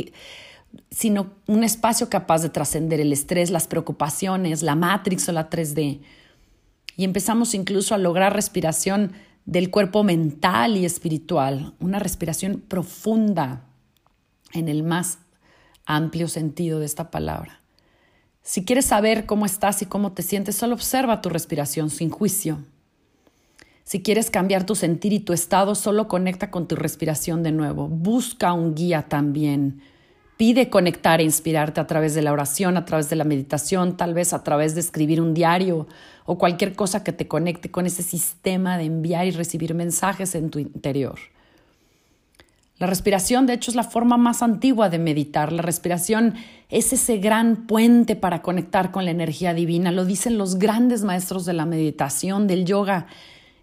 sino 0.90 1.30
un 1.46 1.64
espacio 1.64 2.10
capaz 2.10 2.42
de 2.42 2.50
trascender 2.50 3.00
el 3.00 3.12
estrés, 3.12 3.50
las 3.50 3.68
preocupaciones, 3.68 4.62
la 4.62 4.74
Matrix 4.74 5.30
o 5.30 5.32
la 5.32 5.48
3D. 5.48 6.00
Y 6.96 7.04
empezamos 7.04 7.54
incluso 7.54 7.94
a 7.94 7.98
lograr 7.98 8.34
respiración 8.34 9.12
del 9.44 9.70
cuerpo 9.70 10.02
mental 10.02 10.76
y 10.76 10.84
espiritual, 10.84 11.74
una 11.78 11.98
respiración 11.98 12.62
profunda 12.66 13.64
en 14.52 14.68
el 14.68 14.82
más 14.82 15.18
amplio 15.84 16.26
sentido 16.28 16.80
de 16.80 16.86
esta 16.86 17.10
palabra. 17.10 17.60
Si 18.42 18.64
quieres 18.64 18.86
saber 18.86 19.26
cómo 19.26 19.46
estás 19.46 19.82
y 19.82 19.86
cómo 19.86 20.12
te 20.12 20.22
sientes, 20.22 20.56
solo 20.56 20.74
observa 20.74 21.20
tu 21.20 21.28
respiración 21.28 21.90
sin 21.90 22.10
juicio. 22.10 22.64
Si 23.84 24.02
quieres 24.02 24.30
cambiar 24.30 24.66
tu 24.66 24.74
sentir 24.74 25.12
y 25.12 25.20
tu 25.20 25.32
estado, 25.32 25.74
solo 25.76 26.08
conecta 26.08 26.50
con 26.50 26.66
tu 26.66 26.74
respiración 26.74 27.42
de 27.42 27.52
nuevo. 27.52 27.88
Busca 27.88 28.52
un 28.52 28.74
guía 28.74 29.02
también 29.08 29.80
Pide 30.36 30.68
conectar 30.68 31.20
e 31.20 31.24
inspirarte 31.24 31.80
a 31.80 31.86
través 31.86 32.14
de 32.14 32.20
la 32.20 32.32
oración, 32.32 32.76
a 32.76 32.84
través 32.84 33.08
de 33.08 33.16
la 33.16 33.24
meditación, 33.24 33.96
tal 33.96 34.12
vez 34.12 34.34
a 34.34 34.44
través 34.44 34.74
de 34.74 34.80
escribir 34.80 35.20
un 35.20 35.32
diario 35.32 35.86
o 36.26 36.36
cualquier 36.36 36.74
cosa 36.74 37.02
que 37.02 37.12
te 37.12 37.26
conecte 37.26 37.70
con 37.70 37.86
ese 37.86 38.02
sistema 38.02 38.76
de 38.76 38.84
enviar 38.84 39.26
y 39.26 39.30
recibir 39.30 39.72
mensajes 39.74 40.34
en 40.34 40.50
tu 40.50 40.58
interior. 40.58 41.18
La 42.78 42.86
respiración, 42.86 43.46
de 43.46 43.54
hecho, 43.54 43.70
es 43.70 43.74
la 43.74 43.84
forma 43.84 44.18
más 44.18 44.42
antigua 44.42 44.90
de 44.90 44.98
meditar. 44.98 45.50
La 45.50 45.62
respiración 45.62 46.34
es 46.68 46.92
ese 46.92 47.16
gran 47.16 47.66
puente 47.66 48.16
para 48.16 48.42
conectar 48.42 48.90
con 48.90 49.06
la 49.06 49.12
energía 49.12 49.54
divina. 49.54 49.90
Lo 49.90 50.04
dicen 50.04 50.36
los 50.36 50.58
grandes 50.58 51.02
maestros 51.02 51.46
de 51.46 51.54
la 51.54 51.64
meditación, 51.64 52.46
del 52.46 52.66
yoga, 52.66 53.06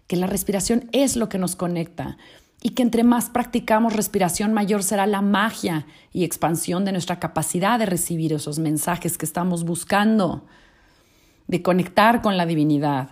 que 0.08 0.16
la 0.16 0.26
respiración 0.26 0.88
es 0.90 1.14
lo 1.14 1.28
que 1.28 1.38
nos 1.38 1.54
conecta 1.54 2.18
y 2.66 2.70
que 2.70 2.82
entre 2.82 3.04
más 3.04 3.28
practicamos 3.28 3.92
respiración 3.92 4.54
mayor 4.54 4.82
será 4.82 5.06
la 5.06 5.20
magia 5.20 5.86
y 6.14 6.24
expansión 6.24 6.86
de 6.86 6.92
nuestra 6.92 7.20
capacidad 7.20 7.78
de 7.78 7.84
recibir 7.84 8.32
esos 8.32 8.58
mensajes 8.58 9.18
que 9.18 9.26
estamos 9.26 9.64
buscando, 9.64 10.46
de 11.46 11.60
conectar 11.60 12.22
con 12.22 12.38
la 12.38 12.46
divinidad, 12.46 13.10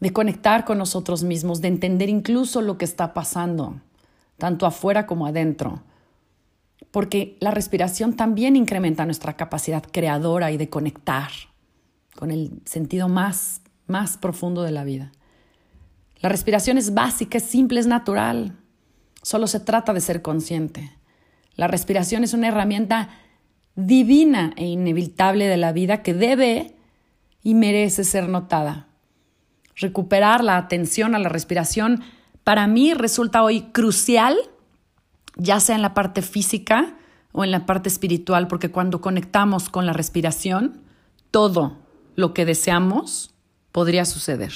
de 0.00 0.12
conectar 0.12 0.66
con 0.66 0.76
nosotros 0.76 1.24
mismos, 1.24 1.62
de 1.62 1.68
entender 1.68 2.10
incluso 2.10 2.60
lo 2.60 2.76
que 2.76 2.84
está 2.84 3.14
pasando, 3.14 3.80
tanto 4.36 4.66
afuera 4.66 5.06
como 5.06 5.26
adentro. 5.26 5.82
Porque 6.90 7.38
la 7.40 7.52
respiración 7.52 8.16
también 8.16 8.54
incrementa 8.54 9.06
nuestra 9.06 9.34
capacidad 9.34 9.82
creadora 9.82 10.52
y 10.52 10.58
de 10.58 10.68
conectar 10.68 11.30
con 12.14 12.30
el 12.30 12.60
sentido 12.66 13.08
más, 13.08 13.62
más 13.86 14.18
profundo 14.18 14.62
de 14.62 14.72
la 14.72 14.84
vida. 14.84 15.10
La 16.20 16.28
respiración 16.28 16.78
es 16.78 16.94
básica, 16.94 17.38
es 17.38 17.44
simple, 17.44 17.80
es 17.80 17.86
natural. 17.86 18.56
Solo 19.22 19.46
se 19.46 19.60
trata 19.60 19.92
de 19.92 20.00
ser 20.00 20.22
consciente. 20.22 20.96
La 21.54 21.68
respiración 21.68 22.24
es 22.24 22.34
una 22.34 22.48
herramienta 22.48 23.10
divina 23.74 24.52
e 24.56 24.66
inevitable 24.66 25.46
de 25.46 25.56
la 25.56 25.72
vida 25.72 26.02
que 26.02 26.14
debe 26.14 26.74
y 27.42 27.54
merece 27.54 28.04
ser 28.04 28.28
notada. 28.28 28.88
Recuperar 29.76 30.42
la 30.42 30.56
atención 30.56 31.14
a 31.14 31.20
la 31.20 31.28
respiración 31.28 32.02
para 32.42 32.66
mí 32.66 32.94
resulta 32.94 33.42
hoy 33.42 33.62
crucial, 33.72 34.36
ya 35.36 35.60
sea 35.60 35.76
en 35.76 35.82
la 35.82 35.94
parte 35.94 36.22
física 36.22 36.96
o 37.30 37.44
en 37.44 37.50
la 37.50 37.66
parte 37.66 37.88
espiritual, 37.88 38.48
porque 38.48 38.70
cuando 38.70 39.00
conectamos 39.00 39.68
con 39.68 39.86
la 39.86 39.92
respiración, 39.92 40.80
todo 41.30 41.78
lo 42.16 42.34
que 42.34 42.44
deseamos 42.44 43.34
podría 43.70 44.04
suceder. 44.04 44.52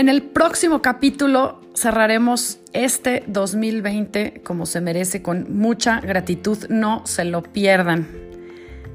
En 0.00 0.08
el 0.08 0.22
próximo 0.22 0.80
capítulo 0.80 1.60
cerraremos 1.74 2.58
este 2.72 3.22
2020 3.26 4.40
como 4.42 4.64
se 4.64 4.80
merece 4.80 5.20
con 5.20 5.58
mucha 5.58 6.00
gratitud. 6.00 6.56
No 6.70 7.02
se 7.04 7.26
lo 7.26 7.42
pierdan. 7.42 8.08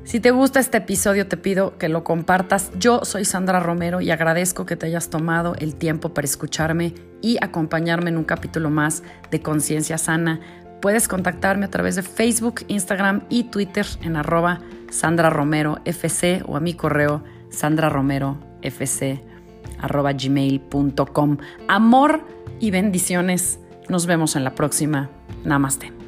Si 0.03 0.19
te 0.19 0.31
gusta 0.31 0.59
este 0.59 0.79
episodio 0.79 1.27
te 1.27 1.37
pido 1.37 1.77
que 1.77 1.89
lo 1.89 2.03
compartas. 2.03 2.71
Yo 2.79 3.05
soy 3.05 3.23
Sandra 3.23 3.59
Romero 3.59 4.01
y 4.01 4.09
agradezco 4.09 4.65
que 4.65 4.77
te 4.77 4.87
hayas 4.87 5.11
tomado 5.11 5.53
el 5.59 5.75
tiempo 5.75 6.11
para 6.11 6.25
escucharme 6.25 6.95
y 7.21 7.37
acompañarme 7.39 8.09
en 8.09 8.17
un 8.17 8.23
capítulo 8.23 8.71
más 8.71 9.03
de 9.29 9.41
Conciencia 9.41 9.99
Sana. 9.99 10.39
Puedes 10.81 11.07
contactarme 11.07 11.65
a 11.65 11.69
través 11.69 11.97
de 11.97 12.01
Facebook, 12.01 12.65
Instagram 12.67 13.25
y 13.29 13.43
Twitter 13.43 13.85
en 14.01 14.15
arroba 14.15 14.59
Sandra 14.89 15.29
Romero 15.29 15.81
FC 15.85 16.41
o 16.47 16.57
a 16.57 16.61
mi 16.61 16.73
correo 16.73 17.23
Sandra 17.51 17.89
Romero 17.89 18.39
FC 18.63 19.34
gmail.com. 19.81 21.37
Amor 21.67 22.21
y 22.59 22.71
bendiciones. 22.71 23.59
Nos 23.89 24.05
vemos 24.05 24.35
en 24.35 24.43
la 24.43 24.55
próxima. 24.55 25.09
Namaste. 25.43 26.04